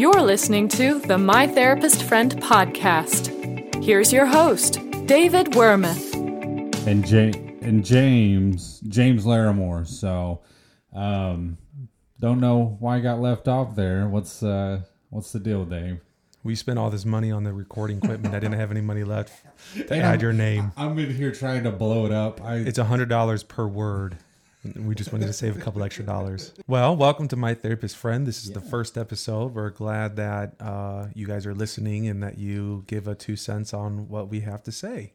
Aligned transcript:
You're 0.00 0.22
listening 0.22 0.66
to 0.68 0.98
the 1.00 1.18
My 1.18 1.46
Therapist 1.46 2.04
Friend 2.04 2.34
podcast. 2.40 3.84
Here's 3.84 4.10
your 4.14 4.24
host, 4.24 4.78
David 5.04 5.48
Wormuth. 5.48 6.14
and 6.86 7.06
ja- 7.06 7.38
and 7.60 7.84
James 7.84 8.80
James 8.88 9.26
Larimore. 9.26 9.86
So, 9.86 10.40
um, 10.94 11.58
don't 12.18 12.40
know 12.40 12.78
why 12.80 12.96
I 12.96 13.00
got 13.00 13.20
left 13.20 13.46
off 13.46 13.76
there. 13.76 14.08
What's 14.08 14.42
uh, 14.42 14.80
what's 15.10 15.32
the 15.32 15.38
deal, 15.38 15.66
Dave? 15.66 16.00
We 16.44 16.54
spent 16.54 16.78
all 16.78 16.88
this 16.88 17.04
money 17.04 17.30
on 17.30 17.44
the 17.44 17.52
recording 17.52 17.98
equipment. 17.98 18.34
I 18.34 18.40
didn't 18.40 18.58
have 18.58 18.70
any 18.70 18.80
money 18.80 19.04
left 19.04 19.44
to 19.74 19.92
And 19.92 20.02
add 20.02 20.22
your 20.22 20.32
name. 20.32 20.72
I'm 20.78 20.98
in 20.98 21.14
here 21.14 21.30
trying 21.30 21.64
to 21.64 21.70
blow 21.70 22.06
it 22.06 22.12
up. 22.12 22.42
I 22.42 22.54
It's 22.56 22.78
a 22.78 22.84
hundred 22.84 23.10
dollars 23.10 23.42
per 23.42 23.66
word. 23.66 24.16
We 24.62 24.94
just 24.94 25.10
wanted 25.10 25.26
to 25.26 25.32
save 25.32 25.56
a 25.56 25.60
couple 25.60 25.82
extra 25.82 26.04
dollars. 26.04 26.52
Well, 26.66 26.94
welcome 26.94 27.28
to 27.28 27.36
my 27.36 27.54
therapist 27.54 27.96
friend. 27.96 28.26
This 28.26 28.44
is 28.44 28.50
the 28.52 28.60
first 28.60 28.98
episode. 28.98 29.54
We're 29.54 29.70
glad 29.70 30.16
that 30.16 30.54
uh, 30.60 31.06
you 31.14 31.26
guys 31.26 31.46
are 31.46 31.54
listening 31.54 32.08
and 32.08 32.22
that 32.22 32.36
you 32.36 32.84
give 32.86 33.08
a 33.08 33.14
two 33.14 33.36
cents 33.36 33.72
on 33.72 34.08
what 34.08 34.28
we 34.28 34.40
have 34.40 34.62
to 34.64 34.72
say. 34.72 35.12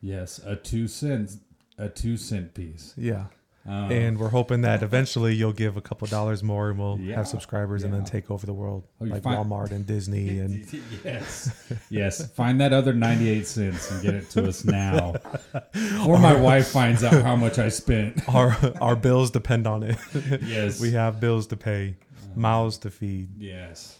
yes, 0.00 0.40
a 0.44 0.56
two 0.56 0.88
cents 0.88 1.38
a 1.78 1.88
two 1.88 2.16
cent 2.16 2.54
piece. 2.54 2.92
Yeah. 2.96 3.26
Um, 3.68 3.92
and 3.92 4.18
we're 4.18 4.30
hoping 4.30 4.62
that 4.62 4.82
eventually 4.82 5.34
you'll 5.34 5.52
give 5.52 5.76
a 5.76 5.82
couple 5.82 6.06
dollars 6.08 6.42
more 6.42 6.70
and 6.70 6.78
we'll 6.78 6.98
Yeah, 6.98 7.16
have 7.16 7.28
subscribers 7.28 7.84
and 7.84 7.92
then 7.92 8.04
take 8.04 8.30
over 8.30 8.46
the 8.46 8.52
world 8.54 8.84
Oh, 8.98 9.04
like 9.04 9.22
find- 9.22 9.36
Walmart 9.38 9.72
and 9.72 9.84
Disney 9.84 10.38
and 10.44 10.66
yes, 11.04 11.50
yes. 11.90 12.30
Find 12.32 12.60
that 12.62 12.72
other 12.72 12.94
ninety 12.94 13.28
eight 13.28 13.46
cents 13.46 13.90
and 13.90 14.02
get 14.02 14.14
it 14.14 14.30
to 14.30 14.48
us 14.48 14.64
now, 14.64 15.14
or 16.06 16.18
my 16.18 16.34
wife 16.34 16.68
finds 16.68 17.04
out 17.04 17.22
how 17.22 17.36
much 17.36 17.58
I 17.58 17.68
spent. 17.68 18.26
our 18.28 18.56
our 18.80 18.96
bills 18.96 19.30
depend 19.30 19.66
on 19.66 19.82
it. 19.82 19.98
Yes, 20.42 20.80
we 20.80 20.92
have 20.92 21.20
bills 21.20 21.46
to 21.48 21.56
pay, 21.56 21.96
mouths 22.34 22.78
to 22.78 22.90
feed. 22.90 23.28
Yes. 23.36 23.98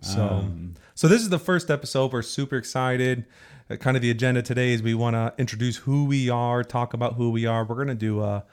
So, 0.00 0.20
Um, 0.26 0.74
so 0.94 1.08
this 1.08 1.22
is 1.22 1.28
the 1.30 1.38
first 1.38 1.70
episode. 1.70 2.12
We're 2.12 2.22
super 2.22 2.56
excited. 2.56 3.24
Uh, 3.70 3.76
kind 3.76 3.96
of 3.96 4.02
the 4.02 4.10
agenda 4.10 4.42
today 4.42 4.72
is 4.72 4.82
we 4.82 4.94
want 4.94 5.14
to 5.14 5.32
introduce 5.38 5.76
who 5.76 6.04
we 6.04 6.28
are, 6.28 6.62
talk 6.64 6.92
about 6.92 7.14
who 7.14 7.30
we 7.30 7.46
are. 7.46 7.64
We're 7.64 7.76
going 7.76 7.86
to 7.88 7.94
do 7.94 8.20
a 8.20 8.44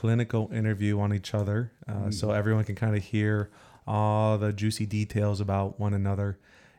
clinical 0.00 0.50
interview 0.52 1.00
on 1.00 1.12
each 1.14 1.32
other, 1.34 1.72
uh, 1.88 2.10
so 2.10 2.30
everyone 2.30 2.64
can 2.64 2.74
kind 2.74 2.94
of 2.96 3.02
hear 3.02 3.50
all 3.86 4.36
the 4.38 4.52
juicy 4.52 4.84
details 4.86 5.40
about 5.40 5.80
one 5.80 5.94
another. 5.94 6.38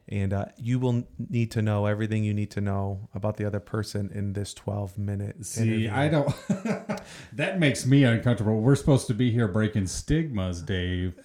And 0.09 0.31
uh, 0.33 0.45
you 0.57 0.79
will 0.79 1.03
need 1.17 1.49
to 1.51 1.61
know 1.61 1.85
everything 1.85 2.23
you 2.23 2.33
need 2.33 2.51
to 2.51 2.61
know 2.61 3.09
about 3.13 3.35
the 3.37 3.45
other 3.45 3.59
person 3.59 4.09
in 4.13 4.33
this 4.33 4.53
12 4.53 4.97
minute 4.97 5.45
See, 5.45 5.61
interview. 5.85 5.91
I 5.93 6.07
don't. 6.07 6.33
that 7.33 7.59
makes 7.59 7.85
me 7.85 8.03
uncomfortable. 8.05 8.61
We're 8.61 8.75
supposed 8.77 9.07
to 9.07 9.13
be 9.13 9.31
here 9.31 9.47
breaking 9.49 9.87
stigmas, 9.87 10.61
Dave, 10.61 11.15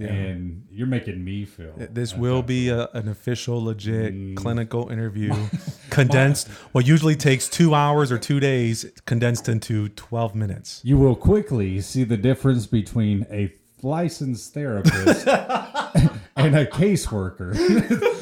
and 0.00 0.66
you're 0.72 0.88
making 0.88 1.22
me 1.22 1.44
feel. 1.44 1.74
This 1.76 2.16
will 2.16 2.42
be 2.42 2.68
a, 2.70 2.88
an 2.94 3.08
official, 3.08 3.62
legit 3.62 4.12
Mm. 4.14 4.36
clinical 4.36 4.88
interview, 4.88 5.32
condensed. 5.92 6.48
What 6.72 6.86
usually 6.86 7.14
takes 7.16 7.48
two 7.48 7.74
hours 7.74 8.10
or 8.10 8.18
two 8.18 8.40
days, 8.40 8.86
condensed 9.06 9.48
into 9.48 9.88
twelve 9.90 10.34
minutes. 10.34 10.80
You 10.84 10.98
will 10.98 11.16
quickly 11.16 11.80
see 11.80 12.04
the 12.04 12.16
difference 12.16 12.66
between 12.66 13.26
a 13.30 13.52
licensed 13.82 14.54
therapist 14.54 15.26
and 16.36 16.56
a 16.56 16.66
caseworker. 16.66 17.52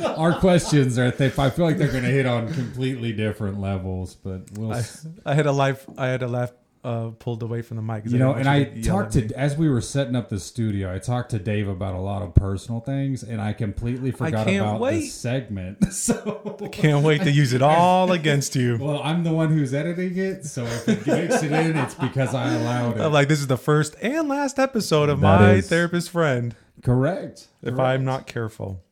Our 0.19 0.35
questions 0.39 0.99
are, 0.99 1.11
they, 1.11 1.27
I 1.27 1.51
feel 1.51 1.65
like 1.65 1.77
they're 1.79 1.93
going 1.93 2.05
to 2.05 2.11
hit 2.11 2.27
on 2.27 2.53
completely 2.53 3.13
different 3.13 3.61
levels, 3.61 4.15
but 4.15 4.51
we'll. 4.53 4.73
s- 4.75 5.07
I 5.25 5.35
had 5.35 5.47
a 5.47 5.53
life. 5.53 5.87
I 5.99 6.09
had 6.09 6.23
a 6.23 6.29
laugh 6.29 6.53
uh, 6.83 7.11
pulled 7.19 7.43
away 7.43 7.61
from 7.63 7.77
the 7.77 7.83
mic. 7.83 8.05
you 8.07 8.17
know, 8.19 8.33
and 8.33 8.49
I 8.49 8.57
you 8.59 8.65
to 8.67 8.81
yell 8.81 8.97
talked 9.03 9.13
to 9.13 9.31
as 9.39 9.57
we 9.57 9.69
were 9.69 9.81
setting 9.83 10.17
up 10.17 10.29
the 10.31 10.41
studio. 10.41 10.95
I 10.95 10.99
talked 10.99 11.31
to 11.33 11.39
Dave 11.39 11.69
about 11.69 11.95
a 11.95 11.99
lot 12.01 12.23
of 12.23 12.35
personal 12.35 12.81
things, 12.81 13.23
and 13.23 13.41
I 13.41 13.53
completely 13.53 14.11
forgot 14.13 14.47
can't 14.47 14.65
about 14.67 14.81
wait. 14.81 15.01
this 15.01 15.13
segment. 15.15 15.79
So 15.93 16.57
I 16.63 16.69
Can't 16.69 17.05
wait 17.05 17.23
to 17.23 17.31
use 17.31 17.53
it 17.53 17.61
all 17.63 18.13
against 18.21 18.57
you. 18.57 18.79
Well, 18.81 19.03
I'm 19.03 19.25
the 19.25 19.33
one 19.33 19.51
who's 19.51 19.75
editing 19.75 20.17
it, 20.17 20.45
so 20.47 20.65
if 20.65 20.89
it 20.89 21.07
makes 21.07 21.43
it 21.43 21.53
in, 21.53 21.77
it's 21.77 21.95
because 21.95 22.35
I 22.35 22.55
allowed 22.55 22.97
it. 22.97 23.03
I'm 23.03 23.13
like, 23.13 23.29
this 23.29 23.41
is 23.41 23.47
the 23.49 23.59
first 23.59 23.97
and 24.01 24.29
last 24.29 24.59
episode 24.59 25.09
of 25.11 25.21
That 25.21 25.41
my 25.41 25.53
is- 25.55 25.69
therapist 25.69 26.11
friend. 26.11 26.55
Correct. 26.83 27.49
If 27.63 27.75
Correct. 27.75 27.81
I'm 27.81 28.05
not 28.07 28.27
careful. 28.27 28.83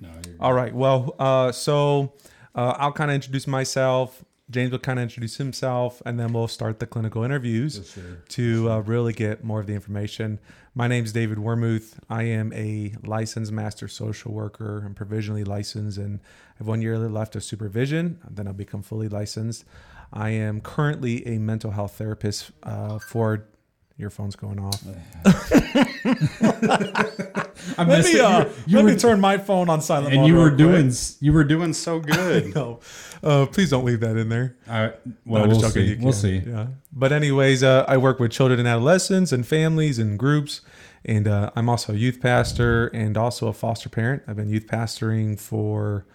no, 0.00 0.08
you're 0.26 0.34
All 0.40 0.52
right. 0.52 0.74
Well, 0.74 1.14
uh, 1.18 1.52
so 1.52 2.12
uh, 2.56 2.74
I'll 2.78 2.92
kind 2.92 3.10
of 3.10 3.14
introduce 3.14 3.46
myself. 3.46 4.24
James 4.50 4.72
will 4.72 4.80
kind 4.80 4.98
of 4.98 5.04
introduce 5.04 5.36
himself, 5.36 6.02
and 6.04 6.18
then 6.18 6.32
we'll 6.32 6.48
start 6.48 6.80
the 6.80 6.86
clinical 6.86 7.22
interviews 7.22 7.92
sure. 7.94 8.22
to 8.28 8.70
uh, 8.70 8.80
really 8.80 9.12
get 9.12 9.44
more 9.44 9.60
of 9.60 9.66
the 9.66 9.74
information. 9.74 10.40
My 10.74 10.88
name 10.88 11.04
is 11.04 11.12
David 11.12 11.38
Wormuth. 11.38 11.98
I 12.08 12.24
am 12.24 12.52
a 12.52 12.94
licensed 13.04 13.52
master 13.52 13.86
social 13.86 14.32
worker. 14.32 14.82
I'm 14.84 14.94
provisionally 14.94 15.44
licensed, 15.44 15.98
and 15.98 16.20
I 16.20 16.58
have 16.58 16.66
one 16.66 16.82
year 16.82 16.98
left 16.98 17.36
of 17.36 17.44
supervision. 17.44 18.18
Then 18.28 18.48
I'll 18.48 18.52
become 18.52 18.82
fully 18.82 19.08
licensed. 19.08 19.64
I 20.12 20.30
am 20.30 20.60
currently 20.60 21.24
a 21.26 21.38
mental 21.38 21.70
health 21.70 21.92
therapist 21.92 22.50
uh, 22.64 22.98
for. 22.98 23.46
Your 24.00 24.10
phone's 24.10 24.34
going 24.36 24.58
off. 24.58 24.82
I 27.78 27.84
missed 27.84 28.14
it. 28.14 28.20
uh, 28.20 28.46
You, 28.66 28.78
you 28.78 28.84
were, 28.84 28.94
turn 28.96 29.20
my 29.20 29.38
phone 29.38 29.68
on 29.68 29.80
silent 29.82 30.14
and 30.14 30.26
you 30.26 30.34
were 30.36 30.50
doing 30.50 30.88
s- 30.88 31.16
you 31.20 31.32
were 31.32 31.44
doing 31.44 31.72
so 31.72 31.98
good. 32.14 32.54
no. 32.54 32.80
Uh, 33.22 33.46
please 33.46 33.70
don't 33.70 33.84
leave 33.84 34.00
that 34.00 34.16
in 34.16 34.28
there. 34.30 34.56
I, 34.68 34.92
well, 35.26 35.42
No, 35.44 35.48
we'll 35.50 35.60
just 35.60 35.74
see. 35.74 35.82
you 35.82 35.96
We'll 36.00 36.12
can. 36.12 36.20
see. 36.20 36.36
Yeah. 36.38 36.68
But 36.92 37.12
anyways, 37.12 37.62
uh, 37.62 37.84
I 37.86 37.98
work 37.98 38.18
with 38.18 38.30
children 38.32 38.58
and 38.58 38.66
adolescents 38.68 39.32
and 39.32 39.46
families 39.46 39.98
and 39.98 40.18
groups, 40.18 40.62
and 41.04 41.28
uh, 41.28 41.50
I'm 41.54 41.68
also 41.68 41.92
a 41.92 41.96
youth 41.96 42.20
pastor 42.20 42.86
and 42.88 43.16
also 43.18 43.48
a 43.48 43.52
foster 43.52 43.88
parent. 43.90 44.22
I've 44.26 44.36
been 44.36 44.48
youth 44.48 44.66
pastoring 44.66 45.38
for 45.38 46.06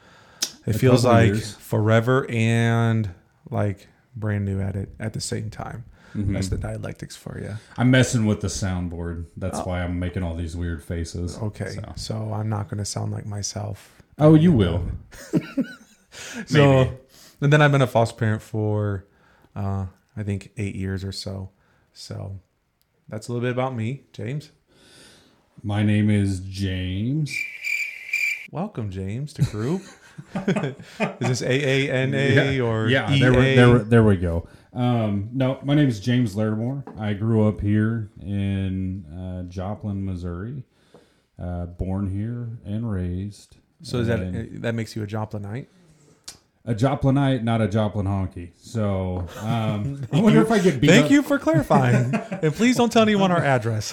it 0.66 0.74
feels 0.74 1.06
like 1.06 1.28
years. 1.28 1.54
forever 1.58 2.26
and 2.30 3.12
like 3.52 3.88
brand 4.16 4.46
new 4.46 4.62
at 4.62 4.76
it 4.76 4.90
at 5.00 5.14
the 5.14 5.22
same 5.22 5.50
time. 5.50 5.86
Mm-hmm. 6.16 6.34
That's 6.34 6.48
the 6.48 6.58
dialectics 6.58 7.16
for 7.18 7.38
you. 7.40 7.56
I'm 7.78 7.92
messing 7.92 8.26
with 8.26 8.40
the 8.40 8.48
soundboard. 8.48 9.26
That's 9.36 9.60
why 9.66 9.82
I'm 9.84 10.00
making 10.00 10.24
all 10.24 10.34
these 10.36 10.56
weird 10.56 10.82
faces. 10.84 11.38
Oh. 11.42 11.48
Okay, 11.48 11.72
So- 11.72 11.94
so, 11.98 12.34
I'm 12.34 12.48
not 12.48 12.70
going 12.70 12.78
to 12.78 12.86
sound 12.86 13.12
like 13.12 13.26
myself. 13.26 13.92
Oh, 14.18 14.34
you 14.36 14.52
will. 14.52 14.84
So, 16.48 16.98
and 17.42 17.52
then 17.52 17.62
I've 17.62 17.74
been 17.74 17.82
a 17.82 17.88
foster 17.88 18.16
parent 18.16 18.42
for, 18.42 19.06
uh, 19.54 19.88
I 20.16 20.24
think 20.24 20.52
eight 20.56 20.76
years 20.76 21.04
or 21.04 21.12
so. 21.12 21.50
So, 21.92 22.40
that's 23.10 23.28
a 23.28 23.34
little 23.34 23.46
bit 23.46 23.52
about 23.52 23.76
me, 23.76 24.04
James. 24.14 24.52
My 25.62 25.84
name 25.84 26.10
is 26.10 26.40
James. 26.40 27.36
Welcome, 28.50 28.92
James, 28.92 29.34
to 29.34 29.42
group. 29.44 29.82
Is 30.36 31.40
this 31.40 31.42
AANA 31.42 32.66
or 32.66 32.88
yeah, 32.90 33.12
EA? 33.12 33.20
there, 33.20 33.32
we, 33.34 33.56
there, 33.56 33.80
there 33.80 34.04
we 34.04 34.18
go. 34.18 34.48
Um, 34.74 35.30
no, 35.34 35.60
my 35.64 35.74
name 35.76 35.88
is 35.88 36.00
James 36.00 36.36
Larimore. 36.36 36.84
I 37.00 37.14
grew 37.14 37.48
up 37.48 37.62
here 37.62 38.10
in 38.22 39.06
uh, 39.06 39.44
Joplin, 39.50 40.04
Missouri. 40.06 40.64
Uh, 41.42 41.66
born 41.66 42.10
here 42.10 42.50
and 42.66 42.90
raised. 42.90 43.58
so 43.82 44.00
is 44.00 44.08
that 44.08 44.20
And- 44.22 44.62
that 44.64 44.74
makes 44.74 44.96
you 44.96 45.04
a 45.04 45.08
Joplinite? 45.08 45.68
a 46.68 46.74
Joplinite, 46.74 47.44
not 47.44 47.62
a 47.62 47.68
Joplin 47.68 48.06
honky? 48.08 48.52
So 48.58 49.28
um, 49.42 50.02
I 50.14 50.20
wonder 50.20 50.42
if 50.42 50.50
I 50.52 50.58
get 50.60 50.80
beat 50.82 50.90
Thank 50.90 51.06
up. 51.06 51.12
you 51.12 51.22
for 51.22 51.38
clarifying, 51.38 52.14
and 52.42 52.54
please 52.56 52.76
don't 52.78 52.92
tell 52.92 53.04
anyone 53.04 53.32
our 53.32 53.44
address, 53.44 53.92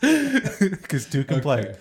because 0.00 1.06
two 1.10 1.24
can 1.24 1.40
play. 1.40 1.74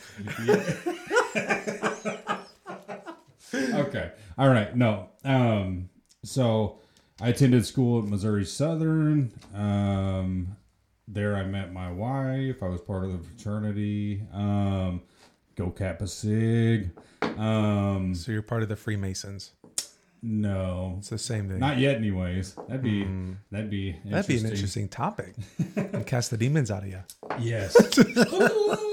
Okay. 3.53 4.11
All 4.37 4.49
right. 4.49 4.75
No. 4.75 5.09
Um, 5.23 5.89
so 6.23 6.79
I 7.21 7.29
attended 7.29 7.65
school 7.65 7.99
at 8.03 8.05
Missouri 8.09 8.45
Southern. 8.45 9.31
Um, 9.53 10.55
there 11.07 11.35
I 11.35 11.43
met 11.43 11.73
my 11.73 11.91
wife. 11.91 12.61
I 12.61 12.67
was 12.67 12.81
part 12.81 13.03
of 13.05 13.11
the 13.11 13.19
fraternity. 13.19 14.23
Um, 14.33 15.01
Go 15.55 15.69
Kappa 15.71 16.07
Sig. 16.07 16.91
Um, 17.21 18.13
So 18.15 18.31
you're 18.31 18.41
part 18.41 18.63
of 18.63 18.69
the 18.69 18.75
Freemasons. 18.77 19.51
no, 20.21 20.95
It's 20.99 21.09
the 21.09 21.17
same 21.17 21.49
thing. 21.49 21.59
not 21.59 21.77
yet. 21.79 21.95
Anyways, 21.97 22.53
that'd 22.67 22.81
be 22.83 23.03
that'd 23.51 23.69
be. 23.69 23.95
That'd 24.05 24.27
be 24.27 24.37
an 24.37 24.45
interesting 24.45 24.87
topic. 24.87 25.33
and 25.75 26.05
cast 26.05 26.31
the 26.31 26.37
demons 26.37 26.71
out 26.71 26.83
of 26.83 26.89
you. 26.89 26.99
Yes. 27.39 27.75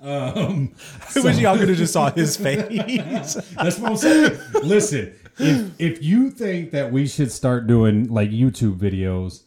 um, 0.00 0.72
I 1.16 1.20
wish 1.20 1.38
y'all 1.38 1.56
could 1.58 1.68
have 1.68 1.78
just 1.78 1.92
saw 1.92 2.10
his 2.10 2.36
face. 2.44 3.34
That's 3.54 3.78
what 3.78 3.90
I'm 3.92 3.96
saying. 3.96 4.38
Listen, 4.62 5.14
if 5.38 5.72
if 5.80 6.02
you 6.02 6.30
think 6.30 6.70
that 6.72 6.92
we 6.92 7.06
should 7.06 7.32
start 7.32 7.66
doing 7.66 8.08
like 8.08 8.30
YouTube 8.30 8.76
videos, 8.78 9.42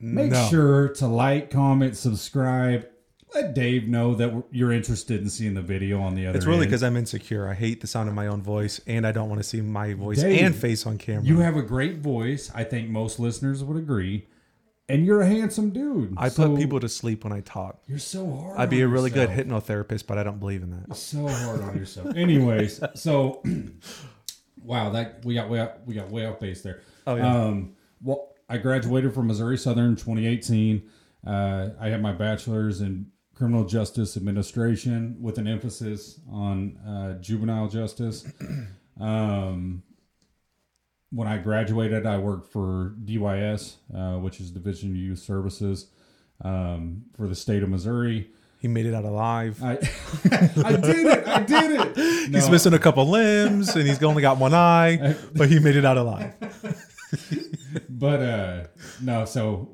make 0.00 0.32
No. 0.32 0.48
sure 0.48 0.88
to 0.94 1.06
like, 1.06 1.50
comment, 1.50 1.96
subscribe. 1.96 2.88
Let 3.34 3.54
Dave 3.54 3.88
know 3.88 4.14
that 4.16 4.44
you're 4.50 4.72
interested 4.72 5.22
in 5.22 5.30
seeing 5.30 5.54
the 5.54 5.62
video 5.62 6.02
on 6.02 6.14
the 6.14 6.26
other. 6.26 6.36
It's 6.36 6.44
really 6.46 6.66
because 6.66 6.82
I'm 6.82 6.98
insecure. 6.98 7.48
I 7.48 7.54
hate 7.54 7.80
the 7.80 7.86
sound 7.86 8.10
of 8.10 8.14
my 8.14 8.26
own 8.26 8.42
voice, 8.42 8.78
and 8.86 9.06
I 9.06 9.12
don't 9.12 9.30
want 9.30 9.38
to 9.40 9.42
see 9.48 9.62
my 9.62 9.94
voice 9.94 10.20
Dave, 10.20 10.44
and 10.44 10.54
face 10.54 10.84
on 10.86 10.98
camera. 10.98 11.24
you 11.24 11.38
have 11.38 11.56
a 11.56 11.62
great 11.62 11.96
voice. 11.98 12.50
I 12.54 12.64
think 12.64 12.90
most 12.90 13.18
listeners 13.18 13.64
would 13.64 13.78
agree. 13.78 14.26
And 14.88 15.06
you're 15.06 15.20
a 15.20 15.26
handsome 15.26 15.70
dude. 15.70 16.14
I 16.16 16.28
So 16.28 16.48
put 16.48 16.58
people 16.58 16.80
to 16.80 16.88
sleep 16.88 17.24
when 17.24 17.32
I 17.32 17.40
talk. 17.40 17.82
You're 17.86 17.98
so 17.98 18.30
hard. 18.30 18.58
I'd 18.58 18.70
be 18.70 18.80
a 18.82 18.88
really 18.88 19.10
good 19.10 19.28
hypnotherapist, 19.30 20.06
but 20.06 20.18
I 20.18 20.22
don't 20.22 20.38
believe 20.38 20.62
in 20.62 20.70
that. 20.70 20.96
So 20.96 21.26
hard 21.28 21.60
on 21.62 21.76
yourself. 21.76 22.14
Anyways, 22.16 22.80
so 22.94 23.42
wow, 24.62 24.90
that 24.90 25.24
we 25.24 25.34
got 25.34 25.48
way 25.48 25.60
up, 25.60 25.86
we 25.86 25.94
got 25.94 26.10
way 26.10 26.26
off 26.26 26.40
base 26.40 26.62
there. 26.62 26.80
Oh, 27.06 27.16
yeah. 27.16 27.44
Um, 27.44 27.74
well, 28.00 28.34
I 28.48 28.58
graduated 28.58 29.14
from 29.14 29.28
Missouri 29.28 29.56
Southern 29.56 29.90
in 29.90 29.96
2018. 29.96 30.88
Uh, 31.26 31.70
I 31.80 31.88
had 31.88 32.02
my 32.02 32.12
bachelor's 32.12 32.80
in 32.80 33.06
criminal 33.34 33.64
justice 33.64 34.16
administration 34.16 35.16
with 35.20 35.38
an 35.38 35.48
emphasis 35.48 36.20
on 36.30 36.76
uh, 36.86 37.14
juvenile 37.20 37.68
justice. 37.68 38.26
Um, 39.00 39.82
when 41.12 41.28
I 41.28 41.38
graduated, 41.38 42.06
I 42.06 42.18
worked 42.18 42.50
for 42.50 42.94
DYS, 43.04 43.76
uh, 43.94 44.18
which 44.18 44.40
is 44.40 44.50
Division 44.50 44.90
of 44.90 44.96
Youth 44.96 45.18
Services, 45.18 45.88
um, 46.42 47.04
for 47.16 47.28
the 47.28 47.34
state 47.34 47.62
of 47.62 47.68
Missouri. 47.68 48.30
He 48.58 48.68
made 48.68 48.86
it 48.86 48.94
out 48.94 49.04
alive. 49.04 49.62
I, 49.62 49.72
I 50.64 50.76
did 50.76 51.06
it. 51.06 51.26
I 51.26 51.42
did 51.42 51.70
it. 51.72 51.96
He's 52.32 52.48
missing 52.48 52.72
a 52.72 52.78
couple 52.78 53.04
limbs 53.06 53.74
and 53.74 53.86
he's 53.86 54.00
only 54.04 54.22
got 54.22 54.38
one 54.38 54.54
eye, 54.54 55.16
but 55.34 55.48
he 55.48 55.58
made 55.58 55.74
it 55.74 55.84
out 55.84 55.96
alive. 55.98 56.32
but 57.88 58.20
uh 58.20 58.64
no 59.00 59.24
so 59.24 59.68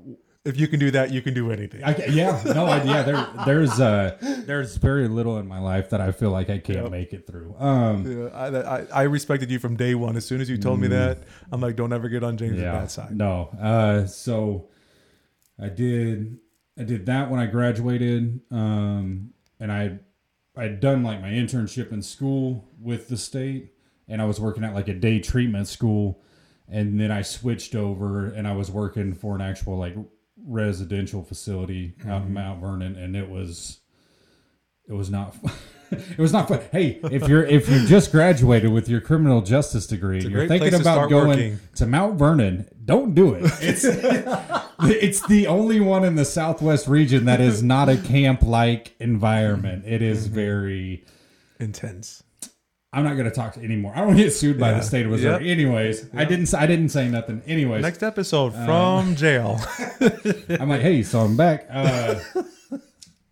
If 0.49 0.59
you 0.59 0.67
can 0.67 0.81
do 0.81 0.91
that, 0.93 1.13
you 1.13 1.21
can 1.23 1.35
do 1.35 1.51
anything. 1.53 1.85
I, 1.85 1.95
yeah 2.07 2.43
no 2.47 2.67
I, 2.67 2.83
yeah 2.83 3.03
there 3.03 3.27
there's 3.47 3.79
uh 3.79 4.17
there's 4.47 4.77
very 4.77 5.07
little 5.09 5.39
in 5.39 5.47
my 5.47 5.59
life 5.61 5.91
that 5.91 6.01
i 6.01 6.11
feel 6.13 6.31
like 6.31 6.49
i 6.51 6.59
can't 6.59 6.91
make 6.91 7.13
it 7.13 7.27
through 7.27 7.55
um 7.59 8.05
Yeah, 8.07 8.29
I, 8.35 8.47
I, 8.77 8.87
I 8.93 9.03
respected 9.03 9.51
you 9.51 9.59
from 9.59 9.77
day 9.77 9.95
one. 9.95 10.17
As 10.17 10.25
soon 10.27 10.41
as 10.41 10.49
you 10.49 10.57
told 10.59 10.81
me 10.81 10.89
that, 10.89 11.19
I'm 11.53 11.61
like, 11.61 11.77
don't 11.77 11.93
ever 11.93 12.09
get 12.09 12.23
on 12.25 12.37
James' 12.37 12.57
Mm. 12.59 12.63
yeah 12.63 12.73
bad 12.73 12.91
side. 12.91 13.17
no 13.17 13.51
uh 13.61 14.07
so 14.07 14.69
i 15.61 15.69
did 15.69 16.39
i 16.79 16.83
did 16.85 17.07
that 17.07 17.31
when 17.31 17.41
i 17.41 17.47
graduated 17.47 18.41
um 18.51 19.31
and 19.61 19.71
i 19.73 19.99
i'd 20.57 20.81
done 20.81 21.03
like 21.03 21.21
my 21.21 21.31
internship 21.31 21.93
in 21.93 22.01
school 22.03 22.69
with 22.81 23.09
the 23.09 23.17
state 23.17 23.73
and 24.09 24.23
i 24.23 24.25
was 24.25 24.41
working 24.41 24.65
at 24.65 24.73
like 24.75 24.89
a 24.89 24.95
day 24.95 25.19
treatment 25.19 25.69
school 25.69 26.23
and 26.69 26.99
then 27.01 27.11
i 27.11 27.23
switched 27.23 27.75
over 27.75 28.27
and 28.27 28.47
i 28.47 28.53
was 28.53 28.71
working 28.71 29.13
for 29.13 29.35
an 29.35 29.41
actual 29.41 29.77
like 29.77 29.95
residential 30.49 31.23
facility 31.23 31.93
out 32.09 32.23
in 32.23 32.33
mount 32.33 32.61
vernon 32.61 32.97
and 32.97 33.15
it 33.15 33.29
was 33.29 33.81
it 34.89 34.95
was 34.95 35.11
not 35.11 35.37
it 35.91 36.19
was 36.19 36.33
not 36.33 36.49
fun 36.49 36.61
hey 36.73 36.99
if 37.13 37.29
you're 37.29 37.45
if 37.45 37.69
you 37.69 37.87
just 37.87 38.11
graduated 38.11 38.73
with 38.73 38.89
your 38.89 39.01
criminal 39.01 39.43
justice 39.43 39.87
degree 39.87 40.21
and 40.21 40.31
you're 40.31 40.49
thinking 40.49 40.75
about 40.75 41.09
going 41.11 41.29
working. 41.29 41.59
to 41.75 41.87
mount 41.87 42.19
vernon 42.19 42.67
don't 42.85 43.15
do 43.15 43.35
it 43.35 43.43
it's 43.61 43.85
it's 44.81 45.27
the 45.29 45.47
only 45.47 45.81
one 45.81 46.05
in 46.05 46.15
the 46.15 46.25
southwest 46.25 46.89
region 46.89 47.27
that 47.27 47.41
is 47.41 47.63
not 47.63 47.89
a 47.89 47.97
camp 47.99 48.43
like 48.43 48.95
environment 49.01 49.85
it 49.87 50.01
is 50.03 50.27
Mm-hmm. 50.27 50.35
very 50.35 51.05
Intense. 51.61 52.23
I'm 52.93 53.05
not 53.05 53.15
going 53.15 53.25
to 53.29 53.31
talk 53.35 53.57
anymore 53.59 53.93
i 53.95 54.01
don't 54.01 54.17
get 54.17 54.31
sued 54.33 54.59
by 54.59 54.71
Yeah. 54.71 54.79
the 54.79 54.83
state 54.85 55.05
of 55.07 55.13
missouri 55.13 55.47
Yep. 55.47 55.59
anyways 55.59 56.09
i 56.15 56.25
didn't 56.25 56.53
i 56.55 56.67
didn't 56.67 56.89
say 56.89 57.09
nothing 57.09 57.43
anyways 57.47 57.83
Next 57.83 58.03
episode 58.03 58.55
Uh, 58.55 58.65
from 58.67 59.15
jail. 59.17 59.61
I'm 60.61 60.69
like, 60.69 60.81
hey, 60.81 61.03
so 61.03 61.21
I'm 61.21 61.37
back. 61.37 61.67
Uh, 61.71 62.15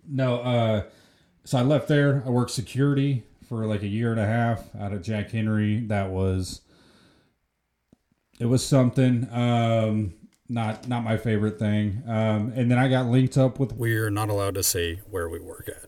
no, 0.09 0.37
uh, 0.41 0.83
so 1.45 1.59
I 1.59 1.63
left 1.63 1.89
there. 1.89 2.23
I 2.27 2.31
worked 2.31 2.51
security 2.51 3.23
for 3.49 3.65
like 3.67 3.83
a 3.83 3.87
year 3.89 4.11
and 4.11 4.21
a 4.21 4.27
half 4.27 4.65
out 4.79 4.93
of 4.93 5.03
Jack 5.03 5.31
Henry. 5.31 5.81
That 5.81 6.11
was, 6.11 6.61
it 8.41 8.47
was 8.47 8.65
something. 8.65 9.29
Um, 9.33 10.15
not 10.49 10.87
not 10.89 11.03
my 11.05 11.17
favorite 11.17 11.59
thing. 11.59 12.03
Um, 12.07 12.53
and 12.55 12.71
then 12.71 12.79
I 12.79 12.89
got 12.89 13.07
linked 13.07 13.37
up 13.39 13.59
with 13.59 13.73
We're 13.73 14.11
not 14.11 14.29
allowed 14.29 14.55
to 14.57 14.63
say 14.63 15.01
where 15.11 15.29
we 15.29 15.39
work 15.41 15.69
at. 15.69 15.86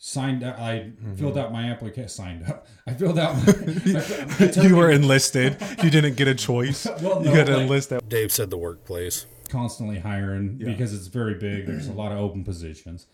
Mm-hmm. 0.00 0.20
signed. 0.20 0.44
up 0.44 0.58
I 0.58 0.92
filled 1.16 1.36
out 1.38 1.52
my 1.52 1.70
application. 1.70 2.08
Signed 2.08 2.44
up. 2.48 2.66
I 2.86 2.94
filled 2.94 3.18
out. 3.18 3.34
My, 3.46 4.62
you 4.62 4.76
were 4.76 4.90
enlisted. 4.90 5.56
You 5.82 5.90
didn't 5.90 6.16
get 6.16 6.28
a 6.28 6.34
choice. 6.48 6.86
Well, 7.02 7.20
you 7.24 7.30
no, 7.30 7.34
got 7.34 7.46
to 7.46 7.52
like- 7.54 7.62
enlist 7.62 7.90
that. 7.90 8.08
Dave 8.08 8.32
said 8.32 8.50
the 8.50 8.58
workplace. 8.58 9.26
constantly 9.48 9.98
hiring 9.98 10.56
because 10.58 10.94
it's 10.94 11.06
very 11.08 11.34
big. 11.34 11.66
There's 11.66 11.88
a 11.88 11.92
lot 11.92 12.12
of 12.12 12.18
open 12.18 12.44
positions. 12.44 13.06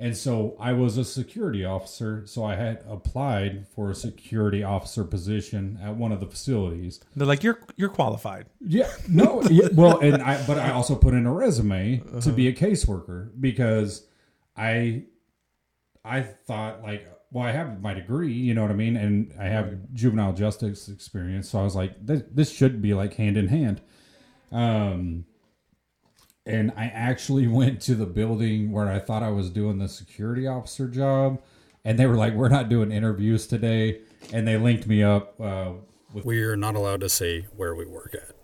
And 0.00 0.16
so 0.16 0.54
I 0.60 0.74
was 0.74 0.96
a 0.96 1.04
security 1.04 1.64
officer, 1.64 2.22
so 2.24 2.44
I 2.44 2.54
had 2.54 2.84
applied 2.88 3.66
for 3.74 3.90
a 3.90 3.96
security 3.96 4.62
officer 4.62 5.02
position 5.02 5.76
at 5.82 5.96
one 5.96 6.12
of 6.12 6.20
the 6.20 6.26
facilities. 6.26 7.00
They're 7.16 7.26
like, 7.26 7.42
you're 7.42 7.58
you're 7.74 7.88
qualified. 7.88 8.46
Yeah, 8.60 8.88
no, 9.08 9.42
yeah, 9.50 9.66
well, 9.74 9.98
and 9.98 10.22
I 10.22 10.46
but 10.46 10.56
I 10.56 10.70
also 10.70 10.94
put 10.94 11.14
in 11.14 11.26
a 11.26 11.32
resume 11.32 12.00
to 12.20 12.30
be 12.30 12.48
uh-huh. 12.48 12.66
a 12.66 12.70
caseworker 12.70 13.30
because 13.40 14.06
I 14.56 15.02
I 16.08 16.22
thought 16.22 16.82
like 16.82 17.06
well 17.30 17.44
I 17.44 17.52
have 17.52 17.80
my 17.80 17.94
degree, 17.94 18.32
you 18.32 18.54
know 18.54 18.62
what 18.62 18.70
I 18.70 18.74
mean, 18.74 18.96
and 18.96 19.32
I 19.38 19.44
have 19.44 19.92
juvenile 19.92 20.32
justice 20.32 20.88
experience, 20.88 21.50
so 21.50 21.60
I 21.60 21.64
was 21.64 21.76
like 21.76 22.04
this, 22.04 22.22
this 22.32 22.52
should 22.52 22.80
be 22.80 22.94
like 22.94 23.14
hand 23.14 23.36
in 23.36 23.48
hand. 23.48 23.80
Um 24.50 25.24
and 26.46 26.72
I 26.76 26.86
actually 26.86 27.46
went 27.60 27.80
to 27.82 27.94
the 27.94 28.06
building 28.06 28.72
where 28.72 28.88
I 28.88 28.98
thought 28.98 29.22
I 29.22 29.30
was 29.30 29.50
doing 29.50 29.78
the 29.78 29.88
security 29.88 30.46
officer 30.46 30.88
job. 30.88 31.42
And 31.84 31.98
they 31.98 32.06
were 32.06 32.16
like 32.16 32.34
we're 32.34 32.48
not 32.48 32.68
doing 32.68 32.90
interviews 32.90 33.46
today. 33.46 34.00
And 34.32 34.48
they 34.48 34.56
linked 34.56 34.86
me 34.86 35.02
up 35.02 35.40
uh 35.40 35.72
with 36.12 36.24
We're 36.24 36.56
not 36.56 36.74
allowed 36.74 37.00
to 37.02 37.08
say 37.08 37.46
where 37.56 37.74
we 37.74 37.84
work 37.84 38.14
at. 38.14 38.34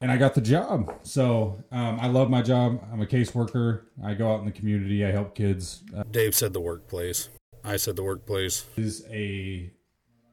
And 0.00 0.10
I 0.12 0.16
got 0.16 0.34
the 0.34 0.40
job. 0.40 0.94
So 1.02 1.62
um, 1.72 1.98
I 2.00 2.08
love 2.08 2.30
my 2.30 2.42
job. 2.42 2.82
I'm 2.92 3.00
a 3.00 3.06
caseworker. 3.06 3.82
I 4.04 4.14
go 4.14 4.32
out 4.32 4.40
in 4.40 4.46
the 4.46 4.52
community. 4.52 5.04
I 5.04 5.10
help 5.10 5.34
kids. 5.34 5.82
Uh, 5.96 6.04
Dave 6.10 6.34
said 6.34 6.52
the 6.52 6.60
workplace. 6.60 7.28
I 7.64 7.76
said 7.76 7.96
the 7.96 8.02
workplace. 8.02 8.66
is 8.76 9.04
a 9.10 9.70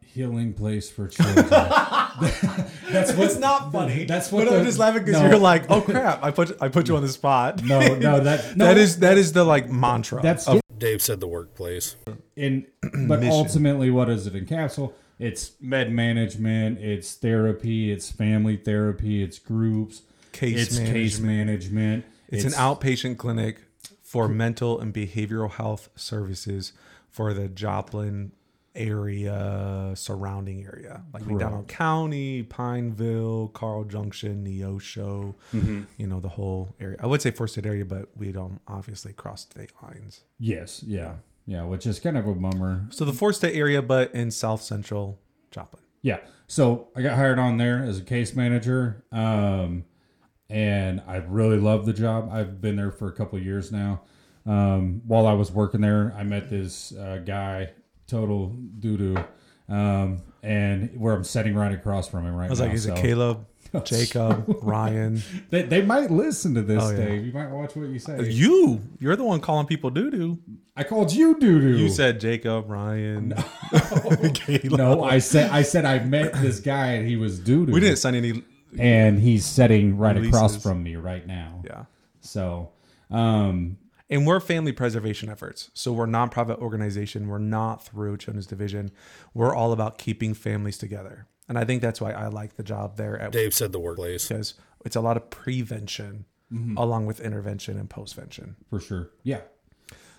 healing 0.04 0.54
place 0.54 0.90
for 0.92 1.08
children. 1.08 1.48
that's 1.50 3.14
what, 3.14 3.26
It's 3.26 3.38
not 3.38 3.72
funny. 3.72 4.06
That's 4.06 4.32
what. 4.32 4.46
But 4.48 4.60
I'm 4.60 4.66
just 4.66 4.78
laughing 4.78 5.04
because 5.06 5.22
no, 5.22 5.30
you're 5.30 5.40
like, 5.40 5.70
oh 5.72 5.82
crap! 5.82 6.24
I 6.24 6.30
put 6.32 6.62
I 6.62 6.68
put 6.68 6.88
you 6.88 6.96
on 6.96 7.02
the 7.02 7.10
spot. 7.10 7.64
no, 7.64 7.80
no, 7.96 8.20
that 8.20 8.56
no, 8.58 8.66
that 8.66 8.78
is 8.78 9.00
that 9.00 9.18
is 9.18 9.34
the 9.34 9.44
like 9.44 9.70
mantra. 9.70 10.22
that's 10.22 10.48
of, 10.48 10.62
Dave 10.78 11.02
said 11.02 11.20
the 11.20 11.28
workplace. 11.28 11.96
in. 12.36 12.68
But 13.08 13.22
Mission. 13.22 13.32
ultimately, 13.32 13.90
what 13.90 14.06
does 14.06 14.28
it 14.28 14.34
encapsulate? 14.34 14.94
It's 15.24 15.54
med 15.62 15.92
management. 15.92 16.80
It's 16.80 17.14
therapy. 17.14 17.92
It's 17.92 18.12
family 18.12 18.58
therapy. 18.58 19.24
It's 19.24 19.40
groups. 19.40 20.02
Case 20.34 20.78
it's 20.78 20.80
case 20.80 21.20
management. 21.20 22.04
It's, 22.28 22.44
an 22.44 22.52
outpatient 22.52 23.18
clinic 23.18 23.62
for 24.02 24.28
mental 24.28 24.80
and 24.80 24.94
behavioral 24.94 25.52
health 25.52 25.90
services 25.96 26.74
for 27.10 27.34
the 27.34 27.48
Joplin 27.48 28.32
area, 28.76 29.94
surrounding 29.96 30.66
area, 30.66 31.04
like 31.14 31.26
McDonald 31.26 31.68
County, 31.68 32.44
Pineville, 32.44 33.50
Carl 33.50 33.84
Junction, 33.84 34.46
Neosho, 34.46 35.36
mm-hmm. 35.54 35.84
you 35.98 36.08
know, 36.08 36.20
the 36.20 36.30
whole 36.30 36.76
area. 36.80 36.98
I 37.00 37.06
would 37.08 37.22
say 37.22 37.32
four 37.32 37.48
state 37.48 37.66
area, 37.66 37.86
but 37.86 38.10
we 38.18 38.32
don't 38.32 38.60
obviously 38.68 39.14
cross 39.14 39.44
state 39.44 39.72
lines. 39.82 40.22
Yes. 40.40 40.84
Yeah. 40.84 41.16
Yeah. 41.46 41.64
Which 41.64 41.86
is 41.86 42.00
kind 42.00 42.18
of 42.18 42.28
a 42.28 42.34
bummer. 42.34 42.88
So 42.90 43.06
the 43.06 43.14
four 43.14 43.32
state 43.32 43.56
area, 43.56 43.82
but 43.82 44.14
in 44.14 44.32
south 44.32 44.62
central 44.62 45.20
Joplin. 45.54 45.82
Yeah. 46.02 46.20
So 46.48 46.90
I 46.96 47.02
got 47.02 47.16
hired 47.16 47.40
on 47.40 47.58
there 47.58 47.84
as 47.84 48.00
a 48.00 48.04
case 48.04 48.36
manager. 48.36 49.06
Um, 49.12 49.86
and 50.50 51.02
I 51.08 51.18
really 51.18 51.58
love 51.58 51.86
the 51.86 51.94
job. 51.94 52.30
I've 52.32 52.62
been 52.62 52.76
there 52.76 52.92
for 52.92 53.08
a 53.08 53.12
couple 53.12 53.40
of 53.40 53.46
years 53.46 53.72
now. 53.72 54.02
Um, 54.46 55.02
while 55.08 55.26
I 55.26 55.34
was 55.34 55.52
working 55.52 55.82
there, 55.82 56.14
I 56.18 56.24
met 56.24 56.50
this 56.50 56.94
uh, 56.96 57.22
guy, 57.26 57.72
total 58.08 58.50
doo 58.50 58.98
doo, 58.98 59.24
um, 59.70 60.22
and 60.44 60.92
where 61.00 61.14
I'm 61.14 61.24
sitting 61.24 61.56
right 61.56 61.72
across 61.72 62.10
from 62.10 62.26
him 62.26 62.36
right 62.36 62.44
now. 62.44 62.48
I 62.48 62.50
was 62.50 62.60
now. 62.60 62.66
like, 62.66 62.76
is 62.76 62.84
so 62.84 62.94
it 62.94 63.02
Caleb, 63.02 63.46
Jacob, 63.86 64.46
Ryan? 64.62 65.22
They, 65.50 65.64
they 65.64 65.82
might 65.82 66.12
listen 66.12 66.54
to 66.56 66.62
this, 66.62 66.84
Oh, 66.84 66.90
yeah. 66.92 66.98
Dave. 66.98 67.26
You 67.26 67.34
might 67.34 67.50
watch 67.50 67.76
what 67.76 67.88
you 67.90 68.00
say. 68.00 68.30
You, 68.30 68.82
you're 69.00 69.16
the 69.16 69.24
one 69.24 69.40
calling 69.42 69.66
people 69.66 69.90
doo 69.90 70.12
doo. 70.12 70.40
I 70.76 70.84
called 70.84 71.12
you 71.14 71.40
doo 71.40 71.60
doo. 71.60 71.78
You 71.78 71.90
said 71.90 72.20
Jacob, 72.20 72.70
Ryan, 72.70 73.34
Caleb. 74.34 74.72
no. 74.78 75.04
I 75.04 75.20
said 75.20 75.52
I 75.52 75.62
said 75.62 75.86
I 75.86 76.00
met 76.00 76.34
this 76.34 76.60
guy 76.60 76.94
and 76.94 77.08
he 77.08 77.16
was 77.16 77.40
doo 77.40 77.66
doo. 77.66 77.72
We 77.74 77.80
didn't 77.80 77.98
sign 77.98 78.16
any. 78.16 78.44
and 78.80 79.20
he's 79.20 79.46
sitting 79.46 79.98
right 79.98 80.18
across 80.18 80.62
from 80.62 80.82
me 80.84 80.96
right 80.96 81.26
now. 81.28 81.62
Yeah. 81.66 81.86
So, 82.22 82.72
um, 83.12 83.78
And 84.10 84.26
we're 84.26 84.40
family 84.40 84.72
preservation 84.72 85.30
efforts. 85.30 85.70
So 85.74 85.94
we're 85.94 86.06
a 86.06 86.08
nonprofit 86.08 86.58
organization. 86.60 87.28
We're 87.28 87.38
not 87.38 87.86
through 87.86 88.18
Children's 88.18 88.48
Division. 88.48 88.92
We're 89.34 89.54
all 89.54 89.74
about 89.74 89.98
keeping 89.98 90.34
families 90.34 90.78
together. 90.78 91.28
And 91.50 91.58
I 91.58 91.66
think 91.66 91.82
that's 91.82 92.00
why 92.00 92.12
I 92.12 92.28
like 92.28 92.56
the 92.56 92.64
job 92.64 92.96
there 92.98 93.20
at 93.20 93.32
Dave 93.32 93.54
said 93.54 93.72
the 93.72 93.80
workplace. 93.80 94.28
because 94.28 94.54
it's 94.86 94.96
a 94.96 95.02
lot 95.02 95.18
of 95.18 95.30
prevention 95.30 96.26
Mm-hmm. 96.52 96.78
along 96.78 97.08
with 97.08 97.20
intervention 97.20 97.80
and 97.80 97.90
postvention. 97.90 98.54
for 98.70 98.80
sure. 98.80 99.10
Yeah. 99.24 99.42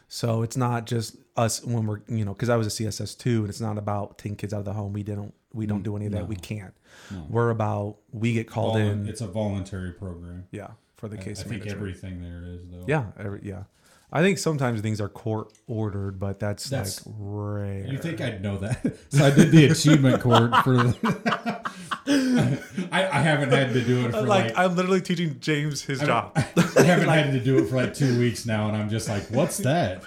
So 0.09 0.43
it's 0.43 0.57
not 0.57 0.85
just 0.85 1.17
us 1.37 1.63
when 1.65 1.87
we're, 1.87 2.01
you 2.09 2.25
know, 2.25 2.33
because 2.33 2.49
I 2.49 2.57
was 2.57 2.67
a 2.67 2.71
CSS 2.71 3.17
too, 3.17 3.41
and 3.43 3.49
it's 3.49 3.61
not 3.61 3.79
about 3.79 4.19
taking 4.19 4.35
kids 4.37 4.53
out 4.53 4.59
of 4.59 4.65
the 4.65 4.73
home. 4.73 4.93
We 4.93 5.05
didn't, 5.05 5.33
we 5.53 5.67
don't 5.67 5.85
do 5.85 5.95
any 5.97 6.07
of 6.07 6.13
that. 6.13 6.27
We 6.27 6.35
can't. 6.35 6.75
We're 7.29 7.51
about 7.51 7.99
we 8.11 8.33
get 8.33 8.49
called 8.49 8.73
Vol- 8.75 8.83
in, 8.83 9.09
It's 9.09 9.21
a 9.21 9.29
voluntary 9.29 9.93
program. 9.93 10.47
yeah, 10.51 10.71
for 10.97 11.09
the 11.09 11.19
I, 11.19 11.23
case 11.23 11.41
I 11.41 11.45
think 11.45 11.67
everything 11.69 12.21
there 12.21 12.43
is 12.45 12.69
though. 12.69 12.85
yeah, 12.89 13.07
every, 13.17 13.41
yeah. 13.45 13.65
I 14.17 14.23
think 14.23 14.39
sometimes 14.39 14.81
things 14.81 15.01
are 15.01 15.09
court 15.09 15.53
ordered, 15.67 16.21
but 16.21 16.39
that's, 16.39 16.71
That's- 16.71 17.05
like 17.05 17.17
rare. 17.19 17.85
You 17.85 17.99
think 17.99 18.21
I'd 18.21 18.43
know 18.43 18.57
that? 18.59 18.97
So 19.11 19.27
I 19.27 19.31
did 19.31 19.51
the 19.51 19.67
achievement 19.67 20.23
court 20.23 20.55
for. 20.63 20.77
The, 20.77 21.61
I, 22.93 23.09
I 23.09 23.21
haven't 23.21 23.51
had 23.51 23.73
to 23.73 23.85
do 23.85 24.07
it 24.07 24.13
for 24.13 24.23
like, 24.23 24.45
like. 24.47 24.59
I'm 24.59 24.77
literally 24.77 25.01
teaching 25.01 25.41
James 25.41 25.83
his 25.83 26.01
job. 26.01 26.33
I 26.37 26.83
haven't 26.83 27.09
had 27.09 27.33
to 27.33 27.41
do 27.41 27.59
it 27.59 27.69
for 27.69 27.77
like 27.77 27.93
two 27.93 28.17
weeks 28.19 28.47
now, 28.47 28.69
and 28.69 28.77
I'm 28.77 28.89
just 28.89 29.09
like, 29.09 29.25
what's 29.31 29.59
that? 29.59 30.05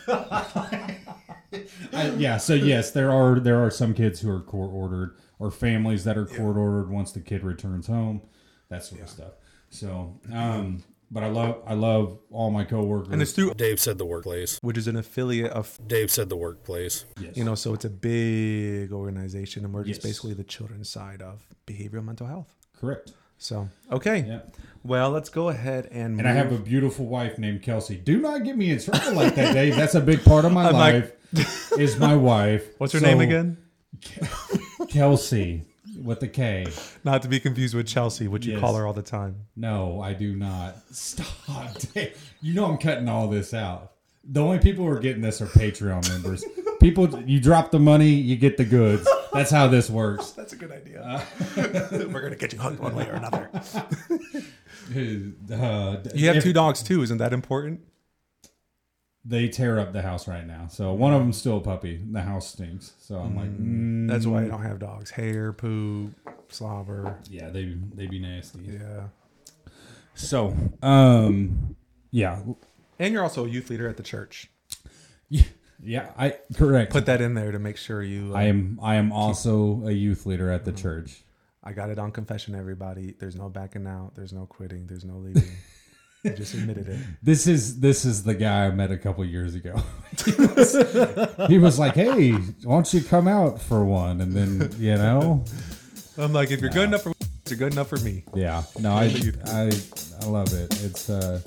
I, 1.94 2.10
yeah. 2.18 2.38
So 2.38 2.54
yes, 2.54 2.92
there 2.92 3.12
are 3.12 3.40
there 3.40 3.62
are 3.64 3.72
some 3.72 3.94
kids 3.94 4.22
who 4.22 4.30
are 4.30 4.42
court 4.42 4.72
ordered, 4.74 5.18
or 5.40 5.52
families 5.52 6.04
that 6.06 6.18
are 6.18 6.26
court 6.26 6.56
ordered 6.58 6.90
once 6.90 7.12
the 7.12 7.20
kid 7.20 7.44
returns 7.44 7.88
home, 7.88 8.22
that 8.70 8.84
sort 8.86 9.02
of 9.02 9.10
stuff. 9.10 9.32
So, 9.70 10.20
um, 10.32 10.84
but 11.10 11.24
I 11.24 11.28
love 11.30 11.62
I 11.66 11.74
love 11.74 12.20
all 12.32 12.52
my 12.52 12.64
coworkers. 12.66 13.14
and 13.14 13.22
it's 13.22 13.32
through 13.32 13.54
Dave 13.54 13.80
said 13.80 13.98
the 13.98 14.06
workplace. 14.06 14.60
which 14.62 14.78
is 14.78 14.88
an 14.88 14.96
affiliate 14.98 15.52
of 15.52 15.80
Dave 15.88 16.12
said 16.12 16.30
the 16.30 16.36
workplace. 16.38 17.06
yes. 17.20 17.36
you 17.38 17.44
know, 17.44 17.56
so 17.56 17.74
it's 17.74 17.86
a 17.86 17.90
big 17.90 18.92
organization, 18.92 19.64
and 19.66 19.74
we're 19.74 19.84
just 19.84 20.00
Yes. 20.04 20.10
basically 20.10 20.34
the 20.34 20.44
children's 20.44 20.90
side 20.90 21.22
of 21.22 21.44
behavioral 21.66 22.04
mental 22.04 22.28
health. 22.28 22.54
correct. 22.80 23.14
So 23.40 23.70
okay, 23.92 24.26
Yeah. 24.28 24.40
well, 24.84 25.12
let's 25.12 25.30
go 25.30 25.50
ahead 25.50 25.88
and 25.92 26.18
And 26.20 26.28
I 26.28 26.32
have 26.34 26.52
a 26.52 26.58
beautiful 26.58 27.06
wife 27.06 27.38
named 27.38 27.62
Kelsey. 27.62 27.96
Do 27.96 28.20
not 28.20 28.44
get 28.44 28.58
me 28.58 28.72
in 28.72 28.80
trouble 28.80 29.14
like 29.14 29.36
that, 29.36 29.54
Dave. 29.54 29.76
That's 29.76 29.94
a 29.96 30.02
big 30.02 30.24
part 30.24 30.44
of 30.46 30.52
my 30.52 30.68
I'm 30.70 30.74
like- 30.74 30.94
life. 31.34 31.72
is 31.78 32.00
my 32.00 32.16
wife. 32.16 32.66
what's 32.80 32.94
her 32.94 33.00
So, 33.00 33.06
name 33.06 33.22
again? 33.22 33.58
Kelsey 34.90 35.67
with 36.08 36.20
the 36.22 36.28
K. 36.28 36.66
Not 37.04 37.22
to 37.22 37.28
be 37.28 37.40
confused 37.40 37.76
with 37.76 37.86
Chelsea, 37.86 38.28
which 38.28 38.46
you 38.46 38.54
Yes. 38.54 38.62
call 38.62 38.76
her 38.76 38.88
all 38.88 38.94
the 38.94 39.02
time. 39.04 39.36
No, 39.56 40.02
I 40.02 40.14
do 40.14 40.36
not. 40.36 40.76
Stop. 40.92 41.28
You 42.42 42.54
know 42.54 42.66
I'm 42.66 42.78
cutting 42.78 43.10
all 43.10 43.28
this 43.28 43.54
out. 43.54 43.92
The 44.24 44.42
only 44.42 44.60
people 44.60 44.86
who 44.86 44.92
are 44.92 45.00
getting 45.00 45.22
this 45.22 45.42
are 45.42 45.48
Patreon 45.48 46.08
members. 46.10 46.44
People, 46.80 47.22
you 47.24 47.40
drop 47.40 47.72
the 47.72 47.80
money, 47.80 48.10
you 48.10 48.36
get 48.36 48.58
the 48.58 48.64
goods. 48.66 49.08
That's 49.34 49.50
how 49.50 49.68
this 49.68 49.90
works. 49.90 50.30
That's 50.32 50.54
a 50.54 50.56
good 50.56 50.72
idea. 50.72 51.24
We're 51.56 52.22
gonna 52.22 52.36
get 52.36 52.54
you 52.54 52.60
hooked 52.60 52.80
one 52.80 52.94
way 52.96 53.08
or 53.08 53.14
another. 53.14 53.50
Uh, 54.92 55.98
You 56.14 56.28
have 56.28 56.38
if- 56.38 56.44
two 56.44 56.54
dogs 56.54 56.84
too, 56.84 57.02
isn't 57.02 57.18
that 57.18 57.34
important? 57.34 57.82
They 59.30 59.50
tear 59.50 59.78
up 59.78 59.92
the 59.92 60.02
house 60.02 60.26
right 60.28 60.48
now. 60.48 60.68
So 60.70 60.94
one 60.94 61.14
of 61.14 61.20
them's 61.20 61.38
still 61.38 61.58
a 61.58 61.62
puppy. 61.62 62.00
The 62.12 62.22
house 62.22 62.48
stinks. 62.54 62.94
So 63.00 63.18
I'm 63.18 63.36
like, 63.36 63.50
mm, 63.50 64.08
That's 64.08 64.26
why 64.26 64.44
I 64.46 64.48
don't 64.48 64.62
have 64.64 64.80
dogs. 64.80 65.10
Hair, 65.12 65.52
poop, 65.54 66.14
slobber. 66.50 67.18
yeah, 67.30 67.50
they 67.50 67.76
they 67.94 68.08
be 68.08 68.20
nasty. 68.20 68.60
Yeah. 68.62 69.08
So, 70.16 70.56
um, 70.82 71.76
yeah, 72.12 72.40
And 73.00 73.14
you're 73.14 73.22
also 73.24 73.46
a 73.46 73.50
youth 73.50 73.70
leader 73.70 73.88
at 73.88 73.98
the 73.98 74.04
church. 74.04 74.50
yeah, 75.30 75.44
yeah, 75.84 76.10
I 76.18 76.36
correct. 76.56 76.92
Put 76.92 77.06
that 77.08 77.22
in 77.22 77.34
there 77.36 77.52
to 77.52 77.60
make 77.60 77.78
sure 77.78 78.02
you. 78.02 78.32
Uh, 78.34 78.38
I 78.38 78.44
am 78.44 78.80
I 78.82 78.96
am 78.96 79.12
also 79.12 79.84
a 79.86 79.92
youth 79.92 80.26
leader 80.26 80.50
at 80.50 80.66
the 80.66 80.72
church. 80.72 81.24
I 81.64 81.74
got 81.74 81.90
it 81.90 82.00
on 82.00 82.12
confession, 82.12 82.56
everybody. 82.56 83.14
There's 83.20 83.36
no 83.36 83.50
backing 83.50 83.86
out. 83.88 84.16
There's 84.16 84.32
no 84.32 84.46
quitting. 84.46 84.88
There's 84.88 85.04
no 85.06 85.18
leaving. 85.18 85.44
I 86.26 86.30
just 86.30 86.54
admitted 86.54 86.88
it. 86.90 87.00
This 87.24 87.48
is 87.48 87.80
this 87.80 88.06
is 88.06 88.24
the 88.24 88.34
guy 88.36 88.66
I 88.66 88.72
met 88.72 88.92
a 88.92 88.98
couple 88.98 89.24
years 89.26 89.56
ago. 89.56 89.76
he, 90.26 90.32
was, 90.32 91.48
he 91.50 91.58
was 91.58 91.80
like, 91.80 91.94
"Hey, 91.96 92.32
why 92.32 92.76
don't 92.76 92.94
you 92.94 93.02
come 93.02 93.28
out 93.28 93.62
for 93.62 93.84
one?" 93.84 94.22
And 94.22 94.34
then 94.34 94.72
you 94.80 94.96
know, 94.96 95.44
I'm 96.18 96.34
like, 96.34 96.52
if 96.52 96.62
you're 96.62 96.70
good 96.70 96.90
enough 96.90 97.04
for, 97.04 97.14
you're 97.48 97.58
good 97.58 97.74
enough 97.74 97.90
for 97.90 97.98
me. 98.00 98.24
yeah, 98.34 98.64
no, 98.80 98.94
I 98.94 99.06
I 99.46 99.72
I 100.22 100.26
love 100.26 100.52
it. 100.54 100.84
It's 100.84 101.10
uh, 101.10 101.40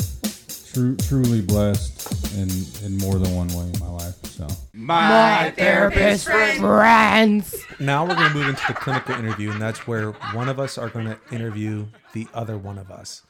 true 0.73 0.97
truly 0.97 1.41
blessed 1.43 2.35
in 2.37 2.49
in 2.85 2.97
more 2.99 3.19
than 3.19 3.35
one 3.35 3.49
way 3.49 3.71
in 3.73 3.79
my 3.81 3.89
life. 3.89 4.15
So 4.27 4.47
My 4.73 5.53
therapist 5.57 6.27
friends. 6.27 7.55
Now 7.81 8.07
we're 8.07 8.15
going 8.15 8.29
to 8.31 8.35
move 8.35 8.49
into 8.49 8.62
the 8.69 8.75
clinical 8.75 9.15
interview, 9.15 9.50
and 9.50 9.61
that's 9.61 9.87
where 9.87 10.12
one 10.33 10.49
of 10.49 10.59
us 10.61 10.79
are 10.79 10.89
going 10.89 11.07
to 11.07 11.19
interview 11.33 11.87
the 12.12 12.27
other 12.35 12.57
one 12.57 12.79
of 12.79 12.91
us. 12.91 13.23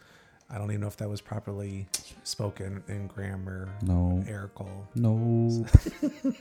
I 0.53 0.59
don't 0.59 0.71
even 0.71 0.81
know 0.81 0.89
if 0.89 0.97
that 0.97 1.09
was 1.09 1.21
properly 1.21 1.87
spoken 2.25 2.83
in 2.89 3.07
grammar. 3.07 3.69
no, 3.83 4.23
Erical. 4.27 4.69
no, 4.97 5.65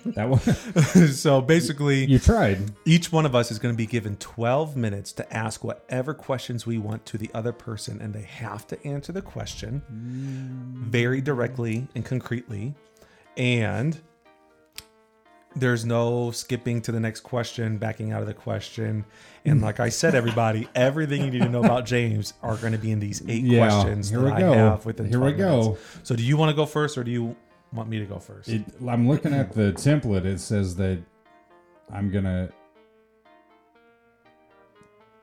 that 0.13 0.28
one 0.28 0.39
so 1.13 1.42
basically, 1.42 2.06
you 2.06 2.18
tried. 2.18 2.72
each 2.86 3.12
one 3.12 3.25
of 3.25 3.36
us 3.36 3.51
is 3.51 3.60
going 3.60 3.74
to 3.74 3.78
be 3.78 3.86
given 3.86 4.16
12 4.18 4.75
minutes 4.75 5.12
to 5.13 5.34
ask 5.34 5.63
whatever 5.63 6.13
questions 6.13 6.66
we 6.66 6.80
want 6.80 7.06
to 7.06 7.18
the 7.18 7.30
other 7.36 7.51
person, 7.51 8.01
and 8.01 8.13
they 8.13 8.24
have 8.24 8.66
to 8.68 8.88
answer 8.88 9.12
the 9.12 9.22
question 9.22 9.84
mm. 9.92 10.89
very 10.89 11.22
directly 11.22 11.88
and 11.94 12.04
concretely. 12.04 12.74
And 13.38 14.00
there's 15.56 15.84
no 15.86 16.32
skipping 16.32 16.82
to 16.84 16.91
the 16.91 17.00
next 17.00 17.22
question, 17.22 17.77
backing 17.77 18.12
out 18.12 18.22
of 18.22 18.27
the 18.27 18.34
question. 18.34 19.03
And 19.46 19.62
like 19.62 19.79
I 19.79 19.89
said, 19.89 20.13
everybody, 20.15 20.68
everything 20.75 21.24
you 21.25 21.32
need 21.32 21.41
to 21.41 21.50
know 21.50 21.63
about 21.63 21.86
James 21.86 22.34
are 22.44 22.56
going 22.58 22.74
to 22.74 22.77
be 22.77 22.91
in 22.91 23.00
these 23.00 23.24
eight 23.27 23.44
Yeah, 23.44 23.68
questions 23.68 24.10
here 24.10 24.20
that 24.20 24.25
we 24.25 24.32
I 24.32 24.39
go. 24.41 24.53
have 24.53 24.86
within 24.86 25.08
Here 25.10 25.20
we 25.20 25.34
12 25.34 25.38
go. 25.38 25.62
minutes. 25.63 25.82
So 26.03 26.15
do 26.15 26.24
you 26.24 26.38
want 26.38 26.50
to 26.51 26.56
go 26.56 26.65
first 26.65 26.98
or 26.98 27.03
do 27.03 27.12
you 27.12 27.36
want 27.74 27.89
me 27.89 27.98
to 28.00 28.06
go 28.06 28.20
first? 28.20 28.50
It, 28.50 28.63
I'm 28.88 29.08
looking 29.08 29.34
at 29.34 29.51
the 29.53 29.74
template. 29.74 30.25
It 30.25 30.39
says 30.39 30.75
that 30.75 31.01
I'm 31.91 32.12
gonna 32.12 32.50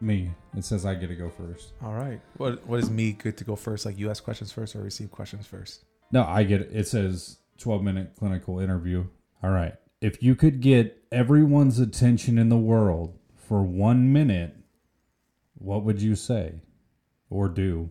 me. 0.00 0.30
It 0.56 0.64
says 0.64 0.85
I 0.85 0.95
get 0.95 1.09
to 1.09 1.14
go 1.16 1.28
first. 1.30 1.73
All 1.83 1.95
right. 1.95 2.21
What 2.37 2.66
what 2.66 2.80
is 2.80 2.90
me 2.90 3.12
good 3.12 3.37
to 3.38 3.45
go 3.45 3.56
first? 3.56 3.87
Like 3.87 3.99
you 3.99 4.11
ask 4.11 4.23
questions 4.25 4.52
first 4.52 4.75
or 4.76 4.83
receive 4.83 5.11
questions 5.11 5.47
first? 5.47 5.85
No, 6.12 6.25
I 6.25 6.42
get 6.45 6.61
it. 6.62 6.71
It 6.73 6.87
says 6.88 7.38
12 7.59 7.83
minute 7.83 8.12
clinical 8.18 8.59
interview. 8.61 9.06
All 9.42 9.50
right. 9.50 9.75
If 10.00 10.23
you 10.23 10.35
could 10.35 10.61
get 10.61 11.03
everyone's 11.11 11.79
attention 11.79 12.38
in 12.38 12.49
the 12.49 12.57
world 12.57 13.19
for 13.35 13.62
one 13.62 14.12
minute, 14.12 14.57
what 15.55 15.85
would 15.85 16.03
you 16.03 16.15
say 16.15 16.61
or 17.31 17.49
do? 17.49 17.91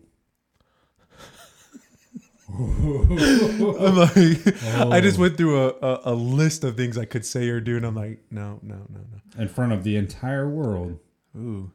I'm 2.48 3.96
like, 3.96 4.16
I 4.16 5.00
just 5.00 5.18
Oh. 5.18 5.22
went 5.22 5.36
through 5.36 5.60
a, 5.60 5.68
a, 5.82 6.00
a 6.04 6.14
list 6.14 6.62
of 6.64 6.76
things 6.76 6.96
I 6.96 7.04
could 7.04 7.26
say 7.26 7.48
or 7.48 7.60
do, 7.60 7.76
and 7.76 7.84
I'm 7.84 7.96
like, 7.96 8.20
no, 8.30 8.60
no, 8.62 8.76
no, 8.88 9.00
no. 9.00 9.42
In 9.42 9.48
front 9.48 9.72
of 9.72 9.82
the 9.84 9.96
entire 9.96 10.48
world. 10.48 10.98
Ooh. 11.36 11.72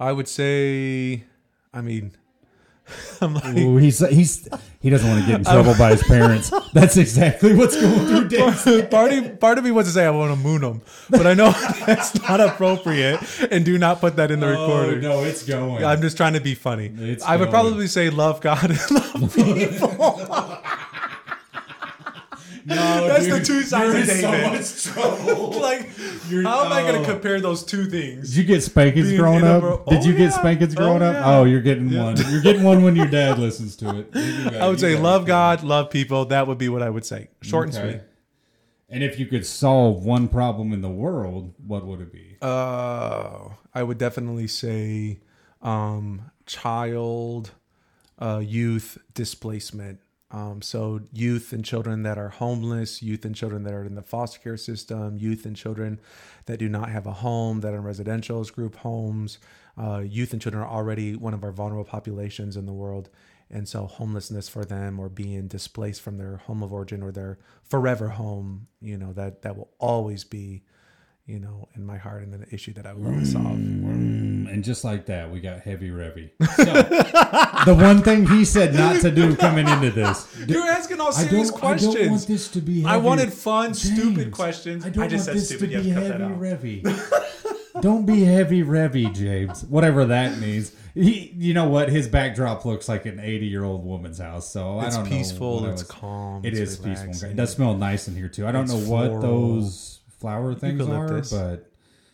I 0.00 0.12
would 0.12 0.28
say, 0.28 1.24
I 1.72 1.80
mean, 1.82 2.12
I'm 3.20 3.34
like, 3.34 3.56
Ooh, 3.56 3.76
he's 3.78 3.98
he's 4.08 4.48
he 4.80 4.90
doesn't 4.90 5.08
want 5.08 5.22
to 5.22 5.26
get 5.26 5.38
in 5.40 5.44
trouble 5.44 5.74
by 5.76 5.90
his 5.90 6.02
parents. 6.04 6.52
That's 6.72 6.96
exactly 6.96 7.54
what's 7.54 7.74
going 7.80 8.06
through 8.06 8.28
Dave's 8.28 8.64
part 8.88 9.12
of, 9.12 9.40
part 9.40 9.58
of 9.58 9.64
me 9.64 9.70
wants 9.72 9.90
to 9.90 9.94
say 9.94 10.04
I 10.06 10.10
want 10.10 10.32
to 10.32 10.36
moon 10.40 10.60
them, 10.60 10.82
but 11.10 11.26
I 11.26 11.34
know 11.34 11.50
that's 11.86 12.14
not 12.22 12.40
appropriate, 12.40 13.18
and 13.50 13.64
do 13.64 13.78
not 13.78 14.00
put 14.00 14.16
that 14.16 14.30
in 14.30 14.40
the 14.40 14.46
Oh, 14.46 14.50
recording. 14.50 15.00
no, 15.00 15.24
it's 15.24 15.42
going. 15.42 15.84
I'm 15.84 16.00
just 16.02 16.16
trying 16.16 16.34
to 16.34 16.40
be 16.40 16.54
funny. 16.54 16.92
It's 16.98 17.24
I 17.24 17.36
would 17.36 17.50
going. 17.50 17.52
probably 17.52 17.86
say 17.88 18.10
love 18.10 18.40
God 18.40 18.70
and 18.70 18.90
love 18.90 19.34
people. 19.34 19.88
No, 22.66 22.74
That's 23.08 23.26
the 23.28 23.40
two 23.44 23.62
sides 23.62 23.92
you're 23.94 24.02
of 24.02 24.08
in 24.08 24.16
so 24.16 24.30
David. 24.30 24.52
much 24.52 24.84
trouble. 25.26 25.60
like, 25.60 25.88
You're- 26.28 26.44
how 26.44 26.64
am 26.64 26.72
I 26.72 26.82
going 26.82 26.96
oh. 26.96 27.04
to 27.04 27.10
compare 27.12 27.40
those 27.40 27.64
two 27.64 27.86
things? 27.86 28.30
Did 28.30 28.36
you 28.36 28.44
get 28.44 28.62
spankings 28.62 29.08
Being 29.08 29.20
growing 29.20 29.44
up? 29.44 29.60
bro- 29.60 29.84
Did 29.88 30.02
Oh, 30.02 30.04
you 30.06 30.14
get 30.16 30.32
spankings 30.32 30.74
growing 30.74 31.02
Oh, 31.02 31.06
up? 31.12 31.26
Oh, 31.26 31.44
you're 31.44 31.60
getting 31.60 31.96
one. 31.96 32.16
You're 32.30 32.42
getting 32.42 32.62
one 32.64 32.82
when 32.82 32.96
your 32.96 33.06
dad 33.06 33.38
listens 33.46 33.76
to 33.76 34.00
it. 34.00 34.08
You 34.14 34.58
I 34.58 34.66
would 34.68 34.80
you 34.80 34.88
say 34.88 34.94
got 34.94 35.02
love 35.02 35.22
it. 35.22 35.26
God, 35.26 35.62
love 35.62 35.90
people. 35.90 36.24
That 36.26 36.46
would 36.46 36.58
be 36.58 36.68
what 36.68 36.82
I 36.82 36.90
would 36.90 37.04
say. 37.04 37.28
Short 37.42 37.66
and 37.68 37.74
sweet. 37.74 38.00
And 38.88 39.02
if 39.02 39.18
you 39.18 39.26
could 39.26 39.44
solve 39.44 40.04
one 40.04 40.28
problem 40.28 40.72
in 40.72 40.80
the 40.80 40.88
world, 40.88 41.54
what 41.66 41.84
would 41.86 42.00
it 42.00 42.12
be? 42.12 42.36
Uh, 42.40 43.48
I 43.74 43.82
would 43.82 43.98
definitely 43.98 44.46
say 44.46 45.18
um, 45.60 46.30
child, 46.46 47.50
uh, 48.20 48.40
youth 48.44 48.96
displacement. 49.12 49.98
Um, 50.30 50.60
so 50.60 51.00
youth 51.12 51.52
and 51.52 51.64
children 51.64 52.02
that 52.02 52.18
are 52.18 52.30
homeless, 52.30 53.00
youth 53.02 53.24
and 53.24 53.34
children 53.34 53.62
that 53.62 53.72
are 53.72 53.84
in 53.84 53.94
the 53.94 54.02
foster 54.02 54.40
care 54.40 54.56
system, 54.56 55.18
youth 55.18 55.46
and 55.46 55.54
children 55.54 56.00
that 56.46 56.58
do 56.58 56.68
not 56.68 56.88
have 56.88 57.06
a 57.06 57.12
home, 57.12 57.60
that 57.60 57.72
are 57.72 57.78
in 57.78 57.84
residentials, 57.84 58.52
group 58.52 58.76
homes. 58.76 59.38
Uh, 59.78 59.98
youth 59.98 60.32
and 60.32 60.42
children 60.42 60.62
are 60.62 60.68
already 60.68 61.14
one 61.14 61.34
of 61.34 61.44
our 61.44 61.52
vulnerable 61.52 61.84
populations 61.84 62.56
in 62.56 62.66
the 62.66 62.72
world. 62.72 63.08
And 63.48 63.68
so 63.68 63.86
homelessness 63.86 64.48
for 64.48 64.64
them 64.64 64.98
or 64.98 65.08
being 65.08 65.46
displaced 65.46 66.02
from 66.02 66.18
their 66.18 66.38
home 66.38 66.62
of 66.64 66.72
origin 66.72 67.02
or 67.02 67.12
their 67.12 67.38
forever 67.62 68.08
home, 68.08 68.66
you 68.80 68.98
know, 68.98 69.12
that, 69.12 69.42
that 69.42 69.56
will 69.56 69.70
always 69.78 70.24
be, 70.24 70.64
you 71.26 71.40
know, 71.40 71.68
in 71.74 71.84
my 71.84 71.96
heart 71.96 72.22
and 72.22 72.32
an 72.34 72.46
issue 72.52 72.72
that 72.74 72.86
I 72.86 72.92
will 72.92 73.08
always 73.08 73.32
solve. 73.32 73.44
Mm, 73.46 74.48
and 74.52 74.62
just 74.62 74.84
like 74.84 75.06
that, 75.06 75.30
we 75.30 75.40
got 75.40 75.60
heavy 75.60 75.90
revy. 75.90 76.30
So, 76.54 76.64
the 76.64 77.74
one 77.74 78.00
thing 78.02 78.26
he 78.28 78.44
said 78.44 78.74
not 78.74 79.00
to 79.00 79.10
do 79.10 79.34
coming 79.36 79.66
into 79.68 79.90
this. 79.90 80.26
You're 80.46 80.66
asking 80.66 81.00
all 81.00 81.08
I 81.08 81.10
serious 81.10 81.50
don't, 81.50 81.64
I 81.64 81.76
don't 81.76 82.10
want 82.10 82.26
this 82.28 82.48
to 82.50 82.60
be. 82.60 82.84
I 82.84 82.96
wanted 82.98 83.32
fun, 83.32 83.74
stupid 83.74 84.30
questions. 84.32 84.86
I, 84.86 84.90
don't 84.90 85.02
I 85.04 85.08
just 85.08 85.26
want 85.28 85.40
said 85.40 85.42
this 85.42 85.48
stupid. 85.48 85.70
to 85.70 85.76
You 85.78 85.82
be 85.82 85.90
have 85.90 86.02
to 86.04 86.10
cut 86.10 86.20
heavy 86.20 86.80
that 86.82 86.94
out. 86.94 87.02
revy. 87.02 87.80
don't 87.82 88.06
be 88.06 88.22
heavy 88.24 88.62
revy, 88.62 89.12
James. 89.12 89.64
Whatever 89.64 90.04
that 90.06 90.38
means. 90.38 90.72
he, 90.94 91.34
you 91.36 91.54
know 91.54 91.68
what? 91.68 91.88
His 91.88 92.06
backdrop 92.08 92.64
looks 92.64 92.88
like 92.88 93.04
an 93.04 93.18
80 93.18 93.46
year 93.46 93.64
old 93.64 93.84
woman's 93.84 94.18
house. 94.18 94.48
So 94.50 94.78
I 94.78 94.90
don't 94.90 95.06
peaceful. 95.08 95.56
know. 95.56 95.62
what 95.62 95.70
I 95.70 95.72
It's 95.72 95.82
calm. 95.82 96.44
It 96.44 96.54
it's 96.54 96.60
is 96.72 96.76
peaceful. 96.78 97.30
It 97.30 97.36
does 97.36 97.50
smell 97.50 97.74
nice 97.76 98.06
in 98.06 98.14
here 98.14 98.28
too. 98.28 98.46
I 98.46 98.52
don't 98.52 98.62
It's 98.64 98.72
know 98.72 98.78
what 98.90 99.08
floral. 99.08 99.20
those 99.22 99.95
flower 100.18 100.54
things 100.54 100.80
are, 100.88 101.20
but 101.30 101.70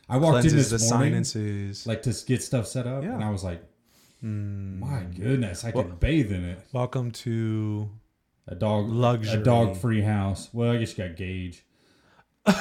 I 0.09 0.17
walked 0.19 0.45
in 0.45 0.57
this 0.57 0.71
the 0.71 0.79
morning, 0.95 1.25
sinuses. 1.25 1.87
like 1.87 2.03
to 2.03 2.15
get 2.27 2.43
stuff 2.43 2.67
set 2.67 2.87
up, 2.87 3.03
Yeah. 3.05 3.15
And 3.15 3.25
I 3.25 3.31
was 3.31 3.45
like, 3.45 3.63
Mm. 4.25 4.79
my 4.79 5.03
goodness, 5.17 5.65
I 5.65 5.73
could 5.73 5.99
bathe 5.99 6.31
in 6.31 6.45
it. 6.45 6.59
Welcome 6.73 7.11
to 7.13 7.91
A 8.47 8.55
dog, 8.55 8.89
Luxury. 8.89 9.41
a 9.41 9.45
dog 9.45 9.77
free 9.77 10.03
house. 10.03 10.49
Well, 10.53 10.71
I 10.73 10.77
guess 10.77 10.97
you 10.97 11.05
got 11.09 11.17
Gage. 11.17 11.65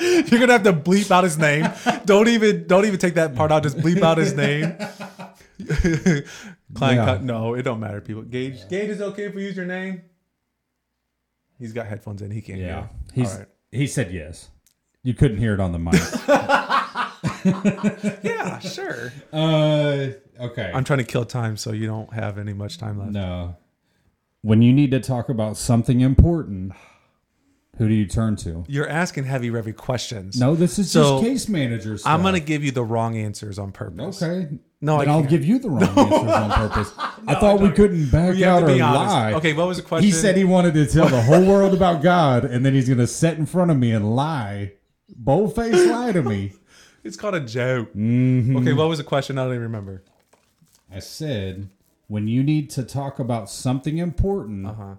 You're 0.00 0.40
gonna 0.40 0.52
have 0.52 0.62
to 0.64 0.72
bleep 0.72 1.10
out 1.10 1.24
his 1.24 1.36
name. 1.38 1.68
Don't 2.04 2.28
even 2.28 2.66
don't 2.66 2.84
even 2.86 2.98
take 2.98 3.14
that 3.14 3.34
part 3.34 3.50
out. 3.52 3.62
Just 3.64 3.76
bleep 3.78 4.02
out 4.02 4.16
his 4.18 4.34
name. 4.34 4.74
Klein 6.74 6.96
Yeah. 6.96 7.04
cut. 7.04 7.22
No, 7.24 7.54
it 7.54 7.62
don't 7.62 7.80
matter. 7.80 8.00
People. 8.00 8.22
Gage. 8.22 8.68
Gage 8.68 8.90
is 8.90 9.00
okay 9.02 9.24
if 9.24 9.34
we 9.34 9.44
use 9.44 9.56
your 9.56 9.66
name. 9.66 10.02
He's 11.58 11.72
got 11.72 11.86
headphones 11.86 12.22
in. 12.22 12.30
He 12.30 12.40
can't 12.40 12.58
Yeah, 12.58 12.66
hear. 12.66 12.90
he's 13.24 13.32
All 13.32 13.38
right. 13.40 13.48
he 13.72 13.86
said 13.86 14.12
yes. 14.12 14.50
You 15.02 15.14
couldn't 15.14 15.38
hear 15.38 15.54
it 15.54 15.60
on 15.60 15.72
the 15.72 15.78
mic. 15.78 15.94
Yeah, 18.22 18.58
sure. 18.60 19.12
uh, 19.32 20.08
okay. 20.40 20.70
I'm 20.74 20.84
trying 20.84 20.98
to 20.98 21.04
kill 21.04 21.24
time 21.24 21.56
so 21.56 21.72
you 21.72 21.86
don't 21.86 22.12
have 22.12 22.38
any 22.38 22.52
much 22.52 22.78
time 22.78 22.98
left. 22.98 23.12
No. 23.12 23.56
When 24.42 24.62
you 24.62 24.72
need 24.72 24.90
to 24.92 25.00
talk 25.00 25.28
about 25.28 25.56
something 25.56 26.00
important, 26.00 26.72
who 27.78 27.88
do 27.88 27.94
you 27.94 28.06
turn 28.06 28.36
to? 28.36 28.64
You're 28.68 28.88
asking 28.88 29.24
heavy, 29.24 29.50
heavy 29.50 29.72
questions. 29.72 30.38
No, 30.38 30.54
this 30.54 30.78
is 30.78 30.90
So, 30.90 31.20
just 31.20 31.24
case 31.24 31.48
manager 31.48 31.96
stuff. 31.96 32.12
I'm 32.12 32.22
gonna 32.22 32.40
give 32.40 32.62
you 32.64 32.70
the 32.72 32.84
wrong 32.84 33.16
answers 33.16 33.58
on 33.58 33.72
purpose. 33.72 34.22
Okay. 34.22 34.48
No, 34.80 34.98
then 34.98 35.08
I 35.08 35.12
I'll 35.12 35.18
can't. 35.20 35.30
give 35.30 35.44
you 35.44 35.58
the 35.58 35.70
wrong 35.70 35.82
answers 35.98 36.30
on 36.32 36.50
purpose. 36.50 36.92
I 37.26 37.34
thought 37.34 37.60
we 37.60 37.70
couldn't 37.70 38.10
back 38.10 38.34
have 38.36 38.42
out 38.42 38.62
or 38.64 38.70
honest. 38.70 38.80
lie. 38.80 39.32
Okay, 39.34 39.52
what 39.52 39.66
was 39.66 39.76
the 39.78 39.82
question? 39.82 40.04
He 40.06 40.12
said 40.12 40.36
he 40.36 40.44
wanted 40.44 40.74
to 40.74 40.86
tell 40.86 41.08
the 41.08 41.20
whole 41.22 41.44
world 41.44 41.72
about 41.80 42.02
God, 42.02 42.44
and 42.44 42.64
then 42.64 42.74
he's 42.74 42.86
going 42.86 42.98
to 42.98 43.06
sit 43.08 43.38
in 43.38 43.46
front 43.46 43.70
of 43.72 43.76
me 43.76 43.90
and 43.90 44.14
lie, 44.14 44.72
bold 45.16 45.56
face 45.56 45.84
lie 45.90 46.12
to 46.12 46.22
me. 46.22 46.52
it's 47.02 47.16
called 47.16 47.34
a 47.34 47.40
joke. 47.40 47.88
Mm-hmm. 47.94 48.56
Okay, 48.58 48.72
what 48.72 48.88
was 48.88 48.98
the 48.98 49.04
question? 49.04 49.36
I 49.36 49.42
don't 49.44 49.50
even 49.54 49.62
remember. 49.62 50.04
I 50.94 51.00
said, 51.00 51.70
when 52.06 52.28
you 52.28 52.44
need 52.44 52.70
to 52.70 52.84
talk 52.84 53.18
about 53.18 53.50
something 53.50 53.98
important, 53.98 54.64
Uh-huh. 54.66 54.94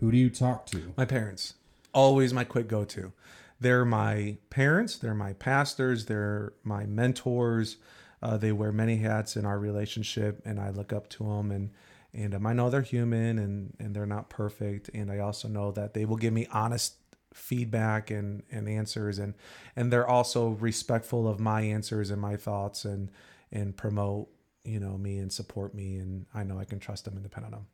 who 0.00 0.10
do 0.10 0.16
you 0.18 0.28
talk 0.28 0.66
to? 0.66 0.92
My 0.96 1.04
parents. 1.04 1.54
Always 1.92 2.32
my 2.32 2.44
quick 2.44 2.68
go 2.68 2.84
to. 2.84 3.12
They're 3.60 3.84
my 3.84 4.38
parents, 4.48 4.96
they're 4.96 5.14
my 5.14 5.34
pastors, 5.34 6.06
they're 6.06 6.54
my 6.64 6.86
mentors. 6.86 7.76
Uh, 8.22 8.36
they 8.36 8.52
wear 8.52 8.72
many 8.72 8.96
hats 8.96 9.36
in 9.36 9.46
our 9.46 9.58
relationship, 9.58 10.42
and 10.44 10.60
I 10.60 10.70
look 10.70 10.92
up 10.92 11.08
to 11.10 11.24
them. 11.24 11.50
And 11.50 11.70
and 12.12 12.34
um, 12.34 12.46
I 12.46 12.52
know 12.52 12.70
they're 12.70 12.82
human 12.82 13.38
and 13.38 13.74
and 13.78 13.94
they're 13.94 14.06
not 14.06 14.30
perfect. 14.30 14.90
And 14.94 15.10
I 15.10 15.18
also 15.18 15.48
know 15.48 15.72
that 15.72 15.94
they 15.94 16.04
will 16.04 16.16
give 16.16 16.32
me 16.32 16.46
honest 16.52 16.94
feedback 17.34 18.10
and 18.10 18.42
and 18.50 18.68
answers, 18.68 19.18
and 19.18 19.34
and 19.76 19.92
they're 19.92 20.08
also 20.08 20.48
respectful 20.48 21.28
of 21.28 21.38
my 21.40 21.62
answers 21.62 22.10
and 22.10 22.20
my 22.20 22.36
thoughts, 22.36 22.84
and 22.84 23.10
and 23.52 23.76
promote 23.76 24.28
you 24.64 24.80
know 24.80 24.98
me 24.98 25.18
and 25.18 25.32
support 25.32 25.74
me. 25.74 25.96
And 25.96 26.26
I 26.34 26.44
know 26.44 26.58
I 26.58 26.64
can 26.64 26.78
trust 26.78 27.04
them 27.04 27.14
and 27.14 27.22
depend 27.22 27.46
on 27.46 27.52
them. 27.52 27.66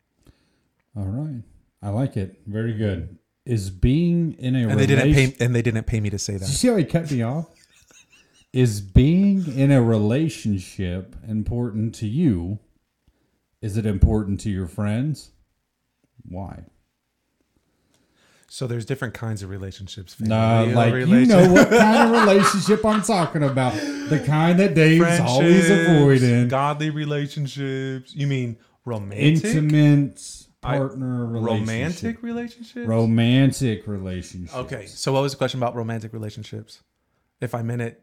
All 0.97 1.05
right. 1.05 1.43
I 1.83 1.91
like 1.91 2.17
it. 2.17 2.41
Very 2.47 2.73
good. 2.73 3.19
Is 3.47 3.71
being 3.71 4.35
in 4.39 4.57
a 4.57 4.69
And 4.69 4.79
they 4.79 4.87
didn't 4.87 5.15
pay 5.15 5.37
and 5.39 5.55
they 5.55 5.63
didn't 5.63 5.85
pay 5.85 6.01
me 6.01 6.11
to 6.11 6.19
say 6.19 6.33
Did 6.35 6.43
you 6.43 6.47
that. 6.49 6.53
see 6.53 6.69
how 6.69 6.77
he 6.77 6.85
cut 6.85 7.11
me 7.11 7.23
off? 7.23 7.49
Is 8.53 8.81
being 8.81 9.57
in 9.57 9.71
a 9.71 9.81
relationship 9.81 11.15
important 11.27 11.95
to 11.97 12.07
you? 12.07 12.59
Is 13.63 13.77
it 13.77 13.87
important 13.87 14.41
to 14.41 14.51
your 14.51 14.67
friends? 14.67 15.31
Why? 16.29 16.65
So 18.49 18.67
there's 18.67 18.85
different 18.85 19.15
kinds 19.15 19.43
of 19.43 19.51
relationships. 19.51 20.15
Family 20.15 20.73
like 20.73 20.95
you 20.95 21.27
know 21.27 21.53
what 21.53 21.69
kind 21.69 22.15
of 22.15 22.27
relationship 22.27 22.85
I'm 22.85 23.03
talking 23.03 23.43
about. 23.43 23.75
The 23.75 24.23
kind 24.27 24.59
that 24.61 24.75
Dave's 24.75 25.21
always 25.21 25.69
avoiding. 25.71 26.49
Godly 26.49 26.91
relationships. 26.91 28.15
You 28.15 28.27
mean 28.27 28.57
romantic? 28.85 29.45
Intimate 29.45 30.46
I- 30.67 30.79
partner 30.79 31.27
romantic 31.27 32.23
relationship. 32.23 32.23
relationships? 32.23 32.87
Romantic 32.89 33.87
relationships. 33.87 34.55
okay. 34.55 34.87
So 34.87 35.13
what 35.13 35.23
was 35.23 35.33
the 35.33 35.39
question 35.39 35.61
about 35.61 35.75
romantic 35.75 36.13
relationships? 36.13 36.83
If 37.41 37.55
I'm 37.55 37.71
in 37.71 37.81
it, 37.81 38.03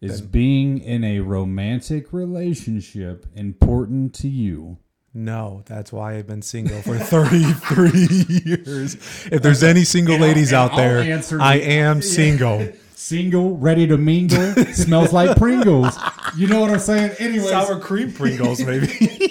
Is 0.00 0.20
being 0.20 0.78
in 0.78 1.04
a 1.04 1.20
romantic 1.20 2.12
relationship 2.12 3.26
important 3.34 4.14
to 4.16 4.28
you? 4.28 4.78
no. 5.14 5.62
That's 5.66 5.92
why 5.92 6.16
I've 6.16 6.26
been 6.26 6.42
single 6.42 6.80
for 6.82 6.96
33 6.98 7.90
years. 8.44 8.94
If 9.30 9.42
there's 9.42 9.62
any 9.62 9.84
single 9.84 10.14
And 10.14 10.22
ladies 10.22 10.52
and 10.52 10.56
out 10.70 10.74
there, 10.76 11.20
I 11.40 11.56
am 11.58 12.00
single. 12.20 12.68
Single, 12.94 13.56
ready 13.56 13.86
to 13.88 13.96
mingle, 13.98 14.54
smells 14.72 15.12
like 15.12 15.36
Pringles. 15.36 15.98
You 16.36 16.46
know 16.46 16.60
what 16.60 16.70
I'm 16.70 16.78
saying? 16.78 17.16
Anyway, 17.18 17.48
Sour 17.48 17.80
cream 17.80 18.12
Pringles, 18.12 18.60
maybe. 18.64 18.86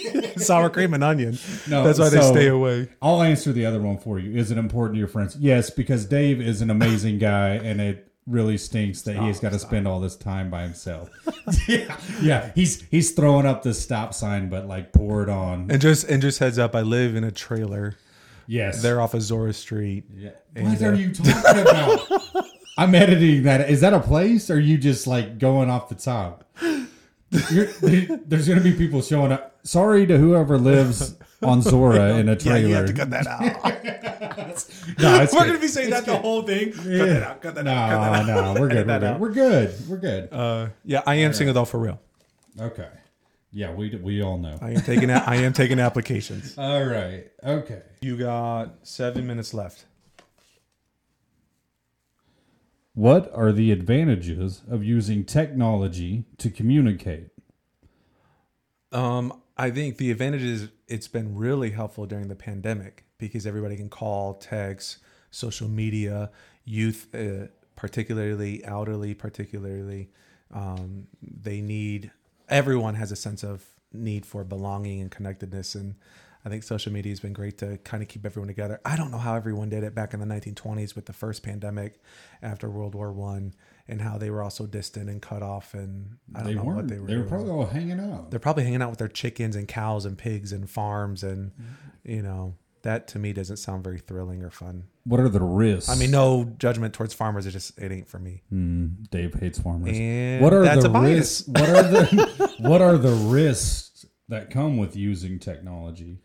Sour 0.48 0.70
cream 0.70 0.94
and 0.94 1.04
onion. 1.04 1.38
No, 1.70 1.84
That's 1.84 2.00
why 2.00 2.10
they 2.10 2.22
stay 2.22 2.48
away. 2.48 2.90
I'll 3.02 3.22
answer 3.22 3.52
the 3.52 3.66
other 3.66 3.82
one 3.82 3.98
for 3.98 4.20
you. 4.20 4.38
Is 4.38 4.52
it 4.52 4.58
important 4.58 4.96
to 4.96 5.00
your 5.00 5.08
friends? 5.08 5.36
Yes, 5.38 5.70
because 5.70 6.06
Dave 6.06 6.42
is 6.42 6.62
an 6.62 6.70
amazing 6.70 7.18
guy, 7.20 7.52
and 7.56 7.80
it 7.82 8.12
really 8.28 8.58
stinks 8.58 9.02
that 9.02 9.16
he's 9.18 9.40
got 9.40 9.52
to 9.52 9.60
spend 9.60 9.88
all 9.88 10.00
this 10.00 10.16
time 10.16 10.50
by 10.50 10.62
himself. 10.64 11.10
yeah, 11.68 11.98
yeah. 12.22 12.52
He's 12.54 12.82
he's 12.90 13.12
throwing 13.12 13.46
up 13.46 13.64
the 13.64 13.74
stop 13.74 14.14
sign, 14.14 14.50
but 14.50 14.68
like 14.68 14.94
pour 14.94 15.24
it 15.24 15.30
on. 15.30 15.70
And 15.72 15.82
just 15.82 16.08
and 16.10 16.22
just 16.22 16.40
heads 16.40 16.60
up, 16.60 16.76
I 16.76 16.82
live 16.82 17.16
in 17.16 17.24
a 17.24 17.32
trailer. 17.32 17.96
Yes, 18.48 18.82
They're 18.82 19.00
off 19.00 19.14
of 19.14 19.22
Zora 19.22 19.54
Street. 19.54 20.04
Yeah. 20.14 20.32
What 20.58 20.82
uh, 20.82 20.88
are 20.88 20.94
you 20.94 21.14
talking 21.14 21.62
about? 21.62 22.46
I'm 22.78 22.94
editing 22.96 23.44
that. 23.44 23.70
Is 23.70 23.82
that 23.82 23.94
a 23.94 24.00
place? 24.00 24.50
Or 24.50 24.56
are 24.56 24.60
you 24.60 24.78
just 24.78 25.08
like 25.08 25.38
going 25.38 25.70
off 25.70 25.88
the 25.88 25.96
top? 25.96 26.44
You're, 27.52 27.66
there- 27.66 28.20
there's 28.26 28.48
going 28.48 28.58
to 28.60 28.64
be 28.64 28.74
people 28.74 29.02
showing 29.02 29.32
up. 29.32 29.56
Sorry 29.64 30.06
to 30.08 30.18
whoever 30.18 30.58
lives 30.58 31.16
on 31.44 31.62
Zora 31.62 32.16
in 32.18 32.28
a 32.30 32.32
Yeah, 32.34 32.38
trailer. 32.38 32.68
you 32.68 32.74
have 32.76 32.86
to 32.88 32.94
cut 32.94 33.10
that 33.12 33.28
out. 33.28 33.42
no, 35.00 35.22
it's 35.22 35.34
We're 35.34 35.40
good. 35.42 35.48
gonna 35.48 35.60
be 35.60 35.68
saying 35.68 35.90
that 35.92 36.06
the 36.06 36.18
whole 36.18 36.42
thing. 36.44 36.72
Cut 36.74 36.84
that 36.86 37.24
out. 37.24 37.42
Cut 37.42 37.56
that 37.56 37.68
out. 37.68 37.90
Cut 37.90 38.26
that 38.26 38.26
No, 38.28 38.40
out. 38.40 38.54
no, 38.56 38.62
we're 38.62 38.68
good. 38.70 38.78
We're 38.78 38.84
that 38.86 39.00
good. 39.02 39.08
out. 39.08 39.20
We're 39.20 39.30
good. 39.32 39.76
We're 39.90 39.98
good. 39.98 40.30
Uh, 40.34 40.68
yeah, 40.84 41.02
I 41.06 41.16
am 41.16 41.34
single 41.34 41.54
though 41.54 41.66
for 41.66 41.80
real. 41.80 42.00
Okay. 42.60 42.88
Yeah, 43.52 43.74
we 43.74 43.96
we 44.02 44.22
all 44.24 44.38
know. 44.38 44.58
I 44.62 44.72
am 44.72 44.82
taking 44.82 45.10
a- 45.10 45.24
I 45.26 45.36
am 45.36 45.54
taking 45.54 45.80
applications. 45.80 46.58
All 46.58 46.84
right. 46.86 47.26
Okay. 47.44 47.82
You 48.02 48.18
got 48.18 48.76
seven 48.84 49.28
minutes 49.28 49.54
left. 49.54 49.86
What 52.94 53.32
are 53.34 53.52
the 53.52 53.72
advantages 53.72 54.64
of 54.70 54.84
using 54.84 55.24
technology 55.24 56.26
to 56.38 56.50
communicate? 56.50 57.30
Um, 58.92 59.42
I 59.58 59.72
think 59.72 59.98
the 59.98 60.12
advantage 60.12 60.44
is 60.44 60.70
it's 60.88 61.08
been 61.08 61.38
really 61.38 61.72
helpful 61.72 62.06
during 62.06 62.28
the 62.28 62.36
pandemic 62.36 63.06
because 63.18 63.48
everybody 63.48 63.78
can 63.78 63.90
call, 63.90 64.34
text, 64.34 64.98
social 65.30 65.70
media, 65.70 66.32
youth, 66.66 67.08
uh, 67.16 67.48
particularly 67.78 68.64
elderly, 68.66 69.14
particularly, 69.14 70.10
um, 70.54 71.08
they 71.22 71.62
need. 71.62 72.12
Everyone 72.50 72.96
has 72.96 73.14
a 73.14 73.16
sense 73.16 73.44
of 73.44 73.64
need 73.94 74.26
for 74.26 74.44
belonging 74.44 75.00
and 75.00 75.10
connectedness, 75.10 75.76
and 75.76 75.96
I 76.44 76.50
think 76.50 76.64
social 76.64 76.92
media 76.92 77.12
has 77.12 77.20
been 77.20 77.34
great 77.34 77.58
to 77.60 77.78
kind 77.84 78.02
of 78.02 78.10
keep 78.10 78.26
everyone 78.26 78.48
together. 78.48 78.82
I 78.84 78.96
don't 78.96 79.12
know 79.12 79.18
how 79.20 79.36
everyone 79.36 79.70
did 79.70 79.84
it 79.84 79.94
back 79.94 80.14
in 80.14 80.20
the 80.20 80.26
1920s 80.26 80.96
with 80.96 81.06
the 81.06 81.14
first 81.14 81.44
pandemic 81.44 82.02
after 82.42 82.70
World 82.70 82.96
War 82.96 83.12
One, 83.14 83.54
and 83.88 84.02
how 84.02 84.18
they 84.18 84.30
were 84.30 84.42
all 84.42 84.50
so 84.50 84.66
distant 84.66 85.10
and 85.10 85.22
cut 85.22 85.44
off, 85.44 85.74
and 85.74 86.18
I 86.36 86.40
don't 86.40 86.48
They 86.48 86.54
know 86.56 86.64
what 86.64 86.88
they 86.88 87.00
were. 87.00 87.08
they 87.08 87.14
were 87.16 87.20
doing 87.24 87.30
probably 87.30 87.52
all 87.52 87.66
hanging 87.66 88.00
out. 88.00 88.32
they're 88.32 88.40
probably 88.40 88.64
hanging 88.64 88.82
out 88.82 88.90
with 88.90 89.00
their 89.00 89.08
chickens 89.08 89.56
and 89.56 89.68
cows 89.68 90.06
and 90.06 90.18
pigs 90.18 90.52
and 90.52 90.70
farms 90.70 91.24
and 91.24 91.52
Mm-hmm. 91.52 92.12
you 92.12 92.22
know 92.24 92.56
that 92.84 93.08
to 93.10 93.20
me 93.20 93.32
doesn't 93.32 93.58
sound 93.58 93.84
very 93.84 94.00
thrilling 94.00 94.42
or 94.42 94.50
fun 94.50 94.86
What 95.04 95.20
are 95.20 95.30
the 95.30 95.40
risks? 95.42 95.88
i 95.90 95.96
mean 95.96 96.10
no 96.10 96.46
judgment 96.58 96.96
towards 96.96 97.14
farmers 97.14 97.46
it 97.46 97.52
just 97.52 97.78
it 97.80 97.92
ain't 97.92 98.08
for 98.10 98.18
me 98.18 98.42
Hmm, 98.50 98.88
Dave 99.12 99.36
hates 99.36 99.60
farmers. 99.60 99.96
and 99.96 100.42
what 100.44 100.52
are 100.54 100.64
the 100.82 100.90
risks? 100.90 101.48
What 101.48 101.70
are 101.70 101.84
the 101.84 102.54
what 102.60 102.82
are 102.82 102.98
the 102.98 103.12
risks 103.12 104.06
that 104.30 104.50
come 104.50 104.78
with 104.78 104.96
using 104.96 105.38
technology 105.38 106.18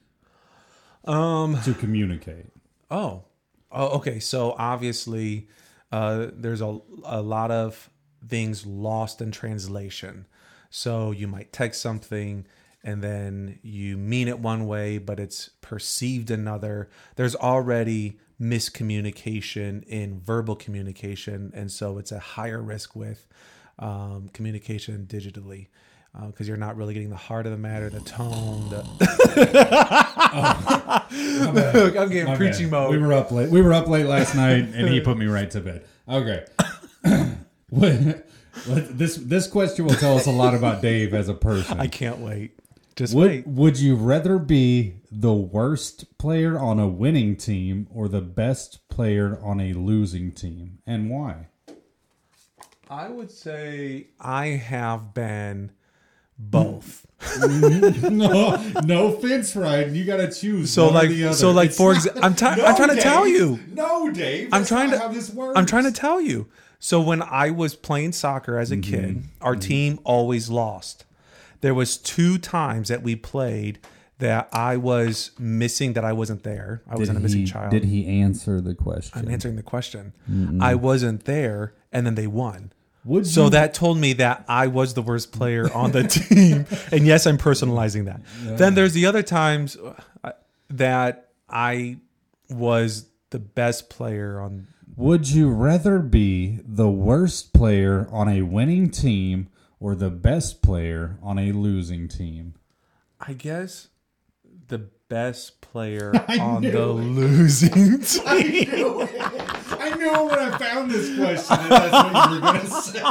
um 1.07 1.61
to 1.63 1.75
communicate? 1.75 2.47
oh 2.91 3.25
oh 3.73 3.89
okay 3.89 4.19
so 4.19 4.55
obviously 4.59 5.49
uh 5.93 6.27
there's 6.33 6.61
a, 6.61 6.79
a 7.05 7.21
lot 7.21 7.51
of 7.51 7.91
things 8.27 8.67
lost 8.67 9.21
in 9.21 9.31
translation 9.31 10.27
so 10.71 11.11
you 11.11 11.27
might 11.29 11.53
text 11.53 11.81
something 11.81 12.47
and 12.83 13.03
then 13.03 13.59
you 13.63 13.97
mean 13.97 14.29
it 14.29 14.39
one 14.39 14.67
way 14.67 14.99
but 14.99 15.19
it's 15.21 15.51
perceived 15.61 16.31
another 16.31 16.89
there's 17.17 17.37
already 17.37 18.19
miscommunication 18.41 19.83
in 19.85 20.21
verbal 20.21 20.55
communication 20.55 21.51
and 21.55 21.71
so 21.71 21.99
it's 21.99 22.13
a 22.13 22.19
higher 22.19 22.61
risk 22.61 22.95
with 22.95 23.27
um, 23.79 24.29
communication 24.33 25.07
digitally. 25.09 25.69
Uh, 26.17 26.27
because 26.29 26.49
you're 26.49 26.57
not 26.57 26.77
really 26.77 26.95
getting 26.95 27.11
the 27.11 27.17
heart 27.17 27.45
of 27.45 27.53
the 27.53 27.59
matter, 27.59 27.91
the 27.91 28.01
tone. 28.01 28.71
The 28.71 28.83
oh, 30.33 31.73
Look, 31.75 31.97
I'm 31.97 32.09
getting 32.09 32.25
My 32.25 32.37
preachy 32.37 32.65
bad. 32.65 32.71
mode. 32.71 32.91
We 32.93 32.99
were 32.99 33.13
up 33.13 33.31
late. 33.31 33.51
We 33.51 33.61
were 33.61 33.75
up 33.75 33.87
late 33.87 34.07
last 34.07 34.35
night, 34.35 34.69
and 34.75 34.89
he 34.89 35.01
put 35.01 35.19
me 35.19 35.27
right 35.27 35.51
to 35.51 35.61
bed. 35.61 35.85
Okay. 36.09 36.47
What- 37.69 38.25
this 38.65 39.17
this 39.17 39.47
question 39.47 39.85
will 39.85 39.95
tell 39.97 40.17
us 40.17 40.27
a 40.27 40.31
lot 40.31 40.55
about 40.55 40.81
Dave 40.81 41.13
as 41.13 41.29
a 41.29 41.35
person. 41.35 41.79
I 41.79 41.89
can't 41.89 42.19
wait. 42.19 42.59
Just 42.95 43.15
Would 43.15 43.31
wait. 43.31 43.47
Would 43.47 43.79
you 43.79 43.97
rather 43.97 44.39
be 44.39 44.95
the 45.13 45.35
worst 45.35 46.17
player 46.17 46.59
on 46.59 46.79
a 46.79 46.89
winning 46.89 47.37
team 47.37 47.87
or 47.93 48.09
the 48.09 48.23
best 48.23 48.89
player 48.89 49.39
on 49.43 49.61
a 49.61 49.75
losing 49.75 50.33
team, 50.33 50.79
and 50.87 51.11
why? 51.11 51.49
I 52.89 53.09
would 53.09 53.31
say 53.31 54.07
I 54.19 54.47
have 54.47 55.13
been 55.13 55.73
both. 56.39 57.07
no, 58.11 58.57
no 58.85 59.13
fence 59.13 59.57
riding. 59.57 59.95
You 59.95 60.05
got 60.05 60.19
to 60.19 60.31
choose. 60.31 60.71
So 60.73 60.89
like, 60.89 61.11
so 61.35 61.51
like, 61.51 61.69
It's 61.69 61.77
for 61.77 61.93
example, 61.93 62.25
I'm, 62.25 62.35
ti- 62.35 62.45
No, 62.57 62.65
I'm 62.67 62.77
trying 62.77 62.95
to 62.95 63.01
tell 63.03 63.27
you. 63.27 63.59
No, 63.73 64.11
Dave. 64.13 64.51
I'm 64.53 64.65
trying 64.65 64.91
to. 64.91 64.99
How 64.99 65.09
this 65.09 65.31
works. 65.31 65.59
I'm 65.59 65.67
trying 65.67 65.85
to 65.85 65.93
tell 65.93 66.21
you. 66.21 66.49
So 66.79 67.01
when 67.01 67.23
I 67.23 67.51
was 67.51 67.75
playing 67.75 68.13
soccer 68.13 68.59
as 68.59 68.71
a 68.71 68.77
Mm-hmm. 68.77 68.91
kid, 68.95 69.23
our 69.41 69.57
team 69.57 69.99
always 70.05 70.51
lost. 70.51 71.05
There 71.63 71.75
was 71.75 71.97
two 71.97 72.37
times 72.39 72.89
that 72.89 73.03
we 73.03 73.17
played 73.17 73.79
that 74.19 74.49
I 74.53 74.77
was 74.77 75.31
missing. 75.39 75.95
That 75.95 76.05
I 76.05 76.13
wasn't 76.13 76.43
there. 76.43 76.83
I 76.89 76.97
wasn't 76.97 77.17
a 77.19 77.21
missing 77.21 77.47
child. 77.47 77.71
Did 77.71 77.85
he 77.85 78.07
answer 78.21 78.61
the 78.61 78.75
question? 78.75 79.19
I'm 79.19 79.31
answering 79.31 79.57
the 79.57 79.63
question. 79.63 80.13
I 80.61 80.75
wasn't 80.75 81.25
there, 81.25 81.75
and 81.93 82.07
then 82.07 82.15
they 82.15 82.27
won. 82.27 82.73
Would 83.07 83.27
So 83.27 83.45
you- 83.45 83.51
that 83.51 83.73
told 83.73 83.99
me 83.99 84.13
that 84.15 84.45
I 84.49 84.67
was 84.67 84.95
the 84.95 85.03
worst 85.03 85.33
player 85.33 85.73
on 85.73 85.93
the 85.93 86.03
team. 86.09 86.67
And 86.93 87.07
yes, 87.07 87.27
I'm 87.27 87.39
personalizing 87.39 88.05
that. 88.07 88.21
Then 88.59 88.75
there's 88.75 88.93
the 88.93 89.07
other 89.07 89.23
times 89.23 89.77
uh, 90.25 90.33
that 90.71 91.31
I 91.49 91.99
was 92.51 93.07
the 93.31 93.39
best 93.39 93.89
player 93.91 94.41
on. 94.41 94.67
Would 94.97 95.29
you 95.31 95.51
rather 95.51 95.99
be 96.01 96.59
the 96.67 96.89
worst 96.89 97.53
player 97.53 98.09
on 98.11 98.29
a 98.29 98.43
winning 98.43 98.91
team 98.91 99.49
or 99.79 99.95
the 99.95 100.11
best 100.11 100.63
player 100.63 101.19
on 101.23 101.39
a 101.39 101.53
losing 101.53 102.09
team? 102.09 102.55
I 103.21 103.35
guess 103.35 103.89
the 104.69 104.79
best 105.09 105.61
player 105.61 106.13
on 106.41 106.63
the 106.63 106.87
losing 106.87 108.01
team. 108.03 109.09
I 110.09 110.23
when 110.23 110.39
I 110.39 110.59
found 110.59 110.91
this 110.91 111.17
question 111.17 111.69
that 111.69 111.91
that's 111.91 111.93
what 111.93 112.31
you 112.31 112.35
were 112.35 112.41
going 112.41 112.61
to 112.61 112.67
say. 112.83 113.03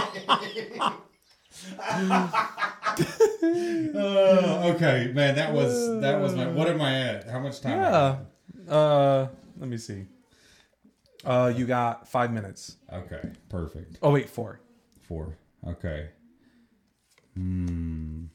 uh, 3.96 4.72
okay, 4.76 5.12
man, 5.14 5.36
that 5.36 5.54
was 5.54 6.02
that 6.02 6.20
was 6.20 6.36
my. 6.36 6.48
What 6.48 6.68
am 6.68 6.82
I 6.82 7.00
at? 7.02 7.30
How 7.30 7.40
much 7.40 7.62
time? 7.62 7.80
Yeah. 7.80 8.74
Uh, 8.74 9.28
let 9.58 9.70
me 9.70 9.78
see. 9.78 10.06
Uh, 11.24 11.52
you 11.56 11.66
got 11.66 12.08
five 12.08 12.32
minutes. 12.32 12.78
Okay, 12.92 13.22
perfect. 13.50 13.98
Oh 14.02 14.12
wait, 14.12 14.30
four. 14.30 14.60
Four. 15.08 15.38
Okay. 15.68 16.10
Hmm. 17.36 18.26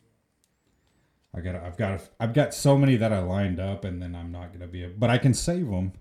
I 1.35 1.41
got. 1.41 1.55
I've 1.57 1.77
got. 1.77 2.01
I've 2.19 2.35
got 2.35 2.55
so 2.55 2.77
many 2.77 2.97
that 2.97 3.13
I 3.13 3.21
lined 3.21 3.61
up, 3.61 3.85
and 3.85 4.03
then 4.03 4.15
I'm 4.15 4.33
not 4.33 4.53
gonna 4.53 4.67
be. 4.67 4.85
Able, 4.85 4.95
but 4.99 5.11
I 5.11 5.19
can 5.19 5.35
save 5.35 5.69
them 5.69 5.93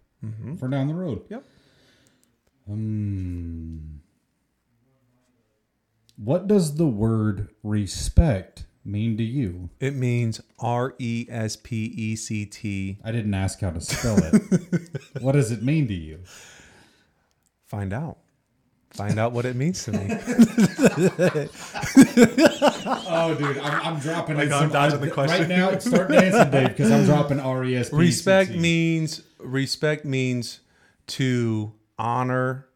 for 0.57 0.67
down 0.67 0.87
the 0.87 0.95
road. 0.95 1.23
Yep. 1.29 1.45
Hmm. 2.69 3.77
What 6.17 6.47
does 6.47 6.75
the 6.75 6.85
word 6.85 7.49
respect 7.63 8.65
mean 8.85 9.17
to 9.17 9.23
you? 9.23 9.69
It 9.79 9.95
means 9.95 10.39
R 10.59 10.93
E 10.99 11.25
S 11.29 11.55
P 11.55 11.85
E 11.85 12.15
C 12.15 12.45
T. 12.45 12.99
I 13.03 13.11
didn't 13.11 13.33
ask 13.33 13.59
how 13.61 13.71
to 13.71 13.81
spell 13.81 14.17
it. 14.21 15.01
what 15.21 15.31
does 15.31 15.51
it 15.51 15.63
mean 15.63 15.87
to 15.87 15.93
you? 15.95 16.19
Find 17.65 17.91
out. 17.93 18.17
Find 18.91 19.17
out 19.19 19.31
what 19.31 19.45
it 19.45 19.55
means 19.55 19.83
to 19.85 19.91
me. 19.93 20.07
Oh, 23.11 23.33
dude, 23.35 23.57
I'm, 23.59 23.81
I'm 23.95 23.99
dropping 23.99 24.37
Like, 24.37 24.51
I'm 24.51 24.61
some- 24.61 24.71
dodging 24.71 25.01
the 25.01 25.09
question 25.11 25.41
right 25.41 25.49
now. 25.49 25.77
Start 25.79 26.09
dancing, 26.11 26.51
Dave, 26.51 26.69
because 26.69 26.91
I'm 26.91 27.05
dropping 27.05 27.39
R 27.39 27.63
E 27.65 27.75
S 27.75 27.89
P. 27.89 27.95
respect 27.95 28.51
means 28.51 29.21
respect 29.39 30.05
means 30.05 30.59
to 31.07 31.73
honor 31.99 32.67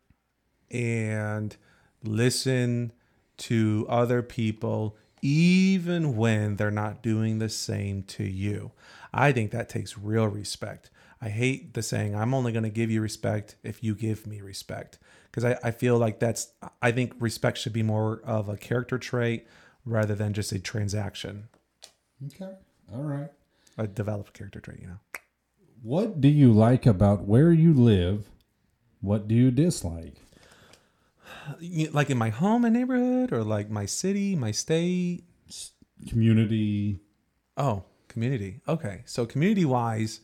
and 0.70 1.56
listen 2.04 2.92
to 3.38 3.86
other 3.90 4.22
people 4.22 4.96
even 5.22 6.18
when 6.18 6.58
they're 6.58 6.70
not 6.70 7.02
doing 7.02 7.40
the 7.40 7.50
same 7.50 8.04
to 8.04 8.24
you. 8.24 8.72
I 9.14 9.32
think 9.32 9.52
that 9.52 9.70
takes 9.70 9.98
real 9.98 10.28
respect. 10.28 10.90
I 11.22 11.30
hate 11.30 11.74
the 11.74 11.82
saying, 11.82 12.14
I'm 12.14 12.34
only 12.34 12.52
going 12.52 12.64
to 12.64 12.70
give 12.70 12.92
you 12.92 13.00
respect 13.02 13.56
if 13.64 13.82
you 13.82 13.96
give 13.96 14.28
me 14.28 14.42
respect. 14.42 15.00
Because 15.32 15.46
I, 15.46 15.58
I 15.64 15.72
feel 15.72 15.98
like 15.98 16.20
that's, 16.20 16.52
I 16.82 16.92
think 16.92 17.14
respect 17.20 17.58
should 17.58 17.72
be 17.74 17.84
more 17.84 18.20
of 18.26 18.50
a 18.50 18.58
character 18.58 18.98
trait 19.00 19.48
rather 19.86 20.16
than 20.16 20.34
just 20.34 20.52
a 20.52 20.60
transaction, 20.60 21.48
Okay. 22.28 22.54
All 22.94 23.02
right. 23.04 23.30
a 23.78 23.88
developed 23.88 24.34
character 24.34 24.60
trait, 24.60 24.80
you 24.82 24.88
know? 24.88 25.00
What 25.82 26.22
do 26.22 26.28
you 26.28 26.52
like 26.52 26.86
about 26.86 27.24
where 27.24 27.52
you 27.52 27.74
live? 27.74 28.26
What 29.04 29.28
do 29.28 29.36
you 29.36 29.52
dislike? 29.52 30.16
Like 31.92 32.10
in 32.10 32.18
my 32.18 32.30
home 32.30 32.64
and 32.64 32.74
neighborhood 32.74 33.34
or 33.34 33.44
like 33.44 33.70
my 33.70 33.86
city, 33.86 34.34
my 34.34 34.52
state. 34.52 35.26
Community. 36.08 37.02
Oh, 37.58 37.84
community. 38.08 38.62
Okay. 38.66 39.02
So 39.04 39.26
community 39.26 39.66
wise, 39.66 40.22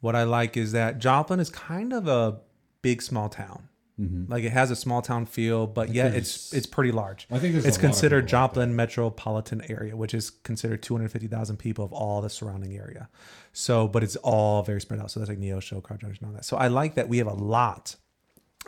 what 0.00 0.16
I 0.16 0.22
like 0.22 0.56
is 0.56 0.72
that 0.72 0.98
Joplin 0.98 1.38
is 1.38 1.50
kind 1.50 1.92
of 1.92 2.08
a 2.08 2.38
big 2.80 3.02
small 3.02 3.28
town. 3.28 3.68
Mm-hmm. 4.00 4.32
Like 4.32 4.42
it 4.42 4.52
has 4.52 4.70
a 4.70 4.76
small 4.76 5.02
town 5.02 5.26
feel, 5.26 5.66
but 5.66 5.90
yet 5.90 6.14
it's 6.14 6.52
it's 6.54 6.66
pretty 6.66 6.92
large. 6.92 7.26
I 7.30 7.38
think 7.38 7.54
it's 7.54 7.66
a 7.66 7.68
lot 7.68 7.74
of 7.76 7.80
considered 7.82 8.24
people 8.24 8.38
like 8.38 8.50
Joplin 8.50 8.74
metropolitan 8.74 9.62
area, 9.68 9.96
which 9.96 10.14
is 10.14 10.30
considered 10.30 10.82
250,000 10.82 11.58
people 11.58 11.84
of 11.84 11.92
all 11.92 12.22
the 12.22 12.30
surrounding 12.30 12.74
area. 12.74 13.10
So, 13.52 13.86
but 13.86 14.02
it's 14.02 14.16
all 14.16 14.62
very 14.62 14.80
spread 14.80 14.98
out. 14.98 15.10
So 15.10 15.20
that's 15.20 15.28
like 15.28 15.38
Neosho, 15.38 15.82
Carl 15.82 15.98
Junction, 15.98 16.26
all 16.26 16.32
that. 16.32 16.46
So 16.46 16.56
I 16.56 16.68
like 16.68 16.94
that 16.94 17.10
we 17.10 17.18
have 17.18 17.26
a 17.26 17.34
lot 17.34 17.96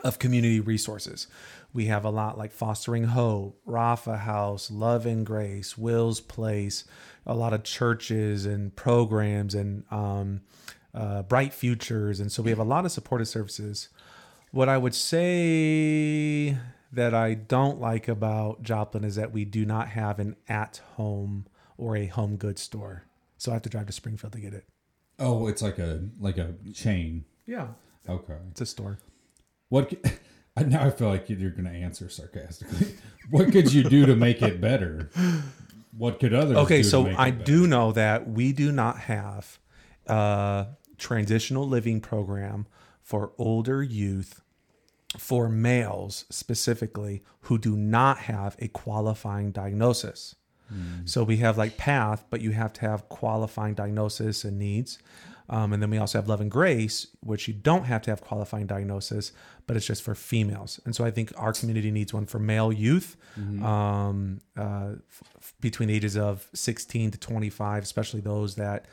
of 0.03 0.19
community 0.19 0.59
resources. 0.59 1.27
We 1.73 1.85
have 1.85 2.05
a 2.05 2.09
lot 2.09 2.37
like 2.37 2.51
Fostering 2.51 3.05
Hope, 3.05 3.59
Rafa 3.65 4.17
House, 4.17 4.71
Love 4.71 5.05
and 5.05 5.25
Grace, 5.25 5.77
Will's 5.77 6.21
Place, 6.21 6.85
a 7.25 7.35
lot 7.35 7.53
of 7.53 7.63
churches 7.63 8.45
and 8.45 8.75
programs 8.75 9.53
and 9.53 9.83
um, 9.91 10.41
uh, 10.93 11.23
Bright 11.23 11.53
Futures. 11.53 12.19
And 12.19 12.31
so 12.31 12.41
we 12.41 12.49
have 12.49 12.59
a 12.59 12.63
lot 12.63 12.85
of 12.85 12.91
supportive 12.91 13.27
services. 13.27 13.89
What 14.51 14.69
I 14.69 14.77
would 14.77 14.95
say 14.95 16.57
that 16.91 17.13
I 17.13 17.33
don't 17.33 17.79
like 17.81 18.07
about 18.07 18.63
Joplin 18.63 19.03
is 19.03 19.15
that 19.15 19.33
we 19.33 19.45
do 19.45 19.65
not 19.65 19.89
have 19.89 20.19
an 20.19 20.35
at 20.47 20.81
home 20.95 21.45
or 21.77 21.95
a 21.95 22.07
home 22.07 22.37
goods 22.37 22.61
store. 22.61 23.03
So 23.37 23.51
I 23.51 23.55
have 23.55 23.63
to 23.63 23.69
drive 23.69 23.87
to 23.87 23.93
Springfield 23.93 24.33
to 24.33 24.39
get 24.39 24.53
it. 24.53 24.65
Oh, 25.19 25.47
it's 25.47 25.61
like 25.61 25.79
a 25.79 26.01
like 26.19 26.37
a 26.37 26.53
chain. 26.73 27.25
Yeah. 27.45 27.67
Okay. 28.07 28.37
It's 28.51 28.61
a 28.61 28.65
store. 28.65 28.99
What? 29.69 29.93
Now 30.65 30.87
I 30.87 30.89
feel 30.89 31.09
like 31.09 31.29
you're 31.29 31.51
going 31.51 31.65
to 31.65 31.69
answer 31.69 32.09
sarcastically. 32.09 32.95
What 33.29 33.51
could 33.51 33.71
you 33.71 33.83
do 33.83 34.07
to 34.07 34.15
make 34.15 34.41
it 34.41 34.59
better? 34.59 35.11
What 35.95 36.19
could 36.19 36.33
others? 36.33 36.57
Okay, 36.57 36.81
so 36.81 37.13
I 37.17 37.29
do 37.29 37.67
know 37.67 37.91
that 37.91 38.27
we 38.27 38.53
do 38.53 38.71
not 38.71 38.99
have 39.01 39.59
a 40.07 40.67
transitional 40.97 41.67
living 41.67 41.99
program 42.01 42.65
for 43.01 43.33
older 43.37 43.83
youth, 43.83 44.41
for 45.17 45.49
males 45.49 46.25
specifically, 46.29 47.21
who 47.41 47.57
do 47.57 47.75
not 47.75 48.19
have 48.19 48.55
a 48.59 48.67
qualifying 48.69 49.51
diagnosis. 49.51 50.35
Hmm. 50.69 51.05
So 51.05 51.23
we 51.23 51.37
have 51.37 51.57
like 51.57 51.77
PATH, 51.77 52.25
but 52.29 52.41
you 52.41 52.51
have 52.51 52.73
to 52.73 52.81
have 52.81 53.09
qualifying 53.09 53.73
diagnosis 53.73 54.43
and 54.43 54.57
needs. 54.57 54.99
Um, 55.49 55.71
and 55.71 55.81
then 55.81 55.89
we 55.89 55.97
also 55.97 56.17
have 56.17 56.27
Love 56.27 56.41
and 56.41 56.51
Grace, 56.51 57.07
which 57.21 57.47
you 57.47 57.53
don't 57.53 57.85
have 57.85 58.01
to 58.03 58.11
have 58.11 58.21
qualifying 58.21 58.67
diagnosis, 58.67 59.31
but 59.65 59.77
it's 59.77 59.85
just 59.85 60.03
for 60.03 60.13
females. 60.13 60.79
And 60.85 60.93
so 60.95 61.05
I 61.05 61.11
think 61.11 61.31
our 61.37 61.53
community 61.53 61.89
needs 61.89 62.13
one 62.13 62.25
for 62.25 62.37
male 62.39 62.71
youth 62.73 63.15
um, 63.63 64.39
uh, 64.57 64.95
f- 65.09 65.23
f- 65.37 65.53
between 65.61 65.87
the 65.87 65.95
ages 65.95 66.17
of 66.17 66.47
16 66.53 67.11
to 67.11 67.17
25, 67.17 67.83
especially 67.83 68.19
those 68.19 68.55
that 68.55 68.85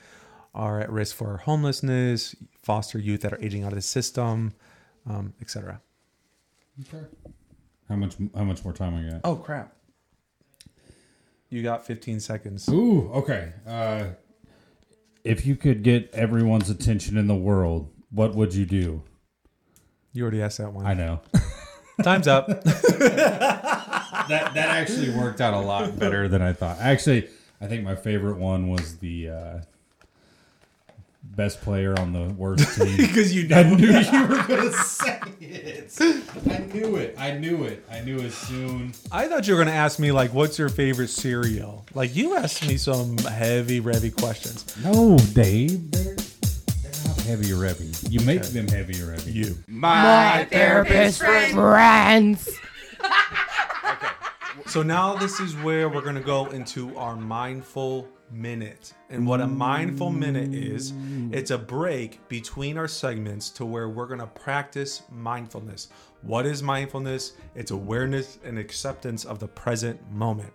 are 0.54 0.80
at 0.80 0.90
risk 0.92 1.16
for 1.16 1.38
homelessness, 1.38 2.36
foster 2.62 2.98
youth 2.98 3.22
that 3.22 3.32
are 3.32 3.40
aging 3.42 3.64
out 3.64 3.72
of 3.72 3.76
the 3.76 3.82
system, 3.82 4.52
um, 5.08 5.34
etc. 5.40 5.80
Okay. 6.82 7.04
How 7.88 7.96
much? 7.96 8.14
How 8.36 8.44
much 8.44 8.64
more 8.64 8.72
time 8.72 8.94
I 8.94 9.10
got? 9.10 9.20
Oh, 9.24 9.36
crap. 9.36 9.74
You 11.50 11.62
got 11.62 11.86
15 11.86 12.20
seconds. 12.20 12.68
Ooh, 12.68 13.10
okay. 13.12 13.52
Uh, 13.66 14.04
if 15.24 15.46
you 15.46 15.56
could 15.56 15.82
get 15.82 16.10
everyone's 16.12 16.70
attention 16.70 17.16
in 17.16 17.26
the 17.26 17.34
world, 17.34 17.90
what 18.10 18.34
would 18.34 18.54
you 18.54 18.66
do? 18.66 19.02
You 20.12 20.22
already 20.22 20.42
asked 20.42 20.58
that 20.58 20.72
one. 20.72 20.86
I 20.86 20.94
know. 20.94 21.20
Time's 22.02 22.28
up. 22.28 22.46
that 22.64 24.28
that 24.28 24.56
actually 24.56 25.10
worked 25.10 25.40
out 25.40 25.54
a 25.54 25.58
lot 25.58 25.98
better 25.98 26.28
than 26.28 26.42
I 26.42 26.52
thought. 26.52 26.78
Actually, 26.78 27.28
I 27.60 27.66
think 27.66 27.82
my 27.82 27.94
favorite 27.94 28.36
one 28.36 28.68
was 28.68 28.98
the 28.98 29.30
uh, 29.30 29.60
best 31.24 31.60
player 31.62 31.98
on 31.98 32.12
the 32.12 32.32
worst 32.34 32.76
team. 32.80 32.96
because 32.96 33.34
you 33.34 33.42
I 33.54 33.62
know. 33.62 33.74
knew 33.74 33.86
you 33.86 34.26
were 34.28 34.42
gonna 34.46 34.72
say 34.72 35.20
it. 35.40 35.92
I 36.50 36.58
knew 36.72 36.96
it. 36.96 37.14
I 37.18 37.32
knew 37.32 37.64
it. 37.64 37.84
I 37.90 38.00
knew 38.00 38.18
it 38.18 38.32
soon. 38.32 38.92
I 39.10 39.28
thought 39.28 39.46
you 39.46 39.54
were 39.54 39.60
gonna 39.64 39.70
ask 39.76 39.98
me 39.98 40.12
like, 40.12 40.32
"What's 40.32 40.58
your 40.58 40.68
favorite 40.68 41.08
cereal?" 41.08 41.86
Like 41.94 42.14
you 42.14 42.36
asked 42.36 42.66
me 42.66 42.76
some 42.76 43.16
heavy, 43.18 43.80
revy 43.80 44.14
questions. 44.14 44.64
No, 44.84 45.16
Dave. 45.32 45.90
They're, 45.90 46.14
they're 46.14 46.92
not 47.06 47.20
heavy 47.22 47.52
or 47.52 47.64
heavy. 47.64 47.90
You 48.08 48.20
make 48.20 48.42
them 48.42 48.68
heavy 48.68 49.00
or 49.02 49.10
heavy. 49.12 49.32
You. 49.32 49.56
My 49.68 50.46
therapist 50.50 51.18
friends. 51.20 52.48
So 54.74 54.82
now 54.82 55.14
this 55.14 55.38
is 55.38 55.54
where 55.58 55.88
we're 55.88 56.02
gonna 56.02 56.20
go 56.20 56.46
into 56.46 56.96
our 56.96 57.14
mindful 57.14 58.08
minute. 58.32 58.92
And 59.08 59.24
what 59.24 59.40
a 59.40 59.46
mindful 59.46 60.10
minute 60.10 60.52
is, 60.52 60.92
it's 61.30 61.52
a 61.52 61.58
break 61.58 62.26
between 62.26 62.76
our 62.76 62.88
segments 62.88 63.50
to 63.50 63.64
where 63.64 63.88
we're 63.88 64.08
gonna 64.08 64.26
practice 64.26 65.04
mindfulness. 65.12 65.90
What 66.22 66.44
is 66.44 66.60
mindfulness? 66.60 67.34
It's 67.54 67.70
awareness 67.70 68.40
and 68.42 68.58
acceptance 68.58 69.24
of 69.24 69.38
the 69.38 69.46
present 69.46 70.10
moment. 70.10 70.52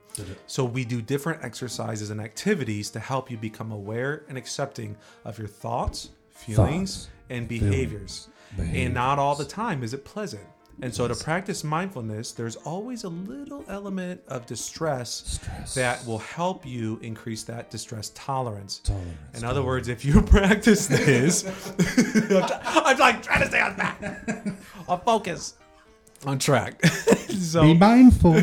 So 0.48 0.66
we 0.66 0.84
do 0.84 1.02
different 1.02 1.42
exercises 1.42 2.10
and 2.10 2.20
activities 2.20 2.90
to 2.90 3.00
help 3.00 3.32
you 3.32 3.38
become 3.38 3.72
aware 3.72 4.26
and 4.28 4.38
accepting 4.38 4.98
of 5.24 5.38
your 5.40 5.48
thoughts, 5.48 6.10
feelings, 6.28 7.06
Thoughts, 7.06 7.10
and 7.30 7.48
behaviors. 7.48 8.28
And 8.58 8.94
not 8.94 9.18
all 9.18 9.36
the 9.36 9.46
time 9.46 9.82
is 9.82 9.94
it 9.94 10.04
pleasant. 10.04 10.44
And 10.82 10.94
so 10.94 11.08
to 11.08 11.16
practice 11.16 11.64
mindfulness, 11.64 12.32
there's 12.32 12.56
always 12.58 13.04
a 13.04 13.10
little 13.10 13.66
element 13.68 14.22
of 14.28 14.46
distress, 14.46 15.40
that 15.76 16.06
will 16.06 16.20
help 16.20 16.66
you 16.66 17.00
increase 17.02 17.44
that 17.44 17.70
distress 17.70 18.12
tolerance. 18.16 18.82
In 19.36 19.44
other 19.44 19.62
words, 19.64 19.88
if 19.90 20.06
you 20.06 20.22
practice 20.38 20.88
this, 20.88 21.44
I'm, 21.46 22.28
try- 22.48 22.60
I'm 22.64 22.98
like 22.98 23.22
trying 23.22 23.42
to 23.42 23.48
stay 23.48 23.60
on 23.62 23.76
track, 23.76 24.02
on 24.88 25.02
focus, 25.02 25.56
on 26.26 26.40
track. 26.40 26.84
so 26.86 27.62
Be 27.64 27.74
mindful. 27.74 28.36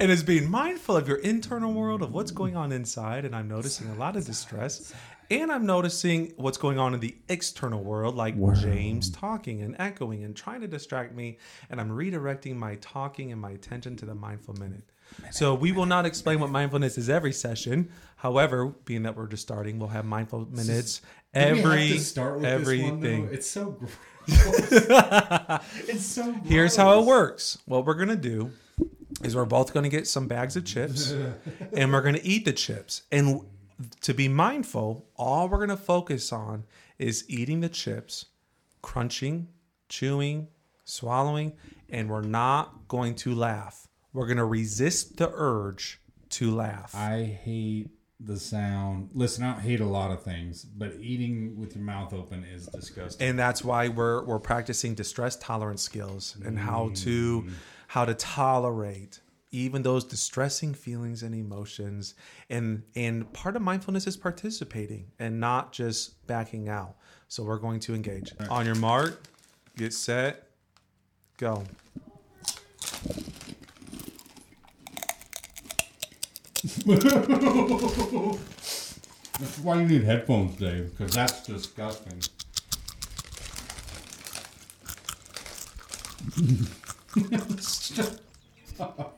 and 0.00 0.10
is 0.10 0.22
being 0.22 0.50
mindful 0.50 0.96
of 0.96 1.06
your 1.06 1.18
internal 1.18 1.72
world 1.72 2.00
of 2.02 2.12
what's 2.12 2.30
going 2.30 2.56
on 2.56 2.72
inside 2.72 3.24
and 3.24 3.34
i'm 3.36 3.48
noticing 3.48 3.88
a 3.90 3.94
lot 3.94 4.16
of 4.16 4.24
distress 4.24 4.92
and 5.30 5.50
i'm 5.52 5.66
noticing 5.66 6.32
what's 6.36 6.58
going 6.58 6.78
on 6.78 6.94
in 6.94 7.00
the 7.00 7.14
external 7.28 7.82
world 7.82 8.14
like 8.14 8.34
james 8.54 9.10
talking 9.10 9.62
and 9.62 9.76
echoing 9.78 10.24
and 10.24 10.36
trying 10.36 10.60
to 10.60 10.68
distract 10.68 11.14
me 11.14 11.38
and 11.70 11.80
i'm 11.80 11.90
redirecting 11.90 12.56
my 12.56 12.74
talking 12.76 13.32
and 13.32 13.40
my 13.40 13.50
attention 13.50 13.96
to 13.96 14.04
the 14.06 14.14
mindful 14.14 14.54
minute 14.54 14.84
so 15.30 15.54
we 15.54 15.72
will 15.72 15.86
not 15.86 16.04
explain 16.06 16.38
what 16.40 16.50
mindfulness 16.50 16.98
is 16.98 17.08
every 17.08 17.32
session 17.32 17.88
however 18.16 18.66
being 18.84 19.02
that 19.04 19.16
we're 19.16 19.26
just 19.26 19.42
starting 19.42 19.78
we'll 19.78 19.88
have 19.88 20.04
mindful 20.04 20.46
minutes 20.50 21.00
every 21.34 21.98
everything 22.44 23.28
It's 23.32 23.46
so 23.48 23.70
gross. 23.70 23.92
it's 25.88 26.04
so 26.04 26.32
gross. 26.32 26.44
Here's 26.44 26.76
how 26.76 27.00
it 27.00 27.06
works. 27.06 27.58
What 27.66 27.86
we're 27.86 27.94
gonna 27.94 28.16
do 28.16 28.50
is 29.22 29.34
we're 29.36 29.44
both 29.44 29.72
gonna 29.72 29.88
get 29.88 30.06
some 30.06 30.26
bags 30.26 30.56
of 30.56 30.64
chips, 30.64 31.12
and 31.72 31.92
we're 31.92 32.02
gonna 32.02 32.20
eat 32.22 32.44
the 32.44 32.52
chips. 32.52 33.02
And 33.10 33.42
to 34.00 34.14
be 34.14 34.28
mindful, 34.28 35.06
all 35.16 35.48
we're 35.48 35.60
gonna 35.60 35.76
focus 35.76 36.32
on 36.32 36.64
is 36.98 37.24
eating 37.28 37.60
the 37.60 37.68
chips, 37.68 38.26
crunching, 38.82 39.48
chewing, 39.88 40.48
swallowing, 40.84 41.52
and 41.88 42.08
we're 42.08 42.22
not 42.22 42.88
going 42.88 43.14
to 43.16 43.34
laugh. 43.34 43.88
We're 44.12 44.26
gonna 44.26 44.46
resist 44.46 45.16
the 45.16 45.30
urge 45.32 46.00
to 46.30 46.54
laugh. 46.54 46.94
I 46.94 47.24
hate 47.24 47.90
the 48.20 48.36
sound. 48.38 49.10
Listen, 49.14 49.44
I 49.44 49.52
don't 49.52 49.62
hate 49.62 49.80
a 49.80 49.86
lot 49.86 50.10
of 50.10 50.22
things, 50.22 50.64
but 50.64 50.94
eating 51.00 51.56
with 51.56 51.76
your 51.76 51.84
mouth 51.84 52.12
open 52.12 52.44
is 52.44 52.66
disgusting. 52.66 53.28
and 53.28 53.38
that's 53.38 53.62
why 53.62 53.88
we're 53.88 54.24
we're 54.24 54.40
practicing 54.40 54.94
distress 54.94 55.36
tolerance 55.36 55.82
skills 55.82 56.36
and 56.44 56.58
how 56.58 56.90
to 56.96 57.42
mm. 57.42 57.52
how 57.86 58.04
to 58.04 58.14
tolerate 58.14 59.20
even 59.50 59.82
those 59.82 60.04
distressing 60.04 60.74
feelings 60.74 61.22
and 61.22 61.34
emotions 61.34 62.14
and 62.50 62.82
and 62.94 63.32
part 63.32 63.56
of 63.56 63.62
mindfulness 63.62 64.06
is 64.06 64.16
participating 64.16 65.10
and 65.18 65.40
not 65.40 65.72
just 65.72 66.26
backing 66.26 66.68
out. 66.68 66.96
So 67.28 67.42
we're 67.42 67.58
going 67.58 67.80
to 67.80 67.94
engage. 67.94 68.32
On 68.50 68.66
your 68.66 68.74
mark 68.74 69.22
get 69.76 69.92
set 69.92 70.48
go. 71.36 71.64
That's 79.38 79.58
why 79.60 79.80
you 79.80 79.86
need 79.86 80.02
headphones, 80.02 80.56
Dave, 80.56 80.90
because 80.96 81.14
that's 81.14 81.46
disgusting. 81.46 82.20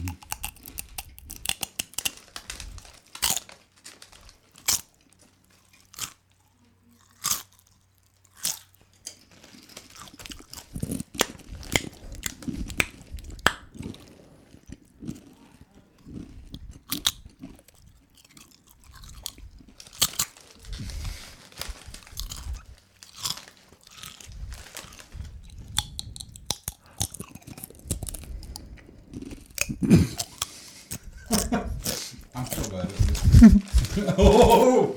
I'm 32.33 32.45
so 32.45 32.69
bad 32.69 32.85
at 32.85 32.89
this. 32.89 34.15
oh, 34.17 34.95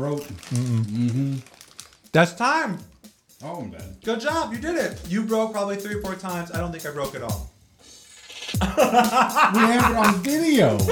broke. 0.00 0.22
Mm-hmm. 0.22 1.36
that's 2.12 2.32
time. 2.34 2.78
Oh, 3.42 3.60
I'm 3.60 3.74
good 4.04 4.20
job. 4.20 4.52
You 4.52 4.58
did 4.58 4.76
it. 4.76 5.00
You 5.08 5.24
broke 5.24 5.52
probably 5.52 5.76
three 5.76 5.94
or 5.96 6.02
four 6.02 6.14
times. 6.14 6.52
I 6.52 6.58
don't 6.58 6.72
think 6.72 6.86
i 6.86 6.90
broke 6.90 7.14
it 7.14 7.22
all. 7.22 7.50
We 8.60 8.66
have 8.68 9.90
it 9.90 9.96
on 9.96 10.22
video. 10.22 10.78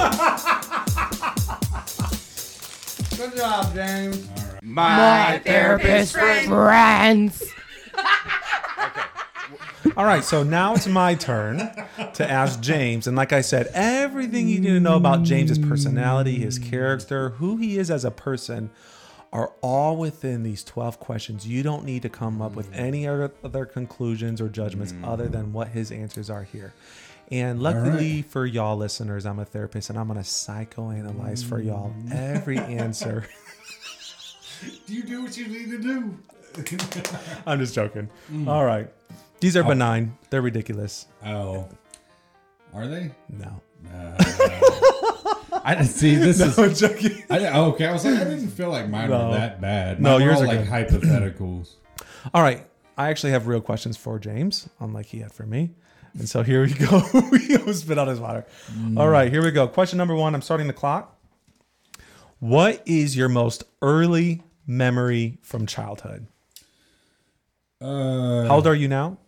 good 3.17 3.37
job 3.37 3.75
james. 3.75 4.29
My 4.63 5.41
therapist 5.45 6.13
friends. 6.13 7.43
All 9.97 10.05
right, 10.05 10.23
so 10.23 10.43
now 10.45 10.75
it's 10.75 10.87
my 10.87 11.17
turn 11.17 11.59
to 12.15 12.31
ask 12.31 12.61
James. 12.61 13.09
And 13.09 13.17
like 13.17 13.33
I 13.33 13.41
said, 13.41 13.69
everything 13.75 14.49
you 14.49 14.61
need 14.61 14.69
to 14.69 14.79
know 14.79 14.95
about 14.97 15.25
James's 15.25 15.59
personality, 15.59 16.39
his 16.39 16.57
character, 16.59 17.31
who 17.31 17.57
he 17.57 17.79
is 17.79 17.91
as 17.91 18.05
a 18.05 18.13
person 18.13 18.71
are 19.33 19.53
all 19.61 19.97
within 19.97 20.43
these 20.43 20.65
12 20.65 20.99
questions. 20.99 21.47
You 21.47 21.63
don't 21.63 21.85
need 21.85 22.03
to 22.03 22.09
come 22.09 22.41
up 22.41 22.55
with 22.55 22.69
hmm. 22.69 22.75
any 22.75 23.07
other 23.07 23.31
other 23.45 23.65
conclusions 23.67 24.41
or 24.41 24.49
judgments 24.49 24.93
hmm. 24.93 25.05
other 25.05 25.29
than 25.29 25.53
what 25.53 25.69
his 25.69 25.93
answers 25.93 26.31
are 26.31 26.45
here. 26.45 26.73
And 27.31 27.63
luckily 27.63 28.23
for 28.23 28.47
y'all 28.47 28.77
listeners, 28.77 29.27
I'm 29.27 29.39
a 29.39 29.45
therapist 29.45 29.91
and 29.91 29.99
I'm 29.99 30.07
going 30.07 30.19
to 30.19 30.25
psychoanalyze 30.25 31.45
for 31.45 31.61
y'all 31.61 31.91
hmm. 31.91 32.13
every 32.13 32.59
answer. 32.59 33.27
Do 34.87 34.95
you 34.95 35.03
do 35.03 35.23
what 35.23 35.37
you 35.37 35.47
need 35.47 35.71
to 35.71 35.79
do? 35.79 36.19
I'm 37.47 37.61
just 37.61 37.75
joking. 37.75 38.09
All 38.47 38.65
right. 38.65 38.89
These 39.41 39.57
are 39.57 39.65
oh. 39.65 39.69
benign. 39.69 40.17
They're 40.31 40.43
ridiculous. 40.43 41.07
Oh, 41.25 41.69
are 42.75 42.89
they? 42.89 43.13
No. 43.29 43.61
No. 43.85 44.17
I 45.65 45.75
didn't 45.75 45.89
see 45.89 46.15
this. 46.17 46.41
is 46.41 46.59
I'm 46.59 46.75
joking. 46.75 47.25
I, 47.31 47.49
okay, 47.59 47.87
I 47.87 47.93
was 47.93 48.05
like, 48.05 48.15
I 48.21 48.25
didn't 48.25 48.49
feel 48.49 48.71
like 48.71 48.89
mine 48.89 49.11
No. 49.11 49.29
were 49.29 49.35
that 49.35 49.61
bad. 49.61 50.01
No, 50.01 50.13
Mine 50.13 50.21
were 50.21 50.27
yours 50.27 50.37
all 50.39 50.45
are 50.45 50.47
like 50.47 50.89
good. 50.89 51.03
hypotheticals. 51.03 51.75
All 52.35 52.43
right. 52.43 52.65
I 52.97 53.11
actually 53.11 53.31
have 53.33 53.47
real 53.47 53.61
questions 53.61 53.97
for 53.97 54.19
James, 54.19 54.69
unlike 54.81 55.07
he 55.07 55.21
had 55.21 55.33
for 55.33 55.47
me. 55.47 55.71
And 56.19 56.29
so 56.29 56.43
here 56.43 56.63
we 56.65 56.73
go. 56.75 56.99
he 57.47 57.57
almost 57.57 57.83
spit 57.83 57.97
out 57.99 58.09
his 58.09 58.19
water. 58.19 58.45
All 58.97 59.09
right, 59.09 59.31
here 59.31 59.43
we 59.43 59.53
go. 59.53 59.69
Question 59.69 59.99
number 59.99 60.15
one. 60.17 60.35
I'm 60.35 60.43
starting 60.43 60.67
the 60.67 60.73
clock. 60.73 61.17
What 62.41 62.83
is 62.87 63.17
your 63.17 63.29
most 63.29 63.63
early 63.83 64.43
memory 64.67 65.39
from 65.43 65.67
childhood? 65.67 66.27
Uh, 67.81 68.47
How 68.47 68.57
old 68.57 68.67
are 68.67 68.75
you 68.75 68.89
now? 68.89 69.19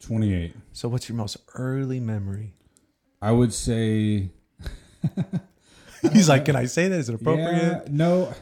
28. 0.00 0.54
So, 0.72 0.88
what's 0.88 1.08
your 1.08 1.16
most 1.16 1.38
early 1.54 1.98
memory? 1.98 2.54
I 3.20 3.32
would 3.32 3.52
say. 3.52 4.30
He's 6.12 6.28
like, 6.28 6.44
Can 6.44 6.56
I 6.56 6.66
say 6.66 6.88
that? 6.88 6.98
Is 6.98 7.08
it 7.08 7.14
appropriate? 7.14 7.48
Yeah, 7.52 7.80
no. 7.90 8.32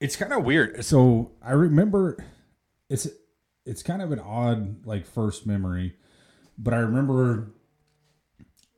it's 0.00 0.16
kind 0.16 0.32
of 0.32 0.44
weird. 0.44 0.84
So 0.84 1.32
I 1.42 1.52
remember 1.52 2.16
it's 2.88 3.08
it's 3.64 3.82
kind 3.82 4.00
of 4.02 4.12
an 4.12 4.20
odd 4.20 4.86
like 4.86 5.06
first 5.06 5.46
memory, 5.46 5.94
but 6.58 6.72
I 6.74 6.78
remember 6.78 7.50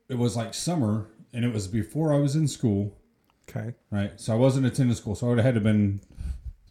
it 0.08 0.16
was 0.16 0.36
like 0.36 0.54
summer 0.54 1.08
and 1.34 1.44
it 1.44 1.52
was 1.52 1.68
before 1.68 2.14
I 2.14 2.18
was 2.18 2.34
in 2.36 2.48
school, 2.48 2.96
Okay. 3.48 3.74
right? 3.90 4.18
So 4.18 4.32
I 4.32 4.36
wasn't 4.36 4.64
attending 4.66 4.96
school, 4.96 5.14
so 5.14 5.26
I 5.26 5.28
would 5.30 5.38
have 5.38 5.44
had 5.44 5.54
to 5.54 5.60
been 5.60 6.00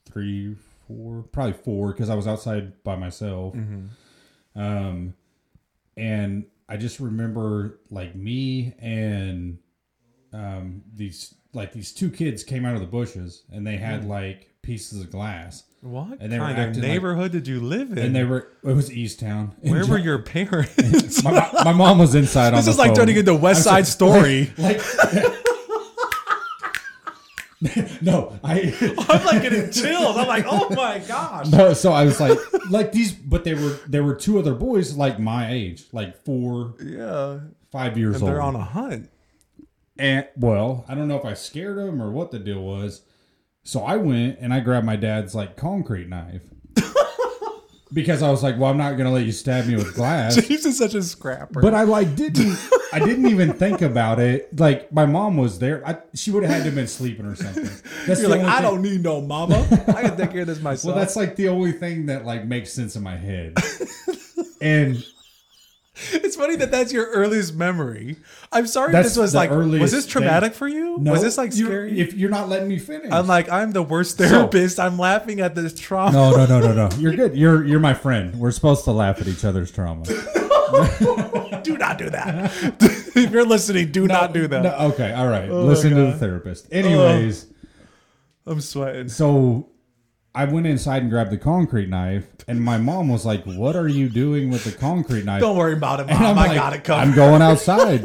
three, 0.05 0.55
four, 0.87 1.23
probably 1.31 1.53
four 1.53 1.91
because 1.93 2.09
I 2.09 2.15
was 2.15 2.25
outside 2.25 2.83
by 2.83 2.95
myself. 2.95 3.55
Um, 4.55 5.13
and 5.95 6.45
I 6.67 6.77
just 6.77 6.99
remember 6.99 7.79
like 7.91 8.15
me 8.15 8.73
and 8.79 9.59
um 10.37 10.83
these 10.93 11.33
like 11.53 11.73
these 11.73 11.91
two 11.91 12.09
kids 12.11 12.43
came 12.43 12.65
out 12.65 12.75
of 12.75 12.81
the 12.81 12.87
bushes 12.87 13.43
and 13.51 13.65
they 13.65 13.77
had 13.77 14.05
like 14.07 14.49
pieces 14.61 14.99
of 15.01 15.09
glass 15.09 15.63
What 15.81 16.17
And 16.19 16.29
they 16.31 16.37
were 16.39 16.45
kind 16.45 16.57
of 16.59 16.67
acting 16.67 16.83
like- 16.83 16.91
neighborhood 16.91 17.31
did 17.31 17.47
you 17.47 17.59
live 17.61 17.91
in? 17.93 17.97
and 17.99 18.15
they 18.15 18.23
were 18.25 18.49
it 18.63 18.73
was 18.73 18.91
East 18.91 19.19
Town. 19.21 19.55
Where 19.61 19.85
were 19.87 19.97
your 19.97 20.19
parents? 20.19 21.23
my, 21.23 21.49
my 21.63 21.71
mom 21.73 21.99
was 21.99 22.13
inside 22.15 22.49
on 22.49 22.55
this 22.55 22.67
is 22.67 22.77
like 22.77 22.89
phone. 22.89 22.95
turning 22.97 23.15
into 23.17 23.33
West 23.33 23.63
Side 23.63 23.87
Story. 23.87 24.51
like 24.57 24.81
no 28.03 28.37
i 28.43 28.71
I'm 29.09 29.25
like 29.25 29.41
getting 29.41 29.71
chills. 29.71 30.15
I'm 30.15 30.27
like, 30.27 30.45
oh 30.47 30.69
my 30.75 30.99
gosh. 30.99 31.47
no 31.47 31.73
so 31.73 31.91
i 31.91 32.03
was 32.05 32.19
like 32.19 32.37
like 32.69 32.91
these 32.91 33.11
but 33.13 33.43
they 33.45 33.55
were 33.55 33.79
there 33.87 34.03
were 34.03 34.13
two 34.13 34.37
other 34.37 34.53
boys 34.53 34.95
like 34.95 35.17
my 35.19 35.51
age 35.51 35.85
like 35.91 36.23
four 36.23 36.75
Yeah. 36.83 37.39
five 37.71 37.97
years 37.97 38.15
And 38.17 38.23
old 38.25 38.31
they're 38.31 38.41
on 38.43 38.55
a 38.55 38.63
hunt. 38.63 39.09
And 39.99 40.27
well 40.35 40.85
i 40.87 40.95
don't 40.95 41.07
know 41.07 41.17
if 41.17 41.25
i 41.25 41.33
scared 41.33 41.77
him 41.77 42.01
or 42.01 42.11
what 42.11 42.31
the 42.31 42.39
deal 42.39 42.61
was 42.61 43.01
so 43.63 43.81
i 43.83 43.95
went 43.97 44.37
and 44.39 44.53
i 44.53 44.59
grabbed 44.59 44.85
my 44.85 44.95
dad's 44.95 45.33
like 45.35 45.55
concrete 45.57 46.07
knife 46.07 46.43
because 47.93 48.21
i 48.21 48.29
was 48.29 48.43
like 48.43 48.57
well 48.57 48.69
i'm 48.69 48.77
not 48.77 48.97
gonna 48.97 49.11
let 49.11 49.25
you 49.25 49.31
stab 49.31 49.65
me 49.65 49.75
with 49.75 49.93
glass 49.95 50.35
James 50.47 50.65
is 50.65 50.77
such 50.77 50.93
a 50.93 51.01
scrapper. 51.01 51.61
But 51.61 51.73
I 51.73 51.83
like 51.83 52.15
didn't 52.15 52.57
I 52.93 52.99
didn't 52.99 53.27
even 53.27 53.53
think 53.53 53.81
about 53.81 54.19
it. 54.19 54.57
Like 54.57 54.91
my 54.93 55.05
mom 55.05 55.35
was 55.35 55.59
there. 55.59 55.85
I, 55.85 55.97
she 56.13 56.31
would 56.31 56.43
have 56.43 56.51
had 56.51 56.57
to 56.59 56.65
have 56.65 56.75
been 56.75 56.87
sleeping 56.87 57.25
or 57.25 57.35
something. 57.35 57.69
That's 58.07 58.21
You're 58.21 58.29
like, 58.29 58.41
I 58.41 58.55
thing- 58.55 58.63
don't 58.63 58.81
need 58.81 59.03
no 59.03 59.19
mama. 59.19 59.67
I 59.87 60.03
can 60.03 60.15
take 60.17 60.31
care 60.31 60.41
of 60.41 60.47
this 60.47 60.61
myself. 60.61 60.95
Well, 60.95 61.03
that's 61.03 61.15
like 61.17 61.35
the 61.35 61.49
only 61.49 61.73
thing 61.73 62.05
that 62.05 62.25
like 62.25 62.45
makes 62.45 62.71
sense 62.71 62.95
in 62.95 63.03
my 63.03 63.17
head. 63.17 63.55
and 64.61 65.03
it's 66.13 66.35
funny 66.35 66.55
that 66.57 66.69
that's 66.71 66.93
your 66.93 67.07
earliest 67.07 67.55
memory. 67.55 68.17
I'm 68.51 68.67
sorry 68.67 68.91
That's 68.91 69.09
this 69.09 69.17
was 69.17 69.31
the 69.31 69.37
like, 69.39 69.49
was 69.49 69.59
earliest 69.59 69.93
this 69.93 70.05
thing. 70.05 70.11
traumatic 70.11 70.53
for 70.53 70.67
you? 70.67 70.97
no, 70.99 71.11
was 71.11 71.21
this 71.21 71.37
like 71.37 71.55
you're- 71.55 71.69
scary? 71.69 71.99
If 71.99 72.13
you're 72.13 72.29
not 72.29 72.49
letting 72.49 72.67
me 72.67 72.77
finish, 72.79 73.11
I'm 73.11 73.27
like, 73.27 73.49
I'm 73.49 73.71
the 73.71 73.83
worst 73.83 74.17
therapist. 74.17 74.79
I'm 74.79 74.97
laughing 74.99 75.39
at 75.41 75.55
this 75.55 75.73
trauma. 75.79 76.11
no, 76.11 76.31
no, 76.31 76.45
no, 76.45 76.59
no, 76.59 76.73
no. 76.87 76.89
You're 76.97 77.15
good. 77.15 77.35
You're 77.35 77.65
you're 77.65 77.79
my 77.79 77.93
friend. 77.93 78.35
We're 78.39 78.51
supposed 78.51 78.83
to 78.85 78.91
laugh 78.91 79.19
at 79.21 79.27
each 79.27 79.43
other's 79.45 79.71
trauma. 79.71 80.03
do 81.63 81.77
not 81.77 81.97
do 81.97 82.09
that. 82.09 82.51
if 83.15 83.31
you're 83.31 83.45
listening, 83.45 83.91
do 83.91 84.07
not 84.07 84.33
do 84.33 84.47
that. 84.47 84.63
No, 84.63 84.75
okay, 84.91 85.13
all 85.13 85.27
right. 85.27 85.49
Oh, 85.49 85.63
Listen 85.65 85.91
to 85.91 86.01
the 86.01 86.13
therapist. 86.13 86.67
Anyways. 86.71 87.45
Oh, 88.45 88.51
I'm 88.51 88.61
sweating. 88.61 89.09
So 89.09 89.69
I 90.37 90.45
went 90.45 90.67
inside 90.67 91.01
and 91.01 91.09
grabbed 91.11 91.31
the 91.31 91.37
concrete 91.37 91.89
knife, 91.89 92.27
and 92.47 92.61
my 92.61 92.77
mom 92.77 93.09
was 93.09 93.25
like, 93.25 93.43
"What 93.45 93.75
are 93.75 93.87
you 93.87 94.07
doing 94.09 94.49
with 94.49 94.63
the 94.63 94.71
concrete 94.71 95.25
knife?" 95.25 95.41
Don't 95.41 95.57
worry 95.57 95.73
about 95.73 95.99
it, 95.99 96.07
And 96.09 96.19
mom. 96.19 96.37
I'm 96.37 96.39
I 96.39 96.47
like, 96.47 96.55
got 96.57 96.73
it 96.73 96.83
covered. 96.83 97.01
I'm 97.01 97.15
going 97.15 97.41
outside 97.41 98.03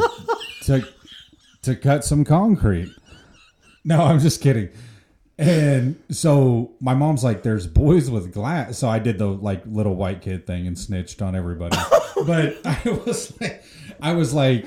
to 0.62 0.87
to 1.62 1.77
cut 1.77 2.05
some 2.05 2.25
concrete. 2.25 2.88
No, 3.85 4.03
I'm 4.05 4.18
just 4.21 4.40
kidding. 4.40 4.71
And 5.38 6.01
so 6.11 6.73
my 6.81 6.95
mom's 6.95 7.25
like, 7.25 7.42
"There's 7.42 7.66
boys 7.66 8.11
with 8.11 8.33
glass." 8.33 8.79
So 8.79 8.88
I 8.88 8.99
did 8.99 9.18
the 9.18 9.27
like 9.27 9.62
little 9.66 9.95
white 9.97 10.23
kid 10.23 10.47
thing 10.47 10.66
and 10.66 10.79
snitched 10.79 11.21
on 11.23 11.35
everybody. 11.37 11.77
Oh, 12.14 12.25
but 12.25 12.59
I 12.64 12.88
was 13.05 13.40
like, 13.40 13.64
I 14.01 14.12
was 14.12 14.33
like, 14.33 14.64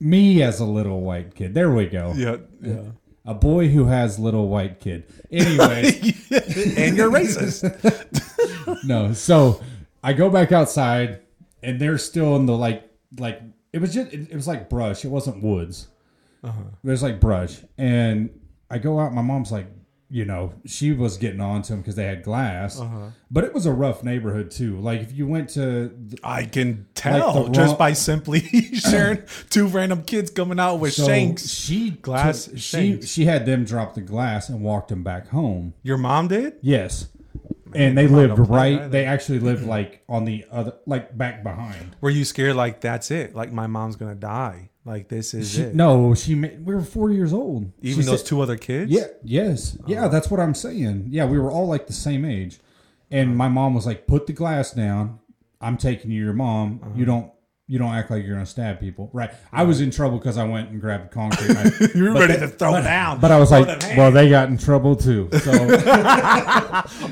me 0.00 0.42
as 0.42 0.58
a 0.60 0.64
little 0.64 1.00
white 1.02 1.34
kid. 1.34 1.52
There 1.54 1.70
we 1.70 1.86
go. 1.86 2.14
yeah, 2.16 2.36
yeah. 2.62 2.82
A 3.24 3.34
boy 3.34 3.68
who 3.68 3.84
has 3.86 4.18
little 4.18 4.48
white 4.48 4.80
kid. 4.80 5.04
Anyway, 5.30 5.84
and 6.76 6.96
you're 6.96 7.10
racist. 7.10 7.62
no. 8.84 9.12
So 9.12 9.60
I 10.02 10.12
go 10.12 10.28
back 10.28 10.50
outside, 10.50 11.20
and 11.62 11.80
they're 11.80 11.98
still 11.98 12.34
in 12.36 12.46
the 12.46 12.56
like 12.56 12.90
like 13.18 13.40
it 13.72 13.78
was 13.78 13.94
just 13.94 14.12
it, 14.12 14.30
it 14.30 14.34
was 14.34 14.48
like 14.48 14.68
brush. 14.68 15.04
It 15.04 15.08
wasn't 15.08 15.42
woods. 15.42 15.88
Uh-huh. 16.42 16.62
It 16.82 16.88
was 16.88 17.02
like 17.02 17.20
brush, 17.20 17.60
and 17.78 18.30
I 18.68 18.78
go 18.78 18.98
out. 18.98 19.14
My 19.14 19.22
mom's 19.22 19.52
like, 19.52 19.66
you 20.12 20.26
know, 20.26 20.52
she 20.66 20.92
was 20.92 21.16
getting 21.16 21.40
on 21.40 21.62
to 21.62 21.72
them 21.72 21.80
because 21.80 21.94
they 21.94 22.04
had 22.04 22.22
glass, 22.22 22.78
uh-huh. 22.78 23.08
but 23.30 23.44
it 23.44 23.54
was 23.54 23.64
a 23.64 23.72
rough 23.72 24.04
neighborhood 24.04 24.50
too. 24.50 24.78
Like 24.78 25.00
if 25.00 25.10
you 25.10 25.26
went 25.26 25.48
to 25.50 25.88
the, 25.88 26.18
I 26.22 26.44
can 26.44 26.86
tell 26.94 27.44
the 27.44 27.50
just 27.50 27.68
wrong- 27.70 27.78
by 27.78 27.92
simply 27.94 28.40
sharing 28.74 29.22
two 29.48 29.68
random 29.68 30.02
kids 30.02 30.30
coming 30.30 30.60
out 30.60 30.76
with 30.76 30.92
so 30.92 31.06
shanks. 31.06 31.48
she 31.48 31.92
glass 31.92 32.44
took- 32.44 32.56
she 32.56 32.60
shanks. 32.60 33.08
she 33.08 33.24
had 33.24 33.46
them 33.46 33.64
drop 33.64 33.94
the 33.94 34.02
glass 34.02 34.50
and 34.50 34.60
walked 34.60 34.88
them 34.88 35.02
back 35.02 35.28
home. 35.28 35.72
Your 35.82 35.96
mom 35.96 36.28
did? 36.28 36.58
Yes. 36.60 37.08
And 37.74 37.96
they 37.96 38.06
lived 38.06 38.38
right. 38.38 38.74
either. 38.74 38.88
They 38.90 39.06
actually 39.06 39.38
lived 39.38 39.64
like 39.64 40.02
on 40.10 40.26
the 40.26 40.44
other, 40.52 40.74
like 40.84 41.16
back 41.16 41.42
behind. 41.42 41.96
Were 42.02 42.10
you 42.10 42.26
scared? 42.26 42.54
Like 42.54 42.82
that's 42.82 43.10
it? 43.10 43.34
Like 43.34 43.50
my 43.50 43.66
mom's 43.66 43.96
gonna 43.96 44.14
die? 44.14 44.68
Like 44.84 45.08
this 45.08 45.32
is 45.32 45.52
She, 45.52 45.62
it? 45.62 45.74
no, 45.76 46.12
she. 46.14 46.34
ma- 46.34 46.48
We 46.64 46.74
were 46.74 46.80
four 46.82 47.10
years 47.12 47.32
old. 47.32 47.70
Even 47.82 48.02
She 48.02 48.06
those 48.10 48.20
said- 48.20 48.26
two 48.26 48.40
other 48.40 48.56
kids? 48.56 48.90
Yeah. 48.90 49.06
Yes. 49.22 49.78
Yeah. 49.86 50.08
That's 50.08 50.28
what 50.30 50.40
I'm 50.40 50.54
saying. 50.54 51.06
Yeah, 51.08 51.24
we 51.26 51.38
were 51.38 51.50
all 51.52 51.68
like 51.68 51.86
the 51.86 51.92
same 51.92 52.24
age, 52.24 52.58
and 53.10 53.36
my 53.36 53.48
mom 53.48 53.74
was 53.74 53.86
like, 53.86 54.06
"Put 54.08 54.26
the 54.26 54.32
glass 54.32 54.72
down. 54.72 55.20
I'm 55.60 55.76
taking 55.76 56.10
you 56.10 56.20
to 56.22 56.24
your 56.24 56.34
mom. 56.34 56.80
Uh-huh. 56.82 56.92
You 56.96 57.04
don't." 57.04 57.30
You 57.68 57.78
don't 57.78 57.94
act 57.94 58.10
like 58.10 58.22
you're 58.24 58.34
gonna 58.34 58.44
stab 58.44 58.80
people, 58.80 59.08
right? 59.14 59.30
I 59.50 59.62
was 59.62 59.80
in 59.80 59.90
trouble 59.90 60.18
because 60.18 60.36
I 60.36 60.44
went 60.44 60.68
and 60.70 60.80
grabbed 60.80 61.10
concrete. 61.10 61.56
You 61.94 62.04
were 62.04 62.12
ready 62.12 62.34
they- 62.34 62.40
to 62.40 62.48
throw 62.48 62.72
but, 62.72 62.82
down. 62.82 63.18
But 63.20 63.30
I 63.30 63.38
was 63.38 63.50
like, 63.50 63.66
well, 63.96 64.10
they 64.10 64.28
got 64.28 64.48
in 64.50 64.58
trouble 64.58 64.94
too. 64.94 65.30
So 65.38 65.52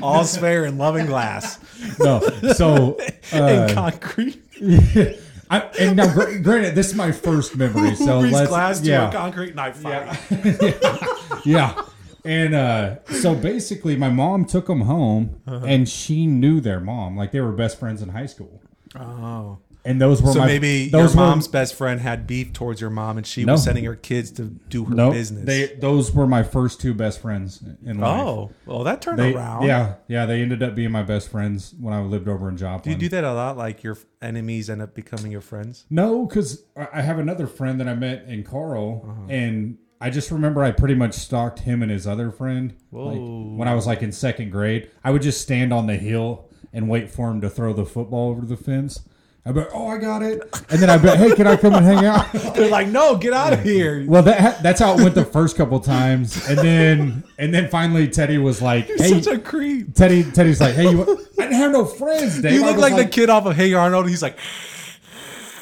All's 0.03 0.37
fair 0.37 0.65
in 0.65 0.77
loving 0.77 1.07
glass 1.07 1.57
no, 1.99 2.19
so 2.53 2.97
uh, 3.33 3.35
and 3.37 3.73
concrete. 3.73 4.39
I, 5.51 5.59
and 5.79 5.97
now, 5.97 6.13
granted, 6.13 6.75
this 6.75 6.87
is 6.87 6.95
my 6.95 7.11
first 7.11 7.55
memory, 7.57 7.93
so 8.07 8.21
Who 8.21 8.29
let's 8.29 8.47
glass 8.49 8.79
to 8.79 8.87
yeah, 8.89 9.09
a 9.09 9.11
concrete 9.11 9.53
knife 9.53 9.75
fight? 9.77 10.17
yeah. 11.45 11.81
And 12.23 12.53
uh, 12.55 13.03
so 13.05 13.35
basically, 13.35 13.95
my 13.95 14.09
mom 14.09 14.45
took 14.45 14.67
them 14.67 14.81
home, 14.81 15.41
Uh-huh. 15.47 15.65
and 15.65 15.89
she 15.89 16.25
knew 16.25 16.61
their 16.61 16.79
mom, 16.79 17.17
like 17.17 17.31
they 17.31 17.41
were 17.41 17.51
best 17.51 17.79
friends 17.79 18.01
in 18.01 18.09
high 18.09 18.27
school. 18.27 18.61
Oh. 18.95 19.57
And 19.83 19.99
those 19.99 20.21
were 20.21 20.31
So 20.31 20.39
my, 20.41 20.45
maybe 20.45 20.89
those 20.89 21.15
your 21.15 21.23
were- 21.23 21.29
mom's 21.29 21.47
best 21.47 21.73
friend 21.73 21.99
had 21.99 22.27
beef 22.27 22.53
towards 22.53 22.79
your 22.79 22.91
mom, 22.91 23.17
and 23.17 23.25
she 23.25 23.43
No. 23.45 23.53
was 23.53 23.63
sending 23.63 23.83
her 23.85 23.95
kids 23.95 24.29
to 24.33 24.43
do 24.69 24.85
her 24.85 24.93
no, 24.93 25.11
business. 25.11 25.43
They 25.45 25.75
those 25.79 26.13
were 26.13 26.27
my 26.27 26.43
first 26.43 26.79
two 26.79 26.93
best 26.93 27.19
friends 27.19 27.63
in 27.83 27.97
life. 27.99 28.21
oh, 28.21 28.51
well, 28.67 28.83
that 28.83 29.01
turned 29.01 29.17
They, 29.17 29.33
around. 29.33 29.65
yeah, 29.65 29.95
yeah, 30.07 30.27
they 30.27 30.41
ended 30.43 30.61
up 30.61 30.75
being 30.75 30.91
my 30.91 31.01
best 31.01 31.29
friends 31.29 31.73
when 31.79 31.95
I 31.95 32.01
lived 32.01 32.27
over 32.27 32.47
in 32.47 32.57
Joplin. 32.57 32.81
Do 32.83 32.91
you 32.91 33.09
do 33.09 33.15
that 33.15 33.23
a 33.23 33.33
lot? 33.33 33.57
Like 33.57 33.81
your 33.81 33.97
enemies 34.21 34.69
end 34.69 34.83
up 34.83 34.93
becoming 34.93 35.31
your 35.31 35.41
friends? 35.41 35.85
No, 35.89 36.25
because 36.27 36.63
I 36.93 37.01
have 37.01 37.17
another 37.17 37.47
friend 37.47 37.79
that 37.79 37.87
I 37.87 37.95
met 37.95 38.25
in 38.27 38.43
Carl, 38.43 39.03
Uh-huh. 39.03 39.21
and 39.29 39.77
I 39.99 40.11
just 40.11 40.29
remember 40.29 40.63
I 40.63 40.69
pretty 40.71 40.95
much 40.95 41.13
stalked 41.15 41.59
him 41.61 41.81
and 41.81 41.91
his 41.91 42.05
other 42.05 42.29
friend. 42.29 42.73
Like 42.91 43.17
when 43.19 43.67
I 43.67 43.73
was 43.73 43.87
like 43.87 44.03
in 44.03 44.11
second 44.11 44.51
grade, 44.51 44.89
I 45.03 45.09
would 45.09 45.23
just 45.23 45.41
stand 45.41 45.73
on 45.73 45.87
the 45.87 45.95
hill 45.97 46.49
and 46.71 46.87
wait 46.87 47.09
for 47.09 47.31
him 47.31 47.41
to 47.41 47.49
throw 47.49 47.73
the 47.73 47.85
football 47.85 48.29
over 48.29 48.45
the 48.45 48.57
fence. 48.57 48.99
I'd 49.43 49.55
be 49.55 49.61
like, 49.61 49.69
"Oh, 49.73 49.87
I 49.87 49.97
got 49.97 50.21
it," 50.21 50.43
and 50.69 50.79
then 50.79 50.89
I 50.89 50.97
bet, 50.97 51.17
"Hey, 51.17 51.33
can 51.33 51.47
I 51.47 51.55
come 51.55 51.73
and 51.73 51.83
hang 51.83 52.05
out?" 52.05 52.31
They're 52.55 52.69
like, 52.69 52.87
no, 52.87 53.17
get 53.17 53.33
out 53.33 53.53
of 53.53 53.63
here. 53.63 54.05
well, 54.07 54.21
that 54.21 54.61
that's 54.61 54.79
how 54.79 54.93
it 54.93 55.01
went 55.01 55.15
the 55.15 55.25
first 55.25 55.57
couple 55.57 55.79
times, 55.79 56.47
and 56.47 56.59
then 56.59 57.23
and 57.39 57.51
then 57.51 57.67
finally 57.67 58.07
Teddy 58.07 58.37
was 58.37 58.61
like, 58.61 58.85
"Hey." 58.85 59.19
Such 59.19 59.33
a 59.33 59.39
creep. 59.39 59.95
Teddy, 59.95 60.23
Teddy's 60.23 60.61
like, 60.61 60.75
hey, 60.75 60.91
you, 60.91 61.01
I 61.39 61.43
didn't 61.43 61.53
have 61.53 61.71
no 61.71 61.85
friends, 61.85 62.39
Dave. 62.39 62.53
You 62.53 62.61
look 62.61 62.75
was 62.75 62.91
like, 62.91 62.95
the 62.95 63.09
kid 63.09 63.31
off 63.31 63.47
of 63.47 63.55
Hey 63.55 63.73
Arnold. 63.73 64.07
He's 64.07 64.21
like, 64.21 64.37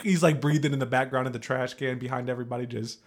he's 0.04 0.22
like 0.22 0.42
breathing 0.42 0.74
in 0.74 0.80
the 0.80 0.86
background 0.86 1.28
of 1.28 1.34
the 1.34 1.40
trash 1.40 1.74
can 1.76 2.00
behind 2.00 2.30
everybody, 2.30 2.66
just 2.66 3.00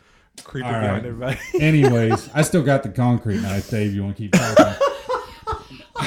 creeping 0.43 0.75
All 0.75 0.81
behind 0.81 1.05
everybody. 1.05 1.39
Anyways, 1.61 2.31
I 2.33 2.41
still 2.43 2.63
got 2.63 2.83
the 2.83 2.89
concrete 2.89 3.43
knife, 3.43 3.69
Dave. 3.69 3.95
You 3.95 4.05
want 4.05 4.17
to 4.17 4.23
keep 4.23 4.33
talking? 4.33 4.89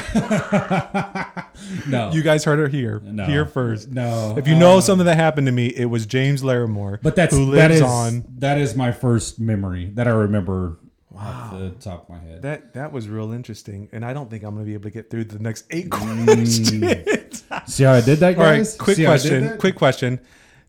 no, 1.88 2.11
You 2.11 2.21
guys 2.23 2.43
heard 2.43 2.59
it 2.59 2.71
here, 2.71 3.01
no, 3.03 3.25
here 3.25 3.45
first. 3.45 3.89
No, 3.89 4.36
If 4.38 4.47
you 4.47 4.55
know 4.55 4.77
uh, 4.77 4.81
something 4.81 5.05
that 5.05 5.15
happened 5.15 5.47
to 5.47 5.51
me, 5.53 5.67
it 5.67 5.86
was 5.86 6.05
James 6.05 6.41
Larimore, 6.43 6.99
but 7.01 7.15
that's 7.15 7.36
who 7.36 7.45
lives 7.45 7.75
is 7.75 7.81
on. 7.81 8.25
that 8.39 8.57
is 8.57 8.75
my 8.75 8.91
first 8.91 9.39
memory 9.39 9.91
that 9.95 10.07
I 10.07 10.11
remember 10.11 10.77
off 11.15 11.57
the 11.57 11.69
top 11.79 12.03
of 12.03 12.09
my 12.09 12.19
head. 12.19 12.41
That 12.41 12.73
that 12.73 12.91
was 12.91 13.07
real 13.07 13.31
interesting, 13.31 13.89
and 13.91 14.03
I 14.03 14.13
don't 14.13 14.29
think 14.29 14.43
I'm 14.43 14.53
going 14.53 14.65
to 14.65 14.69
be 14.69 14.73
able 14.73 14.86
to 14.86 14.91
get 14.91 15.09
through 15.09 15.25
the 15.25 15.39
next 15.39 15.65
eight 15.71 15.89
Mm. 15.89 16.25
questions. 16.25 17.43
See 17.73 17.83
how 17.83 17.93
I 17.93 18.01
did 18.01 18.19
that, 18.19 18.38
All 18.38 18.43
right, 18.43 18.57
guys? 18.57 18.75
quick 18.75 18.97
See 18.97 19.03
how 19.03 19.13
I 19.13 19.17
did 19.17 19.29
question. 19.43 19.57
Quick 19.59 19.75
question. 19.75 20.19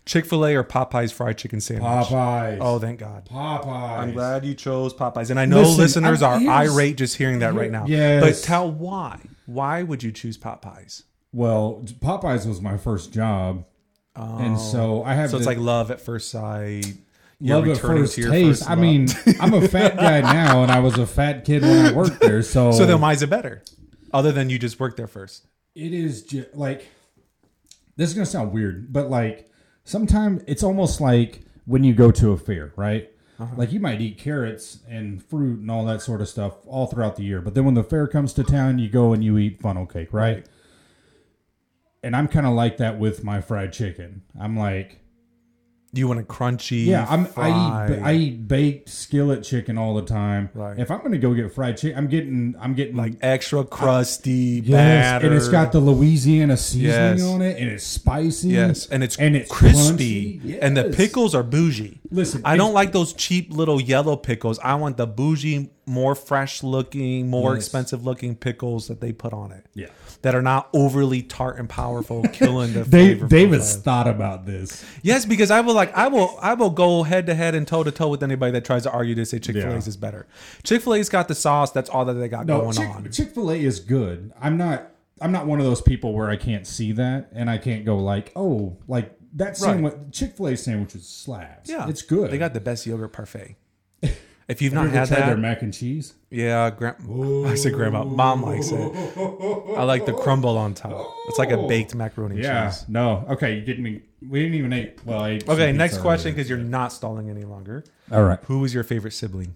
Chick 0.07 0.25
Fil 0.25 0.47
A 0.47 0.55
or 0.55 0.63
Popeyes 0.65 1.13
fried 1.13 1.37
chicken 1.37 1.61
sandwich. 1.61 1.85
Popeyes. 2.09 2.59
Oh, 2.61 2.79
thank 2.79 3.01
God. 3.01 3.29
Popeyes. 3.29 3.99
I'm 3.99 4.13
glad 4.13 4.45
you 4.45 4.55
chose 4.55 4.95
Popeyes, 4.95 5.31
and 5.31 5.39
I 5.39 5.45
know 5.47 5.61
Listen, 5.63 5.77
listeners 5.79 6.23
I'm- 6.23 6.33
are 6.35 6.39
here's- 6.63 6.71
irate 6.73 6.97
just 6.97 7.17
hearing 7.17 7.41
that 7.41 7.55
right 7.55 7.71
now. 7.73 7.87
Yes. 7.87 8.23
but 8.23 8.47
tell 8.47 8.71
why. 8.71 9.19
Why 9.47 9.83
would 9.83 10.03
you 10.03 10.13
choose 10.13 10.39
Popeyes? 10.39 11.03
Well, 11.33 11.85
Popeyes 12.01 12.47
was 12.47 12.61
my 12.61 12.77
first 12.77 13.13
job, 13.13 13.65
and 14.15 14.57
oh. 14.57 14.59
so 14.59 15.03
I 15.03 15.15
have 15.15 15.27
Oh. 15.27 15.33
So 15.33 15.37
it's 15.39 15.47
the- 15.47 15.51
like 15.51 15.59
love 15.59 15.91
at 15.91 16.01
first 16.01 16.31
sight. 16.31 16.85
You're 17.39 17.57
love 17.57 17.67
at 17.69 17.71
returning 17.77 18.05
first 18.05 18.15
to 18.15 18.21
your 18.23 18.31
taste. 18.31 18.61
first 18.61 18.71
I 18.71 18.75
love. 18.75 18.79
mean, 18.79 19.09
I'm 19.41 19.53
a 19.55 19.69
fat 19.69 19.97
guy 19.97 20.21
now, 20.23 20.63
and 20.63 20.73
I 20.73 20.79
was 20.79 20.97
a 20.99 21.07
fat 21.07 21.45
kid 21.45 21.63
when 21.63 21.85
I 21.87 21.93
worked 21.93 22.21
there. 22.21 22.41
So, 22.43 22.71
so 22.73 22.87
then 22.87 23.01
why 23.01 23.13
is 23.13 23.21
it 23.23 23.29
better? 23.29 23.63
Other 24.15 24.33
than 24.33 24.49
you 24.51 24.59
just 24.59 24.81
worked 24.81 24.97
there 24.97 25.07
first. 25.09 25.47
it 25.75 25.93
is 25.93 26.23
just 26.23 26.55
like 26.55 26.87
this 27.97 28.09
is 28.09 28.15
gonna 28.15 28.25
sound 28.25 28.53
weird, 28.53 28.93
but 28.93 29.11
like 29.11 29.51
sometimes 29.87 30.43
it's 30.47 30.63
almost 30.63 31.01
like 31.01 31.41
when 31.65 31.83
you 31.83 31.95
go 31.95 32.11
to 32.11 32.33
a 32.33 32.37
fair, 32.37 32.73
right? 32.77 33.11
Uh-huh. 33.39 33.55
Like 33.57 33.73
you 33.73 33.81
might 33.81 34.01
eat 34.01 34.19
carrots 34.19 34.81
and 34.89 35.23
fruit 35.23 35.61
and 35.61 35.71
all 35.71 35.85
that 35.87 36.03
sort 36.03 36.21
of 36.21 36.29
stuff 36.29 36.55
all 36.67 36.87
throughout 36.87 37.17
the 37.17 37.23
year, 37.23 37.41
but 37.41 37.55
then 37.55 37.65
when 37.65 37.75
the 37.75 37.85
fair 37.85 38.07
comes 38.07 38.33
to 38.35 38.45
town, 38.45 38.79
you 38.79 38.89
go 38.89 39.13
and 39.13 39.25
you 39.25 39.39
eat 39.39 39.61
funnel 39.61 39.87
cake, 39.87 40.13
right? 40.13 40.47
And 42.03 42.15
I'm 42.15 42.29
kind 42.29 42.47
of 42.47 42.53
like 42.53 42.77
that 42.77 42.99
with 42.99 43.25
my 43.25 43.41
fried 43.41 43.73
chicken. 43.73 44.23
I'm 44.39 44.57
like, 44.57 45.01
You 45.97 46.09
want 46.09 46.21
a 46.21 46.23
crunchy. 46.23 46.87
yeah, 46.87 47.07
I'm 47.09 47.27
I 47.37 47.49
eat 47.91 48.03
I 48.03 48.13
eat 48.15 48.47
baked 48.49 48.89
skillet 48.89 49.43
chicken 49.43 49.79
all 49.79 49.95
the 49.95 50.03
time. 50.03 50.51
Right. 50.55 50.79
If 50.79 50.91
I'm 50.91 51.01
gonna 51.03 51.19
go 51.19 51.33
get 51.35 51.53
fried 51.55 51.77
chicken, 51.79 51.97
I'm 51.99 52.07
getting 52.09 52.55
I'm 52.61 52.75
getting 52.75 52.97
like 52.97 53.15
extra 53.23 53.65
crusty 53.65 54.63
Yes, 54.65 55.23
and 55.23 55.33
it's 55.35 55.49
got 55.49 55.73
the 55.73 55.81
Louisiana 55.81 56.57
seasoning 56.57 57.19
Yes. 57.19 57.23
on 57.23 57.43
it, 57.43 57.59
and 57.59 57.71
it's 57.71 57.85
spicy. 57.87 58.49
Yes, 58.49 58.87
and 58.87 59.03
it's 59.03 59.17
and 59.17 59.37
it's 59.37 59.51
crispy, 59.51 60.41
crunchy. 60.41 60.59
and 60.61 60.77
the 60.77 60.85
pickles 60.85 61.35
are 61.35 61.43
bougie. 61.43 62.01
Listen, 62.11 62.43
I 62.45 62.57
don't 62.57 62.73
like 62.75 62.93
those 62.93 63.13
cheap 63.13 63.53
little 63.53 63.81
yellow 63.81 64.17
pickles. 64.17 64.59
I 64.61 64.75
want 64.75 64.97
the 64.97 65.07
bougie, 65.07 65.71
more 65.87 66.15
fresh 66.15 66.63
looking, 66.63 67.29
more 67.29 67.55
Yes. 67.55 67.65
expensive 67.65 68.05
looking 68.05 68.37
pickles 68.37 68.89
that 68.89 69.01
they 69.01 69.13
put 69.13 69.33
on 69.33 69.51
it. 69.53 69.65
Yeah. 69.75 69.87
That 70.27 70.35
are 70.35 70.43
not 70.43 70.69
overly 70.73 71.23
tart 71.23 71.57
and 71.57 71.69
powerful, 71.69 72.23
killing 72.33 72.73
the 72.73 72.81
Dave, 72.85 73.19
flavor 73.19 73.29
David's 73.29 73.77
thought 73.77 74.09
about 74.09 74.45
this. 74.45 74.85
Yes, 75.03 75.25
because 75.25 75.53
I 75.53 75.61
will 75.61 75.75
like 75.75 75.97
I 75.97 76.09
will 76.09 76.37
I 76.43 76.55
will 76.55 76.71
go 76.71 77.05
head 77.05 77.27
to 77.27 77.35
head 77.37 77.55
and 77.55 77.67
toe 77.67 77.85
to 77.85 77.93
toe 77.93 78.09
with 78.09 78.25
anybody 78.25 78.51
that 78.53 78.65
tries 78.65 78.83
to 78.83 78.91
argue 78.91 79.15
to 79.15 79.25
say 79.25 79.39
Chick 79.39 79.55
Fil 79.55 79.67
A's 79.73 79.87
Yeah. 79.87 79.89
is 79.91 79.97
better. 79.97 80.27
Chick 80.65 80.83
Fil 80.83 80.95
A's 80.95 81.09
got 81.09 81.29
the 81.29 81.35
sauce. 81.37 81.71
That's 81.71 81.89
all 81.89 82.05
that 82.07 82.15
they 82.15 82.27
got 82.27 82.47
No, 82.47 82.61
going 82.63 82.79
on. 82.79 83.05
Chick 83.05 83.13
Chick 83.13 83.35
Fil 83.35 83.53
A 83.53 83.55
is 83.55 83.79
good. 83.79 84.33
I'm 84.41 84.57
not. 84.57 84.91
I'm 85.21 85.31
not 85.33 85.47
one 85.47 85.61
of 85.61 85.65
those 85.65 85.81
people 85.81 86.13
where 86.13 86.29
I 86.29 86.37
can't 86.37 86.67
see 86.67 86.91
that 86.93 87.31
and 87.33 87.49
I 87.49 87.57
can't 87.59 87.85
go 87.87 87.97
like, 87.99 88.33
oh, 88.37 88.77
like 88.89 89.17
that 89.37 89.57
sandwich. 89.57 89.95
Chick 90.11 90.37
Fil 90.37 90.49
A 90.49 90.57
sandwich 90.57 90.95
is 90.97 91.07
slabs. 91.09 91.71
yeah, 91.71 91.89
it's 91.89 92.03
good. 92.03 92.31
They 92.33 92.39
got 92.39 92.53
the 92.53 92.61
best 92.61 92.85
yogurt 92.85 93.13
parfait. 93.13 93.57
If 94.49 94.63
you've 94.63 94.73
not 94.73 94.91
had 94.91 95.09
that, 95.09 95.27
their 95.27 95.37
mac 95.37 95.63
and 95.63 95.75
cheese. 95.75 96.15
yeah, 96.31 96.71
I 96.71 97.55
said 97.57 97.73
grandma, 97.73 98.05
mom 98.05 98.43
likes 98.43 98.71
it. 98.71 98.79
I 99.77 99.83
like 99.83 100.07
the 100.07 100.13
crumble 100.13 100.57
on 100.57 100.73
top. 100.73 101.15
It's 101.29 101.39
like 101.39 101.51
a 101.51 101.67
baked 101.67 101.97
macaroni 101.97 102.41
Yeah. 102.41 102.71
cheese. 102.71 102.85
No. 102.89 103.25
Okay. 103.31 103.57
You 103.57 103.63
didn't. 103.63 103.85
We 104.29 104.43
didn't 104.43 104.55
even 104.55 104.73
eat. 104.73 105.01
Well, 105.05 105.21
I 105.21 105.31
ate 105.31 105.49
Okay, 105.49 105.73
next 105.73 105.99
question 105.99 106.33
because 106.33 106.49
you're 106.49 106.59
not 106.59 106.93
stalling 106.93 107.29
any 107.29 107.43
longer. 107.45 107.83
All 108.13 108.23
right. 108.23 108.39
Who 108.45 108.61
was 108.61 108.73
your 108.73 108.85
favorite 108.85 109.13
sibling? 109.13 109.55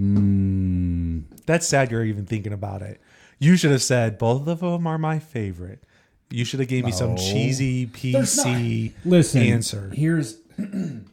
Mm, 0.00 1.24
That's 1.46 1.66
sad. 1.66 1.90
You're 1.90 2.04
even 2.04 2.24
thinking 2.26 2.52
about 2.52 2.82
it. 2.82 3.00
You 3.38 3.56
should 3.56 3.72
have 3.72 3.82
said 3.82 4.16
both 4.18 4.46
of 4.46 4.60
them 4.60 4.86
are 4.86 4.98
my 4.98 5.18
favorite. 5.18 5.82
You 6.30 6.44
should 6.44 6.60
have 6.60 6.68
gave 6.68 6.84
me 6.84 6.92
some 6.92 7.10
No. 7.14 7.16
cheesy 7.16 7.84
There's 7.86 8.36
not- 8.36 8.46
PC 8.46 8.92
listen. 9.04 9.42
answer. 9.42 9.90
Here's. 9.92 10.38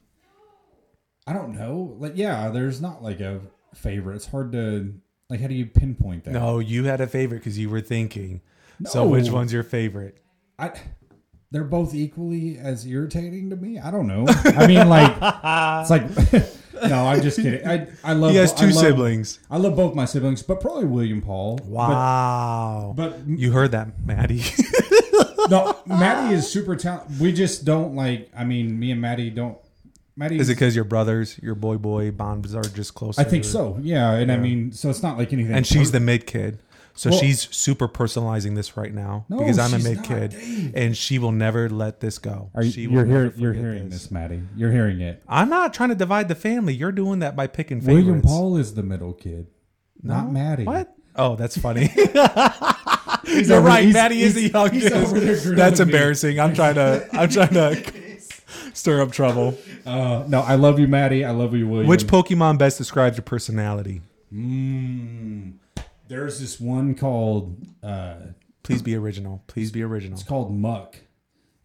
I 1.30 1.34
don't 1.34 1.54
know. 1.54 1.96
Like, 2.00 2.14
yeah, 2.16 2.50
there's 2.50 2.82
not 2.82 3.04
like 3.04 3.20
a 3.20 3.40
favorite. 3.76 4.16
It's 4.16 4.26
hard 4.26 4.52
to 4.54 4.96
like. 5.30 5.40
How 5.40 5.46
do 5.48 5.54
you 5.54 5.68
pinpoint 5.68 6.24
that? 6.24 6.32
No, 6.32 6.58
you 6.58 6.86
had 6.86 7.02
a 7.02 7.08
favorite 7.08 7.38
because 7.40 7.60
you 7.60 7.70
were 7.70 7.82
thinking. 7.82 8.42
So 8.86 9.08
which 9.08 9.30
one's 9.30 9.54
your 9.54 9.62
favorite? 9.64 10.18
I. 10.58 10.72
They're 11.52 11.64
both 11.64 11.94
equally 11.94 12.58
as 12.58 12.86
irritating 12.86 13.50
to 13.52 13.56
me. 13.56 13.78
I 13.80 13.92
don't 13.92 14.08
know. 14.08 14.26
I 14.28 14.66
mean, 14.68 14.90
like, 14.90 15.12
it's 15.82 15.90
like. 15.92 16.84
no, 16.90 17.06
I'm 17.08 17.22
just 17.22 17.38
kidding. 17.38 17.68
I 17.68 17.88
I 18.04 18.14
love. 18.14 18.32
He 18.32 18.38
has 18.38 18.54
I 18.54 18.56
two 18.58 18.66
love- 18.68 18.76
siblings. 18.76 19.40
I 19.52 19.58
love 19.58 19.76
both 19.76 19.94
my 19.94 20.06
siblings, 20.06 20.42
but 20.42 20.60
probably 20.62 20.86
William 20.86 21.22
Paul. 21.22 21.58
But- 21.58 21.68
Wow. 21.68 22.94
But, 22.98 23.20
you 23.28 23.52
heard 23.52 23.72
that, 23.72 24.04
Maddie. 24.04 24.44
no, 25.50 25.78
Maddie 25.86 26.34
is 26.36 26.50
super 26.52 26.76
talented. 26.76 27.20
We 27.20 27.32
just 27.34 27.66
don't 27.66 27.96
like. 27.96 28.30
I 28.36 28.46
mean, 28.46 28.80
me 28.80 28.90
and 28.92 29.00
Maddie 29.02 29.30
don't. 29.30 29.58
Maddie 30.20 30.38
Is 30.38 30.50
it 30.50 30.56
because 30.56 30.76
your 30.76 30.84
brothers, 30.86 31.40
your 31.42 31.56
boy 31.56 31.78
boy 31.78 32.12
bonds 32.12 32.54
are 32.54 32.62
just 32.62 32.94
closer? 32.94 33.22
I 33.22 33.24
think 33.24 33.46
so. 33.46 33.80
Yeah, 33.82 34.12
and 34.12 34.32
I 34.32 34.38
mean, 34.38 34.72
so 34.74 34.90
it's 34.90 35.02
not 35.02 35.18
like 35.18 35.32
anything. 35.34 35.56
And 35.56 35.66
she's 35.66 35.92
the 35.92 36.00
mid 36.02 36.28
kid. 36.28 36.60
So 36.94 37.10
Well- 37.12 37.20
she's 37.20 37.48
super 37.56 37.88
personalizing 37.88 38.56
this 38.56 38.76
right 38.76 38.94
now 38.94 39.26
No, 39.30 39.38
because 39.38 39.58
I'm 39.58 39.74
a 39.74 39.78
she's 39.78 39.84
mid 39.86 39.98
not, 39.98 40.06
kid, 40.06 40.32
Dave. 40.32 40.72
and 40.76 40.98
she 40.98 41.18
will 41.18 41.32
never 41.32 41.70
let 41.70 42.02
this 42.02 42.18
go. 42.18 42.50
Are 42.54 42.62
you, 42.62 42.90
you're 42.90 43.06
never 43.06 43.08
hearing 43.08 43.34
you're 43.38 43.54
forget 43.54 43.64
hearing 43.64 43.90
this. 43.90 44.12
Maddie. 44.12 44.42
You're 44.58 44.72
hearing 44.74 45.00
it. 45.00 45.24
I'm 45.26 45.48
not 45.50 45.74
trying 45.74 45.90
to 45.90 45.96
divide 45.96 46.28
the 46.28 46.36
family. 46.36 46.74
You're 46.74 46.92
doing 46.92 47.20
that 47.20 47.38
by 47.38 47.48
picking 47.48 47.80
favorites. 47.80 48.06
William 48.06 48.22
Paul 48.22 48.58
is 48.58 48.74
the 48.74 48.84
middle 48.84 49.14
kid, 49.14 49.48
not 50.04 50.30
Maddie. 50.30 50.66
What? 50.66 50.94
Oh, 51.16 51.38
that's 51.38 51.58
funny. 51.58 51.90
You're 51.96 53.58
over- 53.58 53.68
right. 53.68 53.84
he's- 53.84 53.94
Maddie 53.94 54.22
is 54.22 54.34
the 54.34 54.42
he's- 54.42 54.54
youngest. 54.54 54.84
he's 54.84 54.92
over 54.92 55.20
there 55.20 55.36
grilling 55.38 55.56
That's 55.56 55.80
me. 55.80 55.84
embarrassing. 55.86 56.40
I'm 56.40 56.54
trying 56.54 56.76
to. 56.76 57.08
I'm 57.14 57.30
trying 57.30 57.54
to 57.54 57.82
stir 58.80 59.02
up 59.02 59.12
trouble. 59.12 59.58
Uh, 59.86 60.24
no, 60.28 60.42
I 60.42 60.56
love 60.56 60.80
you, 60.80 60.88
Maddie. 60.88 61.24
I 61.26 61.32
love 61.32 61.54
you, 61.54 61.68
William. 61.68 61.88
Which 61.88 62.06
Pokemon 62.08 62.58
best 62.58 62.78
describes 62.78 63.18
your 63.18 63.24
personality? 63.24 64.02
Mm, 64.34 65.54
there's 66.08 66.40
this 66.40 66.60
one 66.60 66.96
called 66.96 67.58
uh, 67.84 68.16
Please 68.64 68.82
be 68.82 68.96
original. 68.96 69.44
Please 69.48 69.72
be 69.72 69.84
original. 69.84 70.18
it's 70.20 70.28
called 70.28 70.56
Muk. 70.56 70.96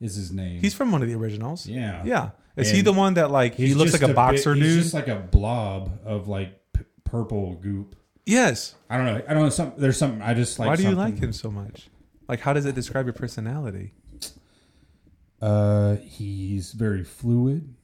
Is 0.01 0.17
his 0.17 0.33
name? 0.33 0.61
He's 0.61 0.75
from 0.75 0.93
one 0.93 1.03
of 1.03 1.09
the 1.09 1.15
originals. 1.15 1.67
Yeah. 1.67 2.03
Yeah. 2.05 2.31
Is 2.57 2.71
he 2.71 2.79
And 2.79 2.87
the 2.87 2.93
one 2.93 3.15
that 3.15 3.31
like 3.31 3.55
he 3.55 3.67
He's 3.67 3.77
looks 3.77 3.93
just 3.93 4.03
like 4.03 4.09
a, 4.09 4.13
bit- 4.13 4.17
boxer 4.17 4.55
he's 4.55 4.63
dude? 4.75 4.83
just 4.83 4.95
like 4.95 5.09
a 5.09 5.17
blob 5.17 5.99
of 6.05 6.29
like 6.29 6.61
p- 6.73 6.85
purple 7.05 7.55
goop. 7.55 7.97
yes. 8.27 8.75
I 8.91 8.97
don't 8.97 9.07
know. 9.07 9.23
I 9.29 9.35
don't 9.35 9.43
know. 9.45 9.49
Some 9.49 9.73
there's 9.77 9.97
something 9.97 10.23
I 10.23 10.35
just 10.35 10.59
like. 10.59 10.69
Why 10.69 10.77
do 10.77 10.83
you 10.83 10.91
something- 10.91 11.15
like 11.15 11.19
him 11.23 11.33
so 11.33 11.51
much? 11.51 11.89
Like, 12.29 12.41
how 12.41 12.53
does 12.55 12.65
it 12.65 12.75
describe 12.75 13.05
your 13.07 13.13
personality? 13.13 13.93
Uh, 15.43 15.97
he's 15.97 16.73
very 16.73 17.05
fluid. 17.05 17.75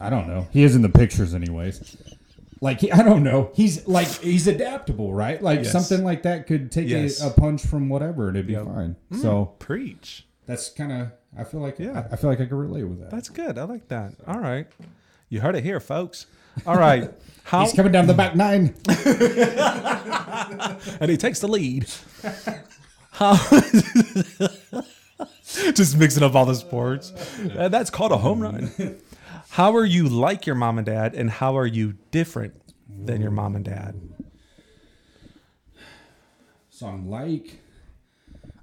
I 0.00 0.10
don't 0.10 0.26
know. 0.28 0.46
He 0.50 0.62
is 0.64 0.74
in 0.76 0.82
the 0.82 0.88
pictures, 0.88 1.34
anyways. 1.34 1.96
Like 2.60 2.80
he, 2.80 2.90
I 2.92 3.02
don't 3.02 3.22
know. 3.22 3.50
He's 3.54 3.86
like 3.86 4.08
he's 4.08 4.46
adaptable, 4.46 5.12
right? 5.14 5.40
Like 5.42 5.60
Yes. 5.64 5.72
something 5.72 6.02
like 6.04 6.22
that 6.22 6.46
could 6.46 6.72
take 6.72 6.88
Yes. 6.88 7.22
a, 7.22 7.28
a 7.28 7.30
punch 7.30 7.62
from 7.66 7.88
whatever, 7.88 8.28
and 8.28 8.36
it'd 8.36 8.46
be 8.46 8.54
Yep. 8.54 8.64
fine. 8.64 8.96
So 9.20 9.54
Preach. 9.58 10.26
that's 10.46 10.70
kind 10.70 10.90
of. 10.92 11.08
I 11.38 11.44
feel 11.44 11.60
like 11.60 11.78
Yeah. 11.78 12.06
I, 12.10 12.14
I 12.14 12.16
feel 12.16 12.30
like 12.30 12.40
I 12.40 12.46
can 12.46 12.56
relate 12.56 12.84
with 12.84 13.00
that. 13.00 13.10
That's 13.10 13.28
good. 13.28 13.58
I 13.58 13.64
like 13.64 13.88
that. 13.88 14.14
All 14.26 14.38
right. 14.40 14.66
You 15.28 15.40
heard 15.40 15.54
it 15.54 15.64
here, 15.64 15.80
folks. 15.80 16.26
All 16.66 16.76
right. 16.78 17.10
How 17.44 17.60
He's 17.62 17.72
coming 17.74 17.92
down 17.92 18.06
the 18.06 18.14
back 18.14 18.34
nine. 18.34 18.74
and 21.00 21.10
he 21.10 21.16
takes 21.16 21.40
the 21.40 21.48
lead. 21.48 21.86
How 23.12 23.36
just 25.74 25.96
mixing 25.96 26.22
up 26.22 26.34
all 26.34 26.46
the 26.46 26.54
sports. 26.54 27.12
Uh, 27.56 27.68
that's 27.68 27.90
called 27.90 28.12
a 28.12 28.18
home 28.18 28.40
run. 28.40 28.70
How 29.50 29.74
are 29.76 29.84
you 29.84 30.08
like 30.08 30.46
your 30.46 30.56
mom 30.56 30.78
and 30.78 30.86
dad, 30.86 31.14
and 31.14 31.30
how 31.30 31.56
are 31.56 31.66
you 31.66 31.94
different 32.10 32.54
than 32.88 33.22
your 33.22 33.30
mom 33.30 33.56
and 33.56 33.64
dad? 33.64 33.98
So 36.68 36.86
I'm 36.86 37.08
like, 37.08 37.58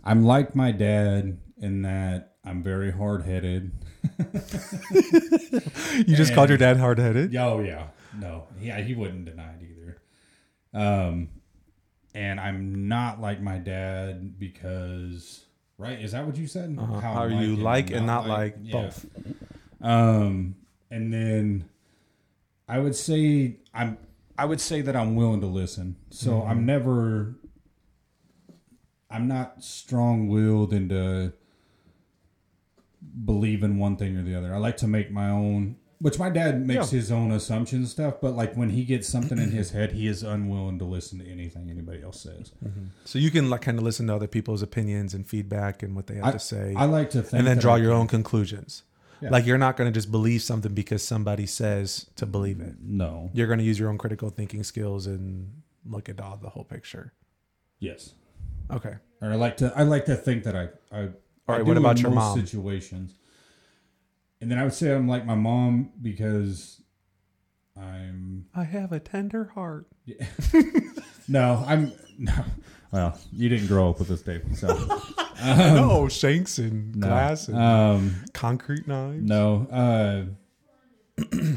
I'm 0.03 0.23
like 0.23 0.55
my 0.55 0.71
dad 0.71 1.39
in 1.57 1.81
that 1.83 2.33
I'm 2.45 2.61
very 2.61 2.91
hard 2.91 3.23
headed. 3.23 3.71
You 6.05 6.15
just 6.15 6.33
called 6.33 6.49
your 6.49 6.57
dad 6.57 6.77
hard 6.77 6.99
headed. 6.99 7.35
Oh 7.35 7.59
yeah, 7.59 7.87
no, 8.19 8.47
yeah, 8.59 8.81
he 8.81 8.93
wouldn't 8.93 9.25
deny 9.25 9.53
it 9.53 9.61
either. 9.63 10.01
Um, 10.73 11.29
and 12.13 12.39
I'm 12.39 12.87
not 12.87 13.21
like 13.21 13.41
my 13.41 13.57
dad 13.57 14.37
because, 14.37 15.42
right? 15.83 15.99
Is 15.99 16.13
that 16.13 16.25
what 16.25 16.37
you 16.37 16.47
said? 16.47 16.77
Uh-huh. 16.79 16.99
How, 16.99 17.13
are 17.13 17.29
you 17.29 17.55
like 17.55 17.91
and 17.91 18.05
not 18.05 18.27
like, 18.27 18.55
yeah. 18.61 18.71
both? 18.71 19.05
Um, 19.81 20.55
and 20.89 21.13
then 21.13 21.69
I 22.67 22.79
would 22.79 22.95
say 22.95 23.57
I'm. 23.73 23.97
I 24.35 24.45
would 24.45 24.59
say 24.59 24.81
that 24.81 24.95
I'm 24.95 25.15
willing 25.15 25.41
to 25.41 25.47
listen. 25.47 25.97
So 26.09 26.31
Mm-hmm. 26.31 26.49
I'm 26.49 26.65
never. 26.65 27.35
I'm 29.09 29.27
not 29.27 29.63
strong 29.63 30.27
willed 30.27 30.73
into 30.73 31.33
believe 33.25 33.61
in 33.63 33.77
one 33.77 33.95
thing 33.95 34.17
or 34.17 34.23
the 34.23 34.35
other. 34.35 34.53
I 34.53 34.57
like 34.57 34.77
to 34.77 34.87
make 34.87 35.11
my 35.11 35.29
own 35.29 35.75
which 36.03 36.19
my 36.19 36.29
dad 36.29 36.67
makes 36.67 36.91
Yeah. 36.91 36.99
his 36.99 37.11
own 37.11 37.31
assumptions 37.31 37.79
and 37.79 37.89
stuff, 37.89 38.15
but 38.21 38.35
like 38.35 38.55
when 38.55 38.69
he 38.71 38.83
gets 38.83 39.07
something 39.07 39.37
in 39.37 39.51
his 39.51 39.71
head, 39.71 39.93
he 39.93 40.05
is 40.07 40.21
unwilling 40.21 40.77
to 40.79 40.85
listen 40.85 41.17
to 41.19 41.25
anything 41.25 41.69
anybody 41.69 42.03
else 42.03 42.19
says. 42.21 42.51
Mm-hmm. 42.63 42.87
So 43.05 43.19
you 43.19 43.31
can 43.31 43.49
like 43.49 43.61
kind 43.61 43.77
of 43.77 43.85
listen 43.85 44.07
to 44.07 44.15
other 44.15 44.27
people's 44.27 44.61
opinions 44.61 45.13
and 45.13 45.25
feedback 45.25 45.81
and 45.81 45.95
what 45.95 46.07
they 46.07 46.15
have 46.15 46.25
I, 46.25 46.31
to 46.33 46.39
say, 46.39 46.73
I 46.75 46.85
like 46.85 47.09
to 47.11 47.21
think, 47.23 47.39
and 47.39 47.47
then 47.47 47.57
draw 47.57 47.75
I 47.75 47.77
your 47.77 47.91
can- 47.91 48.01
own 48.01 48.07
conclusions. 48.07 48.83
Yeah. 49.21 49.29
Like 49.29 49.45
you're 49.45 49.57
not 49.57 49.77
going 49.77 49.87
to 49.89 49.93
just 49.97 50.11
believe 50.11 50.41
something 50.41 50.73
because 50.73 51.01
somebody 51.01 51.45
says 51.45 52.07
to 52.17 52.25
believe 52.25 52.59
it. 52.59 52.73
Mm, 52.83 52.97
no. 52.97 53.29
You're 53.33 53.47
going 53.47 53.59
to 53.59 53.65
use 53.65 53.79
your 53.79 53.87
own 53.89 53.97
critical 53.97 54.29
thinking 54.29 54.63
skills 54.63 55.07
and 55.07 55.61
look 55.85 56.09
at 56.09 56.19
all 56.19 56.35
the 56.35 56.49
whole 56.49 56.65
picture. 56.65 57.13
Yes. 57.79 58.13
Okay. 58.69 58.95
Or 59.21 59.29
I 59.31 59.35
like 59.35 59.55
to. 59.57 59.71
I 59.73 59.83
like 59.83 60.03
to 60.05 60.15
think 60.17 60.43
that 60.43 60.55
I. 60.57 60.63
I 60.91 61.03
All 61.03 61.09
I 61.47 61.51
right, 61.53 61.57
do 61.59 61.63
what 61.65 61.77
about 61.77 61.95
in 61.95 62.01
your 62.03 62.11
mom? 62.11 62.37
Situations. 62.45 63.13
And 64.43 64.51
then 64.51 64.59
I 64.59 64.63
would 64.63 64.73
say 64.73 64.93
I'm 64.93 65.07
like 65.07 65.25
my 65.25 65.35
mom 65.35 65.91
because 66.01 66.81
I'm 67.79 68.47
I 68.53 68.65
have 68.65 68.91
a 68.91 68.99
tender 68.99 69.45
heart. 69.55 69.87
no 71.29 71.63
I'm 71.65 71.93
no 72.17 72.33
well 72.91 73.17
you 73.31 73.47
didn't 73.47 73.67
grow 73.67 73.89
up 73.89 73.99
with 73.99 74.09
this 74.09 74.21
Dave 74.21 74.43
so 74.55 74.67
no, 75.45 76.09
shanks 76.09 76.57
and 76.57 76.93
no. 76.93 77.07
glass 77.07 77.47
and 77.47 77.57
um 77.57 78.15
concrete 78.33 78.85
knives. 78.85 79.23
no 79.23 79.65
uh 79.71 81.23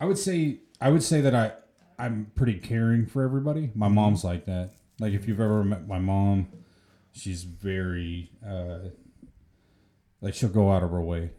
I 0.00 0.04
would 0.04 0.18
say 0.18 0.58
I 0.82 0.90
would 0.90 1.02
say 1.02 1.22
that 1.22 1.34
I 1.34 1.52
I'm 1.98 2.30
pretty 2.34 2.58
caring 2.58 3.06
for 3.06 3.22
everybody 3.22 3.70
my 3.74 3.86
Mm-hmm. 3.86 3.94
mom's 3.94 4.24
like 4.24 4.44
that 4.44 4.74
like 5.00 5.14
if 5.14 5.26
you've 5.26 5.40
ever 5.40 5.64
met 5.64 5.88
my 5.88 5.98
mom 5.98 6.48
she's 7.12 7.44
very 7.44 8.30
uh 8.46 8.90
like 10.20 10.34
she'll 10.34 10.50
go 10.50 10.70
out 10.70 10.82
of 10.82 10.90
her 10.90 11.00
way 11.02 11.30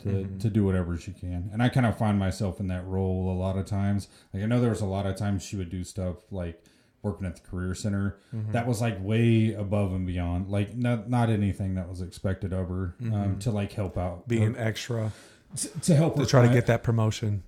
to, 0.00 0.08
Mm-hmm. 0.08 0.38
to 0.38 0.48
do 0.50 0.64
whatever 0.64 0.96
she 0.96 1.12
can 1.12 1.50
and 1.52 1.62
i 1.62 1.68
kind 1.68 1.84
of 1.86 1.96
find 1.98 2.18
myself 2.18 2.60
in 2.60 2.68
that 2.68 2.84
role 2.86 3.30
a 3.30 3.36
lot 3.38 3.56
of 3.58 3.66
times 3.66 4.08
like 4.32 4.42
i 4.42 4.46
know 4.46 4.60
there 4.60 4.70
was 4.70 4.80
a 4.80 4.86
lot 4.86 5.06
of 5.06 5.16
times 5.16 5.42
she 5.44 5.54
would 5.56 5.68
do 5.70 5.84
stuff 5.84 6.16
like 6.30 6.62
working 7.02 7.26
at 7.26 7.34
the 7.36 7.42
career 7.42 7.74
center 7.74 8.16
Mm-hmm. 8.34 8.52
that 8.52 8.66
was 8.66 8.80
like 8.80 8.96
way 9.04 9.52
above 9.52 9.92
and 9.92 10.06
beyond 10.06 10.48
like 10.48 10.74
not 10.74 11.10
not 11.10 11.28
anything 11.30 11.74
that 11.74 11.88
was 11.88 12.00
expected 12.00 12.52
of 12.52 12.68
her 12.68 12.94
um, 13.12 13.38
to 13.40 13.50
like 13.50 13.72
help 13.72 13.98
out 13.98 14.20
Mm-hmm. 14.20 14.28
Being 14.28 14.54
her- 14.54 14.60
extra 14.66 15.12
to, 15.56 15.68
to 15.80 15.94
help 15.94 16.16
to 16.16 16.24
try 16.26 16.46
to 16.46 16.52
get 16.52 16.66
that 16.66 16.82
promotion. 16.82 17.42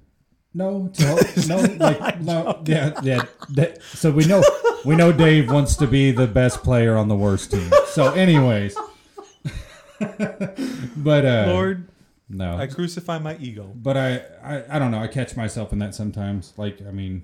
no, 0.53 0.89
to 0.93 1.03
help, 1.07 1.21
no, 1.49 1.57
like 1.79 2.21
no, 2.21 2.63
yeah, 2.67 2.93
yeah. 3.03 3.23
that- 3.55 3.81
so 3.83 4.11
we 4.11 4.27
know 4.27 4.43
we 4.85 4.95
know 4.95 5.11
Dave 5.13 5.51
wants 5.51 5.77
to 5.77 5.87
be 5.87 6.11
the 6.13 6.27
best 6.27 6.63
player 6.63 6.97
on 6.97 7.09
the 7.09 7.17
worst 7.17 7.51
team. 7.53 7.71
So, 7.87 8.13
anyways, 8.13 8.77
but 9.99 11.25
uh, 11.25 11.45
Lord, 11.49 11.89
no, 12.29 12.57
I 12.57 12.67
crucify 12.67 13.19
my 13.19 13.37
ego. 13.39 13.71
but 13.75 13.97
I, 13.97 14.23
I, 14.43 14.77
I 14.77 14.79
don't 14.79 14.91
know. 14.91 14.99
I 15.01 15.07
catch 15.09 15.37
myself 15.37 15.73
in 15.73 15.79
that 15.81 15.95
sometimes. 15.95 16.53
Like, 16.57 16.81
I 16.87 16.91
mean, 16.91 17.23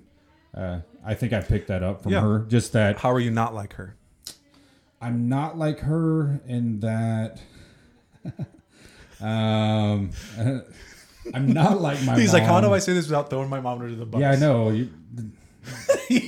uh, 0.55 0.81
I 1.05 1.15
think 1.15 1.33
I 1.33 1.41
picked 1.41 1.69
that 1.69 1.83
up 1.83 2.03
from 2.03 2.13
Yeah. 2.13 2.21
her. 2.21 2.41
Just 2.49 2.73
that 2.75 2.99
How 2.99 3.11
are 3.13 3.21
you 3.21 3.31
not 3.31 3.55
like 3.55 3.75
her? 3.75 3.97
I'm 5.01 5.29
not 5.29 5.57
like 5.57 5.81
her 5.81 6.41
in 6.47 6.81
that. 6.81 7.41
um, 9.21 10.11
I'm 11.35 11.53
not 11.53 11.81
like 11.81 12.01
my. 12.01 12.13
Mom. 12.13 12.21
He's 12.21 12.33
like, 12.33 12.43
how 12.43 12.61
do 12.61 12.67
mom. 12.67 12.75
I 12.75 12.79
say 12.81 12.93
this 12.93 13.07
without 13.07 13.31
throwing 13.31 13.49
my 13.49 13.61
mom 13.61 13.81
under 13.81 13.95
the 13.95 14.07
bus? 14.07 14.21
Yeah, 14.21 14.33
I 14.33 14.37
know. 14.37 14.71
You, 14.71 14.91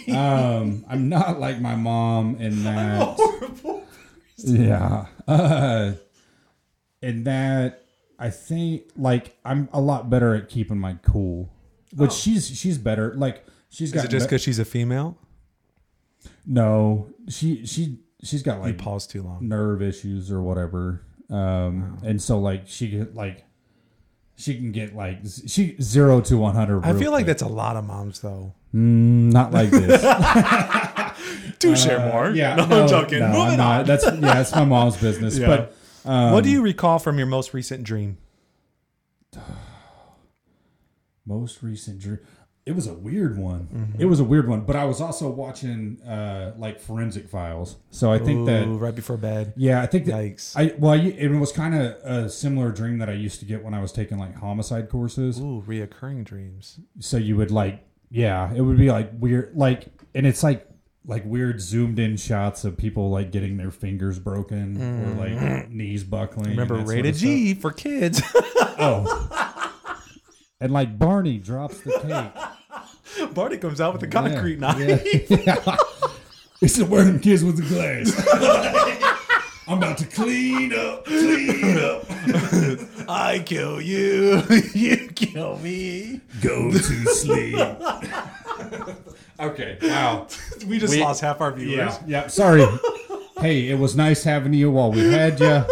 um, 0.16 0.84
I'm 0.88 1.08
not 1.08 1.40
like 1.40 1.60
my 1.60 1.74
mom 1.74 2.36
in 2.36 2.64
that. 2.64 3.82
Yeah. 4.38 5.06
Uh, 5.28 5.92
in 7.00 7.24
that, 7.24 7.81
I 8.22 8.30
think 8.30 8.82
like 8.96 9.36
I'm 9.44 9.68
a 9.72 9.80
lot 9.80 10.08
better 10.08 10.34
at 10.34 10.48
keeping 10.48 10.78
my 10.78 10.94
cool, 11.02 11.50
which 11.96 12.12
she's 12.12 12.46
she's 12.48 12.78
better. 12.78 13.14
Like 13.14 13.44
she's 13.68 13.90
got 13.92 14.00
Is 14.00 14.04
it 14.04 14.10
just 14.10 14.26
because 14.26 14.40
she's 14.42 14.58
a 14.58 14.64
female? 14.64 15.18
no, 16.46 17.08
she 17.28 17.66
she 17.66 17.98
she's 18.22 18.42
got 18.42 18.56
You 18.58 18.62
like 18.62 18.78
pause 18.78 19.06
too 19.06 19.22
long. 19.22 19.48
nerve 19.48 19.82
issues 19.82 20.30
or 20.30 20.40
whatever. 20.42 21.02
Um, 21.30 21.98
and 22.04 22.20
so 22.22 22.38
like 22.38 22.62
she 22.66 23.04
like 23.14 23.44
she 24.36 24.54
can 24.56 24.72
get 24.72 24.94
like 24.94 25.18
she 25.46 25.76
zero 25.80 26.20
to 26.22 26.36
one 26.36 26.54
hundred. 26.54 26.84
I 26.84 26.92
feel 26.98 27.12
like 27.12 27.26
that's 27.26 27.42
a 27.42 27.48
lot 27.48 27.76
of 27.76 27.84
moms, 27.84 28.20
though. 28.20 28.54
Mm, 28.74 29.32
not 29.32 29.52
like 29.52 29.70
this. 29.70 30.00
Do 31.58 31.76
share 31.76 32.00
more. 32.12 32.30
Yeah, 32.30 32.56
no, 32.56 32.82
I'm 32.82 32.88
joking. 32.88 33.20
No, 33.20 33.28
Moving 33.28 33.42
I'm 33.42 33.50
on. 33.52 33.56
not. 33.58 33.86
That's 33.86 34.04
yeah, 34.04 34.40
it's 34.40 34.52
my 34.54 34.64
mom's 34.64 34.96
business. 35.00 35.38
Yeah. 35.38 35.46
But 35.46 35.76
um, 36.05 36.32
what 36.32 36.44
do 36.44 36.50
you 36.50 36.62
recall 36.62 36.98
from 36.98 37.18
your 37.18 37.26
most 37.26 37.55
recent 37.55 37.84
dream? 37.84 38.18
most 41.26 41.62
recent 41.62 42.00
dream? 42.00 42.18
It 42.64 42.76
was 42.76 42.86
a 42.86 42.94
weird 42.94 43.38
one. 43.38 43.68
Mm-hmm. 43.74 44.03
It 44.03 44.05
was 44.05 44.20
a 44.20 44.24
weird 44.24 44.48
one. 44.48 44.61
But 44.61 44.76
I 44.76 44.84
was 44.84 45.00
also 45.00 45.28
watching 45.28 46.00
uh 46.03 46.53
like 46.57 46.80
forensic 46.80 47.28
files. 47.28 47.76
So 47.90 48.12
I 48.12 48.18
think 48.20 48.40
Ooh, 48.40 48.44
that 48.46 48.68
right 48.68 48.94
before 48.94 49.16
bed. 49.16 49.53
yeah, 49.57 49.82
I 49.82 49.86
think 49.86 50.07
that 50.07 50.14
Yikes. 50.14 50.57
I 50.57 50.72
well, 50.78 50.92
I, 50.92 50.98
it 50.98 51.28
was 51.28 51.50
kind 51.50 51.74
of 51.74 51.96
a 52.05 52.28
similar 52.30 52.70
dream 52.70 52.98
that 52.98 53.09
I 53.09 53.14
used 53.14 53.40
to 53.40 53.46
get 53.46 53.64
when 53.64 53.74
I 53.74 53.80
was 53.80 53.90
taking 53.90 54.16
like 54.18 54.36
homicide 54.36 54.88
courses. 54.90 55.40
Ooh, 55.40 55.64
reoccurring 55.66 56.24
dreams. 56.24 56.78
so 57.00 57.16
you 57.16 57.36
would 57.36 57.50
like 57.50 57.84
yeah 58.14 58.53
it 58.55 58.61
would 58.61 58.76
be 58.76 58.90
like 58.90 59.11
weird 59.18 59.57
like 59.57 59.86
and 60.14 60.26
it's 60.26 60.42
like 60.42 60.68
like 61.05 61.24
weird 61.24 61.61
zoomed 61.61 61.98
in 61.98 62.16
shots 62.16 62.64
of 62.64 62.76
people 62.76 63.11
like 63.11 63.32
getting 63.32 63.57
their 63.57 63.70
fingers 63.70 64.18
broken 64.18 64.76
or 64.76 65.14
mm. 65.14 65.18
like 65.18 65.68
knees 65.70 66.05
buckling 66.05 66.50
Remember 66.50 66.78
that 66.78 66.86
sort 66.86 67.07
of 67.07 67.16
G 67.16 67.55
for 67.55 67.72
kids. 67.72 68.22
oh 68.34 69.28
and 70.61 70.72
like 70.72 70.98
barney 70.98 71.38
drops 71.38 71.80
the 71.80 71.90
cake 72.00 73.34
Barney 73.34 73.59
comes 73.59 73.80
out 73.80 73.92
with 73.92 74.00
the 74.00 74.07
concrete 74.07 74.59
knife. 74.59 74.78
yeah. 74.78 75.36
yeah. 75.66 75.76
it's 76.61 76.76
the 76.76 76.86
where 76.86 77.05
them 77.05 77.18
kids 77.20 77.44
with 77.44 77.57
the 77.57 77.62
glass 77.62 78.14
i'm 79.68 79.78
about 79.78 79.98
to 79.98 80.07
clean 80.07 80.72
up 80.72 81.05
clean 81.05 81.78
up 81.78 82.05
I 83.09 83.42
kill 83.44 83.80
you, 83.80 84.42
you 84.74 85.09
kill 85.09 85.59
me. 85.59 86.20
go 86.40 86.70
to 86.70 86.78
sleep 86.78 87.57
okay 89.43 89.78
wow 89.82 90.26
We 90.66 90.78
just 90.78 90.95
We- 90.95 91.01
lost 91.01 91.20
half 91.20 91.40
our 91.40 91.53
viewers. 91.53 91.76
Yeah, 91.76 91.99
yeah. 92.07 92.26
Sorry. 92.28 92.64
hey, 93.40 93.68
it 93.68 93.78
was 93.78 93.97
nice 93.97 94.22
having 94.24 94.53
you 94.55 94.70
while 94.70 94.93
we 94.93 95.01
had 95.12 95.40
you. 95.40 95.64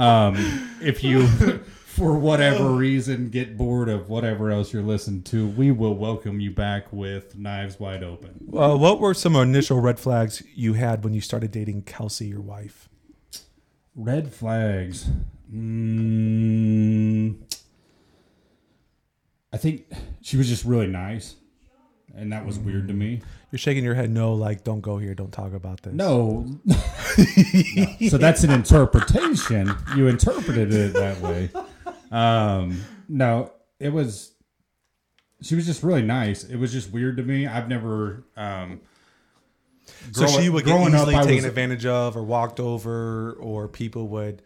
Um, 0.00 0.36
if 0.80 1.02
you, 1.02 1.26
for 1.86 2.16
whatever 2.16 2.70
reason, 2.70 3.30
get 3.30 3.56
bored 3.56 3.88
of 3.88 4.08
whatever 4.08 4.50
else 4.52 4.72
you're 4.72 4.82
listening 4.82 5.22
to, 5.24 5.48
we 5.48 5.72
will 5.72 5.94
welcome 5.96 6.38
you 6.38 6.52
back 6.52 6.92
with 6.92 7.36
Knives 7.36 7.80
Wide 7.80 8.04
Open. 8.04 8.48
Uh, 8.56 8.76
what 8.76 9.00
were 9.00 9.14
some 9.14 9.34
initial 9.34 9.80
red 9.80 9.98
flags 9.98 10.42
you 10.54 10.74
had 10.74 11.02
when 11.02 11.12
you 11.14 11.20
started 11.20 11.50
dating 11.50 11.82
Kelsey, 11.82 12.26
your 12.28 12.40
wife? 12.40 12.88
Red 13.96 14.32
flags. 14.32 15.08
Mm, 15.52 17.36
I 19.52 19.56
think 19.56 19.86
she 20.20 20.36
was 20.36 20.46
just 20.48 20.64
really 20.64 20.86
nice, 20.86 21.34
and 22.18 22.32
that 22.32 22.44
was 22.44 22.58
weird 22.58 22.88
to 22.88 22.94
me. 22.94 23.22
You're 23.50 23.58
shaking 23.58 23.84
your 23.84 23.94
head 23.94 24.10
no, 24.10 24.34
like 24.34 24.64
don't 24.64 24.80
go 24.80 24.98
here, 24.98 25.14
don't 25.14 25.32
talk 25.32 25.52
about 25.54 25.82
this. 25.82 25.94
No. 25.94 26.44
No. 26.64 26.76
So 28.08 28.18
that's 28.18 28.44
an 28.44 28.50
interpretation. 28.50 29.72
You 29.96 30.08
interpreted 30.08 30.72
it 30.72 30.92
that 30.94 31.20
way. 31.20 31.50
Um, 32.10 32.80
no, 33.08 33.52
it 33.80 33.90
was. 33.92 34.32
She 35.42 35.54
was 35.54 35.66
just 35.66 35.82
really 35.82 36.02
nice. 36.02 36.44
It 36.44 36.56
was 36.56 36.72
just 36.72 36.92
weird 36.92 37.16
to 37.18 37.22
me. 37.22 37.46
I've 37.46 37.68
never. 37.68 38.24
Um, 38.36 38.80
So 40.12 40.26
grow- 40.26 40.40
she 40.40 40.48
would 40.48 40.64
get 40.64 40.72
growing 40.72 40.94
up, 40.94 41.02
easily 41.08 41.14
taken 41.16 41.34
was- 41.36 41.44
advantage 41.44 41.86
of, 41.86 42.16
or 42.16 42.22
walked 42.22 42.60
over, 42.60 43.32
or 43.34 43.68
people 43.68 44.08
would, 44.08 44.42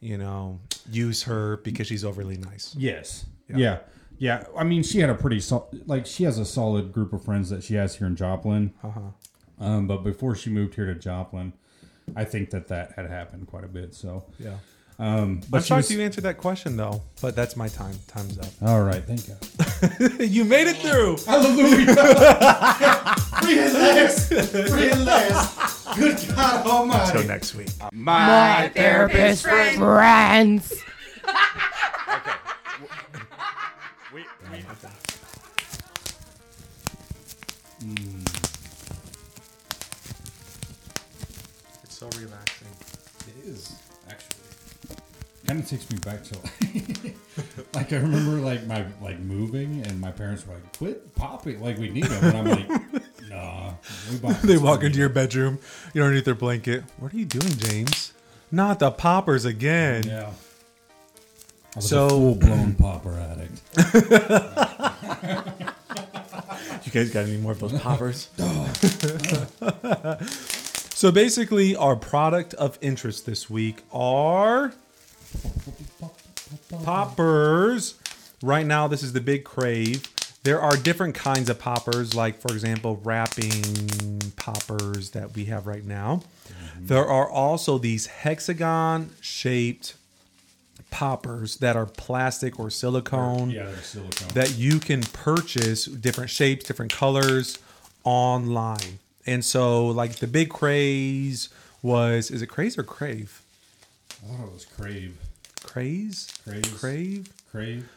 you 0.00 0.16
know, 0.16 0.60
use 0.90 1.24
her 1.24 1.58
because 1.58 1.86
she's 1.86 2.04
overly 2.04 2.36
nice. 2.36 2.74
Yes. 2.78 3.26
Yeah. 3.48 3.56
yeah. 3.56 3.78
I 4.20 4.64
mean, 4.64 4.82
she 4.82 4.98
had 5.00 5.10
a 5.10 5.14
pretty 5.14 5.40
sol- 5.40 5.70
like 5.86 6.06
she 6.06 6.24
has 6.24 6.38
a 6.38 6.44
solid 6.44 6.92
group 6.92 7.12
of 7.12 7.24
friends 7.24 7.50
that 7.50 7.62
she 7.62 7.74
has 7.74 7.96
here 7.96 8.06
in 8.06 8.16
Joplin. 8.16 8.72
Uh-huh. 8.82 9.00
Um, 9.60 9.86
but 9.86 9.98
before 10.04 10.34
she 10.34 10.50
moved 10.50 10.74
here 10.74 10.86
to 10.86 10.94
Joplin, 10.94 11.52
I 12.16 12.24
think 12.24 12.50
that 12.50 12.68
that 12.68 12.92
had 12.92 13.06
happened 13.08 13.46
quite 13.48 13.64
a 13.64 13.68
bit. 13.68 13.94
So, 13.94 14.24
Yeah. 14.38 14.54
um, 14.98 15.40
but 15.50 15.58
I'm 15.58 15.62
she 15.62 15.68
shocked 15.68 15.76
was- 15.78 15.90
you 15.92 16.00
answered 16.00 16.24
that 16.24 16.38
question 16.38 16.76
though, 16.76 17.02
but 17.20 17.34
that's 17.36 17.56
my 17.56 17.68
time. 17.68 17.96
Time's 18.08 18.38
up. 18.38 18.46
all 18.62 18.82
right. 18.82 19.02
Thank 19.04 19.26
God. 19.26 20.20
you 20.20 20.44
made 20.44 20.66
it 20.68 20.76
through. 20.76 21.16
Hallelujah. 21.26 21.94
Free 23.42 23.58
at 23.60 23.72
last. 23.74 24.28
Free 24.32 24.90
at 24.90 24.98
last. 24.98 25.96
Good 25.96 26.18
God 26.36 26.66
Almighty. 26.66 27.10
Until 27.12 27.28
next 27.28 27.54
week. 27.54 27.68
My 27.92 28.70
therapist 28.74 29.42
friends. 29.44 30.72
Mm. 37.82 38.24
It's 41.84 41.94
so 41.98 42.06
relaxing. 42.18 42.68
It 43.28 43.46
is 43.48 43.74
actually. 44.08 44.96
kind 45.46 45.60
of 45.60 45.68
takes 45.68 45.90
me 45.90 45.98
back 45.98 46.22
to 46.24 46.38
like 47.74 47.92
I 47.92 47.96
remember 47.96 48.32
like 48.40 48.66
my 48.66 48.84
like 49.02 49.18
moving 49.20 49.82
and 49.86 50.00
my 50.00 50.10
parents 50.10 50.46
were 50.46 50.54
like, 50.54 50.76
"Quit 50.78 51.14
popping!" 51.14 51.60
Like 51.62 51.78
we 51.78 51.88
need 51.90 52.04
them, 52.04 52.24
and 52.24 52.36
I'm 52.38 52.46
like, 52.68 52.68
"Nah." 53.28 53.72
We 54.10 54.16
They 54.46 54.58
walk 54.58 54.82
into 54.82 54.98
your 54.98 55.08
bedroom, 55.08 55.58
you're 55.94 56.04
underneath 56.04 56.24
their 56.24 56.34
blanket. 56.34 56.82
What 56.98 57.12
are 57.14 57.16
you 57.16 57.24
doing, 57.26 57.52
James? 57.58 58.12
Not 58.50 58.78
the 58.80 58.90
poppers 58.90 59.44
again. 59.44 60.04
Yeah. 60.06 60.30
I 61.74 61.76
was 61.76 61.88
So- 61.88 62.06
a 62.06 62.10
full 62.10 62.34
blown 62.34 62.74
popper 62.74 63.14
addict. 63.14 63.60
You 66.88 67.02
guys 67.02 67.10
got 67.10 67.26
any 67.26 67.36
more 67.36 67.52
of 67.52 67.60
those 67.60 67.78
poppers? 67.82 68.30
so 70.94 71.12
basically, 71.12 71.76
our 71.76 71.96
product 71.96 72.54
of 72.54 72.78
interest 72.80 73.26
this 73.26 73.50
week 73.50 73.82
are 73.92 74.72
poppers. 76.82 77.96
Right 78.42 78.64
now, 78.64 78.88
this 78.88 79.02
is 79.02 79.12
the 79.12 79.20
big 79.20 79.44
crave. 79.44 80.02
There 80.44 80.62
are 80.62 80.78
different 80.78 81.14
kinds 81.14 81.50
of 81.50 81.58
poppers, 81.58 82.14
like 82.14 82.40
for 82.40 82.54
example, 82.54 82.98
wrapping 83.04 84.22
poppers 84.36 85.10
that 85.10 85.34
we 85.34 85.44
have 85.44 85.66
right 85.66 85.84
now. 85.84 86.22
Mm-hmm. 86.48 86.86
There 86.86 87.06
are 87.06 87.28
also 87.28 87.76
these 87.76 88.06
hexagon 88.06 89.10
shaped 89.20 89.92
poppers 90.90 91.56
that 91.58 91.76
are 91.76 91.86
plastic 91.86 92.58
or 92.58 92.70
silicone 92.70 93.50
Yeah, 93.50 93.66
they're 93.66 93.76
silicone. 93.82 94.28
that 94.34 94.56
you 94.56 94.78
can 94.80 95.02
purchase 95.02 95.84
different 95.84 96.30
shapes, 96.30 96.64
different 96.64 96.92
colors 96.92 97.58
online. 98.04 98.98
And 99.26 99.44
so, 99.44 99.86
like 99.86 100.16
the 100.16 100.26
big 100.26 100.48
craze 100.50 101.48
was, 101.82 102.30
is 102.30 102.40
it 102.42 102.46
craze 102.46 102.78
or 102.78 102.82
crave? 102.82 103.42
I 104.10 104.28
thought 104.36 104.46
it 104.46 104.52
was 104.52 104.64
crave. 104.64 105.16
Craze? 105.62 106.28
Craze. 106.44 106.66
Crave? 106.78 107.28
Crave. 107.50 107.88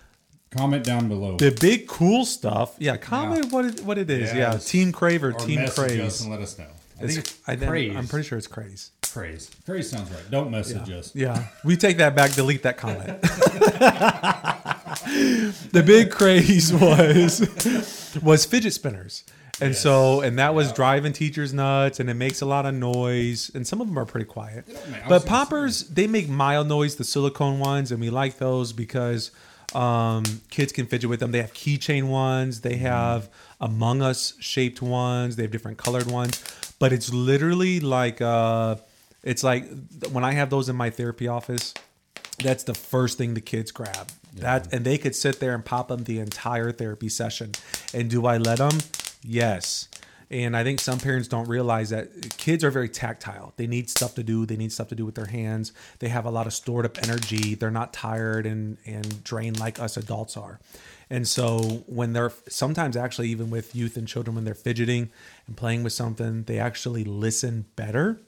Comment 0.55 0.83
down 0.83 1.07
below. 1.07 1.37
The 1.37 1.57
big 1.61 1.87
cool 1.87 2.25
stuff. 2.25 2.75
Yeah, 2.77 2.97
comment 2.97 3.51
what 3.53 3.65
it, 3.65 3.79
what 3.85 3.97
it 3.97 4.09
is. 4.09 4.31
Yeah, 4.33 4.51
Yes. 4.53 4.65
Team 4.69 4.91
Crave 4.91 5.23
or, 5.23 5.29
or 5.29 5.39
Team 5.39 5.61
message 5.61 5.99
us 6.01 6.21
and 6.21 6.29
let 6.29 6.41
us 6.41 6.57
know. 6.59 6.65
I 6.99 7.03
It's- 7.05 7.13
think 7.15 7.27
it's 7.27 7.39
I, 7.47 7.55
craze. 7.55 7.95
am 7.95 8.07
pretty 8.07 8.27
sure 8.27 8.37
it's 8.37 8.47
craze. 8.47 8.91
Craze. 9.11 9.51
Craze 9.65 9.89
sounds 9.89 10.09
right. 10.11 10.29
Don't 10.31 10.51
message 10.51 10.89
us. 10.89 11.15
Yeah, 11.15 11.45
we 11.63 11.77
take 11.77 11.97
that 11.97 12.15
back. 12.15 12.33
Delete 12.33 12.63
that 12.63 12.77
comment. 12.77 13.21
the 15.71 15.83
big 15.85 16.11
craze 16.11 16.73
was 16.73 18.19
was 18.21 18.45
fidget 18.45 18.73
spinners, 18.73 19.23
and 19.59 19.75
so 19.75 20.21
and 20.21 20.37
that 20.39 20.53
was 20.53 20.71
driving 20.73 21.13
teachers 21.13 21.53
nuts, 21.53 21.99
and 21.99 22.09
it 22.09 22.13
makes 22.15 22.41
a 22.41 22.45
lot 22.45 22.65
of 22.65 22.73
noise, 22.73 23.51
and 23.53 23.65
some 23.65 23.81
of 23.81 23.87
them 23.87 23.97
are 23.97 24.05
pretty 24.05 24.25
quiet. 24.25 24.67
make- 24.67 25.07
But 25.07 25.25
poppers, 25.25 25.87
they 25.89 26.07
make 26.07 26.29
mild 26.29 26.67
noise, 26.67 26.95
the 26.95 27.03
silicone 27.03 27.59
ones, 27.59 27.91
and 27.91 28.01
we 28.01 28.09
like 28.09 28.37
those 28.37 28.73
because 28.73 29.31
um, 29.73 30.23
kids 30.49 30.71
can 30.71 30.85
fidget 30.85 31.09
with 31.09 31.19
them. 31.19 31.31
They 31.31 31.41
have 31.41 31.53
keychain 31.53 32.09
ones, 32.09 32.61
they 32.61 32.77
have 32.77 33.29
Among 33.59 34.01
Us 34.01 34.33
shaped 34.39 34.81
ones, 34.81 35.35
they 35.35 35.43
have 35.43 35.51
different 35.51 35.77
colored 35.77 36.07
ones, 36.07 36.43
but 36.79 36.91
it's 36.91 37.13
literally 37.13 37.79
like 37.79 38.21
uh, 38.21 38.75
it's 39.23 39.43
like 39.43 39.65
when 40.11 40.23
I 40.23 40.33
have 40.33 40.49
those 40.49 40.69
in 40.69 40.75
my 40.75 40.89
therapy 40.89 41.27
office 41.27 41.73
that's 42.43 42.63
the 42.63 42.73
first 42.73 43.17
thing 43.17 43.33
the 43.33 43.41
kids 43.41 43.71
grab. 43.71 44.09
That 44.35 44.73
and 44.73 44.85
they 44.85 44.97
could 44.97 45.15
sit 45.15 45.39
there 45.39 45.53
and 45.53 45.63
pop 45.63 45.89
them 45.89 46.03
the 46.03 46.19
entire 46.19 46.71
therapy 46.71 47.09
session. 47.09 47.51
And 47.93 48.09
do 48.09 48.25
I 48.25 48.37
let 48.37 48.59
them? 48.59 48.79
Yes. 49.21 49.89
And 50.29 50.55
I 50.55 50.63
think 50.63 50.79
some 50.79 50.97
parents 50.97 51.27
don't 51.27 51.49
realize 51.49 51.89
that 51.89 52.37
kids 52.37 52.63
are 52.63 52.71
very 52.71 52.87
tactile. 52.87 53.53
They 53.57 53.67
need 53.67 53.89
stuff 53.89 54.15
to 54.15 54.23
do. 54.23 54.45
They 54.45 54.55
need 54.55 54.71
stuff 54.71 54.87
to 54.87 54.95
do 54.95 55.05
with 55.05 55.15
their 55.15 55.25
hands. 55.25 55.73
They 55.99 56.07
have 56.07 56.25
a 56.25 56.31
lot 56.31 56.47
of 56.47 56.53
stored 56.53 56.85
up 56.85 56.97
energy. 57.03 57.55
They're 57.55 57.69
not 57.69 57.91
tired 57.91 58.45
and 58.45 58.77
and 58.85 59.23
drained 59.23 59.59
like 59.59 59.79
us 59.79 59.97
adults 59.97 60.37
are. 60.37 60.59
And 61.09 61.27
so 61.27 61.83
when 61.87 62.13
they're 62.13 62.31
sometimes 62.47 62.95
actually 62.95 63.27
even 63.29 63.49
with 63.49 63.75
youth 63.75 63.97
and 63.97 64.07
children 64.07 64.33
when 64.33 64.45
they're 64.45 64.55
fidgeting 64.55 65.11
and 65.45 65.57
playing 65.57 65.83
with 65.83 65.91
something, 65.91 66.43
they 66.43 66.57
actually 66.57 67.03
listen 67.03 67.65
better. 67.75 68.21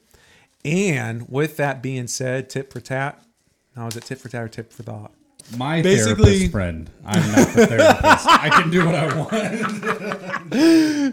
And 0.64 1.28
with 1.28 1.56
that 1.58 1.82
being 1.82 2.06
said, 2.06 2.48
tip 2.48 2.72
for 2.72 2.80
tat. 2.80 3.22
Now 3.76 3.86
is 3.88 3.96
it 3.96 4.04
tip 4.04 4.18
for 4.18 4.28
tat 4.28 4.42
or 4.42 4.48
tip 4.48 4.72
for 4.72 4.82
thought? 4.82 5.12
My 5.56 5.82
Basically- 5.82 6.24
therapist 6.24 6.52
friend. 6.52 6.90
I'm 7.04 7.32
not 7.32 7.48
the 7.48 7.66
therapist. 7.66 8.26
I 8.26 8.48
can 8.50 8.70
do 8.70 8.86
what 8.86 8.94
I 8.94 9.18
want. 9.18 9.34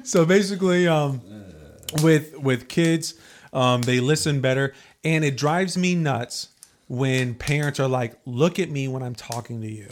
so 0.07 0.25
basically 0.25 0.87
um 0.87 1.21
with 2.01 2.37
with 2.37 2.67
kids 2.69 3.15
um 3.53 3.81
they 3.81 3.99
listen 3.99 4.39
better 4.39 4.73
and 5.03 5.25
it 5.25 5.35
drives 5.35 5.77
me 5.77 5.95
nuts 5.95 6.49
when 6.87 7.35
parents 7.35 7.79
are 7.79 7.87
like 7.87 8.15
look 8.25 8.59
at 8.59 8.69
me 8.69 8.87
when 8.87 9.03
i'm 9.03 9.15
talking 9.15 9.61
to 9.61 9.69
you 9.69 9.89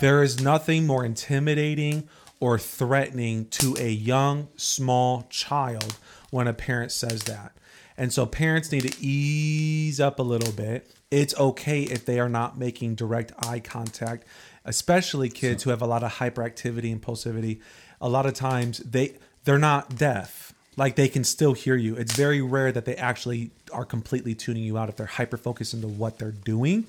there 0.00 0.22
is 0.22 0.40
nothing 0.40 0.86
more 0.86 1.04
intimidating 1.04 2.08
or 2.40 2.58
threatening 2.58 3.46
to 3.46 3.76
a 3.78 3.88
young 3.90 4.48
small 4.56 5.26
child 5.30 5.96
when 6.30 6.46
a 6.48 6.52
parent 6.52 6.90
says 6.92 7.22
that 7.24 7.52
and 8.00 8.12
so 8.12 8.26
parents 8.26 8.72
need 8.72 8.82
to 8.82 9.04
ease 9.04 10.00
up 10.00 10.18
a 10.18 10.22
little 10.22 10.52
bit. 10.52 10.90
It's 11.12 11.36
okay 11.38 11.82
if 11.82 12.04
they 12.04 12.18
are 12.18 12.28
not 12.28 12.58
making 12.58 12.96
direct 12.96 13.32
eye 13.46 13.60
contact 13.60 14.24
especially 14.64 15.28
kids 15.28 15.62
who 15.62 15.70
have 15.70 15.82
a 15.82 15.86
lot 15.86 16.02
of 16.02 16.14
hyperactivity 16.14 16.92
and 16.92 17.02
impulsivity. 17.02 17.60
A 18.00 18.08
lot 18.08 18.26
of 18.26 18.34
times 18.34 18.78
they 18.78 19.16
they're 19.44 19.58
not 19.58 19.96
deaf. 19.96 20.52
Like 20.76 20.96
they 20.96 21.08
can 21.08 21.24
still 21.24 21.52
hear 21.52 21.76
you. 21.76 21.96
It's 21.96 22.14
very 22.14 22.40
rare 22.40 22.72
that 22.72 22.84
they 22.84 22.94
actually 22.96 23.50
are 23.72 23.84
completely 23.84 24.34
tuning 24.34 24.62
you 24.62 24.78
out 24.78 24.88
if 24.88 24.96
they're 24.96 25.06
hyper 25.06 25.36
focused 25.36 25.74
into 25.74 25.88
what 25.88 26.18
they're 26.18 26.30
doing. 26.30 26.86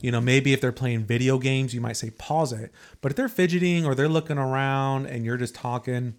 You 0.00 0.10
know 0.10 0.20
maybe 0.20 0.52
if 0.52 0.60
they're 0.60 0.72
playing 0.72 1.04
video 1.04 1.38
games 1.38 1.74
you 1.74 1.80
might 1.80 1.96
say 1.96 2.10
pause 2.10 2.52
it. 2.52 2.72
But 3.00 3.12
if 3.12 3.16
they're 3.16 3.28
fidgeting 3.28 3.86
or 3.86 3.94
they're 3.94 4.08
looking 4.08 4.38
around 4.38 5.06
and 5.06 5.24
you're 5.24 5.36
just 5.36 5.54
talking 5.54 6.14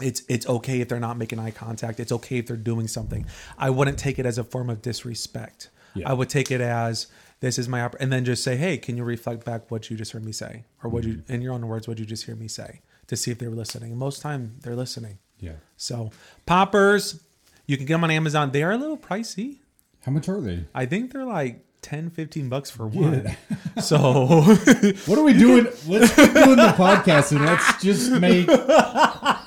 it's 0.00 0.22
it's 0.28 0.46
okay 0.46 0.80
if 0.80 0.88
they're 0.88 1.00
not 1.00 1.18
making 1.18 1.38
eye 1.38 1.50
contact. 1.50 2.00
It's 2.00 2.12
okay 2.12 2.38
if 2.38 2.46
they're 2.46 2.56
doing 2.56 2.88
something. 2.88 3.26
I 3.58 3.70
wouldn't 3.70 3.98
take 3.98 4.18
it 4.18 4.24
as 4.24 4.38
a 4.38 4.44
form 4.44 4.70
of 4.70 4.80
disrespect. 4.80 5.68
Yeah. 5.94 6.08
i 6.08 6.14
would 6.14 6.30
take 6.30 6.50
it 6.50 6.62
as 6.62 7.08
this 7.40 7.58
is 7.58 7.68
my 7.68 7.82
opp-, 7.82 7.96
and 8.00 8.10
then 8.10 8.24
just 8.24 8.42
say 8.42 8.56
hey 8.56 8.78
can 8.78 8.96
you 8.96 9.04
reflect 9.04 9.44
back 9.44 9.70
what 9.70 9.90
you 9.90 9.96
just 9.96 10.12
heard 10.12 10.24
me 10.24 10.32
say? 10.32 10.64
Or 10.82 10.88
what 10.88 11.04
you 11.04 11.16
mm-hmm. 11.16 11.32
in 11.32 11.42
your 11.42 11.52
own 11.52 11.66
words 11.66 11.86
what 11.86 11.98
you 11.98 12.06
just 12.06 12.24
hear 12.24 12.34
me 12.34 12.48
say 12.48 12.80
to 13.08 13.16
see 13.16 13.30
if 13.30 13.38
they 13.38 13.46
were 13.46 13.54
listening. 13.54 13.90
And 13.90 13.98
most 13.98 14.22
time 14.22 14.56
they're 14.62 14.76
listening. 14.76 15.18
Yeah. 15.38 15.54
so 15.76 16.12
poppers 16.46 17.20
you 17.66 17.76
can 17.76 17.84
get 17.84 17.94
them 17.94 18.04
on 18.04 18.10
amazon. 18.10 18.52
They 18.52 18.62
are 18.62 18.72
a 18.72 18.76
little 18.78 18.96
pricey. 18.96 19.58
How 20.04 20.12
much 20.12 20.28
are 20.28 20.40
they? 20.40 20.64
i 20.74 20.86
think 20.86 21.12
they're 21.12 21.26
like 21.26 21.64
10 21.82 22.10
15 22.10 22.48
bucks 22.48 22.70
for 22.70 22.86
one 22.86 23.36
so 23.82 23.98
What 25.06 25.18
are 25.18 25.22
we 25.22 25.32
doing? 25.32 25.66
Let's 25.86 26.14
quit 26.14 26.32
doing 26.32 26.56
the 26.56 26.72
podcast 26.76 27.32
and 27.32 27.44
let's 27.44 27.82
just 27.82 28.10
make 28.12 28.48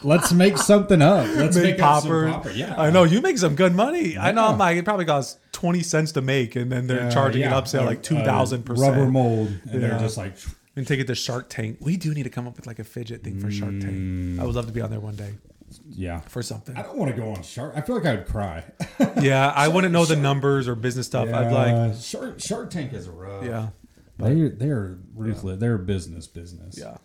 let's 0.04 0.32
make 0.34 0.58
something 0.58 1.02
up. 1.02 1.26
Let's 1.36 1.56
make 1.56 1.76
make, 1.78 1.82
up 1.82 2.04
popper. 2.04 2.52
Yeah. 2.54 2.76
I 2.78 2.90
know 2.92 3.04
you 3.04 3.22
make 3.22 3.38
some 3.38 3.56
good 3.56 3.74
money. 3.74 4.18
I 4.18 4.32
know 4.32 4.44
Yeah. 4.46 4.52
I'm 4.52 4.58
like 4.58 4.78
it 4.78 4.86
probably 4.86 5.06
costs 5.06 5.40
twenty 5.52 5.82
cents 5.82 6.12
to 6.14 6.22
make, 6.22 6.56
and 6.56 6.72
then 6.72 6.88
they're 6.88 7.08
Uh, 7.08 7.12
charging 7.12 7.42
yeah, 7.42 7.58
it 7.58 7.64
upsell 7.64 7.84
a- 7.84 7.86
like 7.86 8.04
two 8.04 8.22
thousand 8.24 8.64
percent. 8.64 8.96
Rubber 8.96 9.10
mold, 9.10 9.48
and 9.72 9.82
Yeah. 9.82 9.88
they're 9.90 10.00
just 10.00 10.18
like 10.18 10.34
And 10.76 10.86
take 10.86 11.00
it 11.00 11.08
to 11.08 11.16
Shark 11.16 11.48
Tank. 11.50 11.78
We 11.80 11.96
do 11.98 12.14
need 12.14 12.24
to 12.24 12.30
come 12.30 12.48
up 12.48 12.58
with 12.58 12.68
like 12.68 12.80
a 12.80 12.84
fidget 12.84 13.24
thing 13.24 13.40
for 13.40 13.50
Shark 13.50 13.80
Tank. 13.80 14.40
I 14.40 14.44
would 14.44 14.56
love 14.56 14.68
to 14.68 14.74
be 14.74 14.82
on 14.82 14.90
there 14.92 15.00
one 15.00 15.16
day 15.16 15.34
yeah. 15.90 16.20
for 16.22 16.42
something. 16.42 16.76
I 16.78 16.82
don't 16.82 16.98
want 16.98 17.14
to 17.16 17.18
go 17.22 17.30
on 17.30 17.42
Shark. 17.44 17.74
I 17.76 17.82
feel 17.82 17.96
like 17.96 18.06
I 18.06 18.16
would 18.16 18.28
cry. 18.28 18.64
Yeah, 19.22 19.52
I 19.56 19.68
wouldn't 19.70 19.92
know 19.94 20.06
the 20.06 20.16
numbers 20.16 20.68
or 20.68 20.76
business 20.76 21.06
stuff. 21.08 21.28
I'd 21.34 21.52
like, 21.52 21.96
Shark 22.00 22.40
Shark 22.42 22.70
Tank 22.70 22.94
is 22.94 23.08
a 23.08 23.12
rough. 23.12 23.44
yeah, 23.46 23.70
They 24.18 24.50
they're 24.50 24.98
ruthless. 25.16 25.60
They're 25.60 25.78
business 25.78 26.28
business. 26.28 26.78
yeah. 26.78 26.98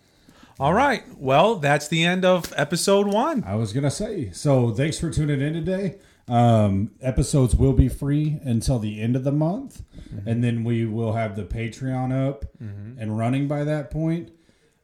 All 0.59 0.75
right. 0.75 1.03
Well, 1.17 1.57
that's 1.57 1.89
the 1.89 2.05
end 2.05 2.25
of 2.25 2.53
episode 2.57 3.07
one. 3.07 3.43
I 3.47 3.55
was 3.57 3.73
gonna 3.73 3.91
say. 3.91 4.31
So 4.33 4.73
thanks 4.73 4.99
for 4.99 5.11
tuning 5.11 5.41
in 5.41 5.53
today. 5.55 5.99
Um, 6.29 6.93
episodes 7.01 7.57
will 7.57 7.73
be 7.73 7.89
free 7.89 8.39
until 8.45 8.79
the 8.79 9.01
end 9.01 9.17
of 9.17 9.25
the 9.25 9.33
month, 9.33 9.83
Mm-hmm. 10.13 10.29
and 10.29 10.43
then 10.45 10.65
we 10.65 10.85
will 10.87 11.13
have 11.13 11.37
the 11.37 11.45
Patreon 11.45 12.13
up 12.29 12.45
and 12.61 13.17
running 13.17 13.47
by 13.49 13.63
that 13.65 13.91
point. 13.91 14.31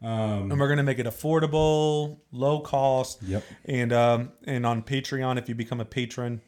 And 0.03 0.59
we're 0.59 0.69
gonna 0.69 0.83
make 0.83 0.99
it 0.99 1.07
affordable, 1.07 2.19
low 2.33 2.61
cost. 2.61 3.23
Yep. 3.23 3.45
And 3.65 3.93
um, 3.93 4.33
and 4.45 4.65
on 4.67 4.83
Patreon, 4.83 5.39
if 5.39 5.49
you 5.49 5.55
become 5.55 5.81
a 5.81 5.85
patron, 5.85 6.41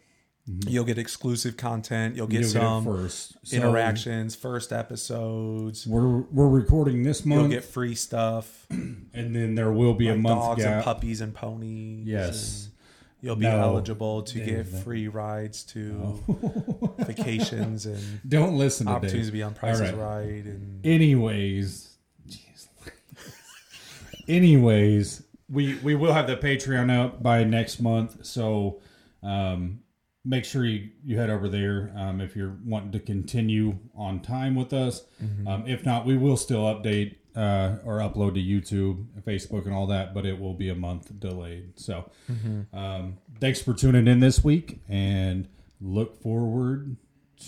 you'll 0.66 0.84
get 0.84 0.98
exclusive 0.98 1.56
content. 1.56 2.16
You'll 2.16 2.26
get 2.26 2.42
Mm-hmm. 2.42 2.56
You'll 2.58 2.62
some 2.82 2.84
get 2.84 2.90
first 2.92 3.36
So 3.44 3.56
interactions, 3.56 4.34
first 4.34 4.72
episodes. 4.72 5.86
We're 5.86 6.18
we're 6.22 6.48
recording 6.48 7.02
this 7.02 7.24
month. 7.24 7.40
You'll 7.42 7.50
get 7.50 7.64
free 7.64 7.94
stuff, 7.94 8.66
and 8.70 9.10
then 9.12 9.54
there 9.54 9.72
will 9.72 9.94
be 9.94 10.08
a 10.08 10.16
month 10.16 10.40
dogs 10.40 10.64
and 10.64 10.74
gap. 10.76 10.84
puppies 10.84 11.20
and 11.20 11.34
ponies. 11.34 12.06
Yes. 12.06 12.64
and 12.64 12.72
You'll 13.20 13.34
be 13.34 13.46
No. 13.46 13.60
eligible 13.60 14.22
to 14.22 14.38
get 14.38 14.64
free 14.68 15.08
rides 15.08 15.64
to 15.72 16.22
vacations 16.98 17.84
and 17.86 18.20
Don't 18.28 18.56
listen 18.56 18.86
to 18.86 18.92
opportunities 18.92 19.26
to 19.26 19.32
be 19.32 19.42
on 19.42 19.54
Price 19.54 19.80
is 19.80 19.90
All 19.92 19.96
right. 19.98 20.24
Right. 20.26 20.44
And 20.44 20.86
Anyways. 20.86 21.87
Anyways, 24.28 25.22
we 25.48 25.76
we 25.76 25.94
will 25.94 26.12
have 26.12 26.26
the 26.26 26.36
Patreon 26.36 26.94
up 26.96 27.22
by 27.22 27.44
next 27.44 27.80
month, 27.80 28.24
so 28.26 28.80
um, 29.22 29.80
make 30.24 30.44
sure 30.44 30.64
you, 30.64 30.90
you 31.04 31.16
head 31.18 31.30
over 31.30 31.48
there 31.48 31.90
um, 31.96 32.20
if 32.20 32.36
you're 32.36 32.56
wanting 32.64 32.92
to 32.92 33.00
continue 33.00 33.78
on 33.96 34.20
time 34.20 34.54
with 34.54 34.72
us. 34.72 35.02
Um, 35.48 35.64
if 35.66 35.84
not, 35.86 36.04
we 36.04 36.16
will 36.18 36.36
still 36.36 36.64
update 36.64 37.16
uh, 37.34 37.76
or 37.84 37.98
upload 37.98 38.34
to 38.34 38.40
YouTube, 38.42 39.06
Facebook, 39.22 39.64
and 39.64 39.74
all 39.74 39.86
that, 39.86 40.12
but 40.12 40.26
it 40.26 40.38
will 40.38 40.54
be 40.54 40.68
a 40.68 40.74
month 40.74 41.18
delayed. 41.18 41.78
So, 41.78 42.10
um, 42.72 43.18
thanks 43.40 43.62
for 43.62 43.72
tuning 43.72 44.06
in 44.06 44.20
this 44.20 44.44
week, 44.44 44.80
and 44.88 45.48
look 45.80 46.20
forward 46.20 46.96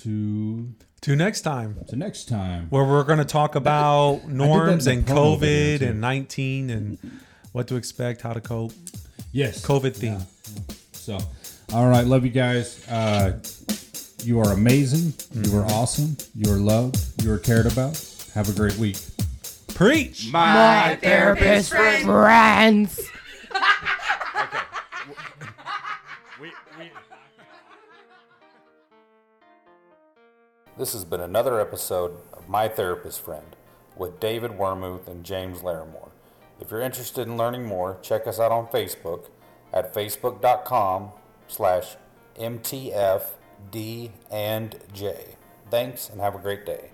to 0.03 0.73
Till 1.01 1.17
next 1.17 1.41
time, 1.41 1.77
to 1.89 1.97
next 1.97 2.29
time. 2.29 2.67
where 2.69 2.85
we're 2.85 3.05
going 3.05 3.19
to 3.21 3.25
talk 3.25 3.55
about 3.55 4.29
norms 4.29 4.87
in 4.87 4.99
and 4.99 5.07
COVID 5.07 5.81
and 5.81 5.99
19 6.01 6.69
and 6.69 6.99
what 7.53 7.69
to 7.69 7.77
expect, 7.77 8.21
how 8.21 8.35
to 8.35 8.41
cope. 8.41 8.73
Yes, 9.33 9.65
COVID 9.65 9.95
theme. 9.97 10.21
So, 10.93 11.19
all 11.73 11.89
right, 11.89 12.07
love 12.07 12.25
you 12.25 12.31
guys. 12.31 12.87
Uh, 12.87 13.39
you 14.23 14.41
are 14.41 14.53
amazing. 14.53 15.15
You 15.33 15.57
are 15.59 15.65
awesome. 15.67 16.19
You 16.35 16.53
are 16.53 16.59
loved. 16.59 17.23
You 17.25 17.33
are 17.33 17.39
cared 17.39 17.65
about. 17.67 17.97
Have 18.35 18.51
a 18.51 18.53
great 18.53 18.77
week. 18.77 18.99
Preach. 19.75 20.31
My 20.31 20.99
therapist 21.01 21.71
for 21.71 22.01
friends. 22.05 23.01
This 30.81 30.95
has 30.95 31.05
been 31.05 31.21
another 31.21 31.61
episode 31.61 32.13
of 32.33 32.49
My 32.49 32.67
Therapist 32.67 33.21
Friend 33.21 33.45
with 33.99 34.19
David 34.19 34.53
Wormuth 34.53 35.09
and 35.09 35.23
James 35.23 35.59
Larimore. 35.59 36.09
If 36.59 36.71
you're 36.71 36.81
interested 36.81 37.29
in 37.29 37.37
learning 37.37 37.67
more, 37.67 37.99
check 38.01 38.27
us 38.27 38.41
out 38.41 38.51
on 38.51 38.67
Facebook 38.69 39.27
at 39.75 39.93
facebook.com 39.93 41.11
slash 41.49 41.97
mtfd 42.39 44.11
and 44.31 44.81
j. 44.95 45.37
Thanks 45.71 46.09
and 46.09 46.19
have 46.19 46.35
a 46.35 46.39
great 46.39 46.65
day. 46.65 46.93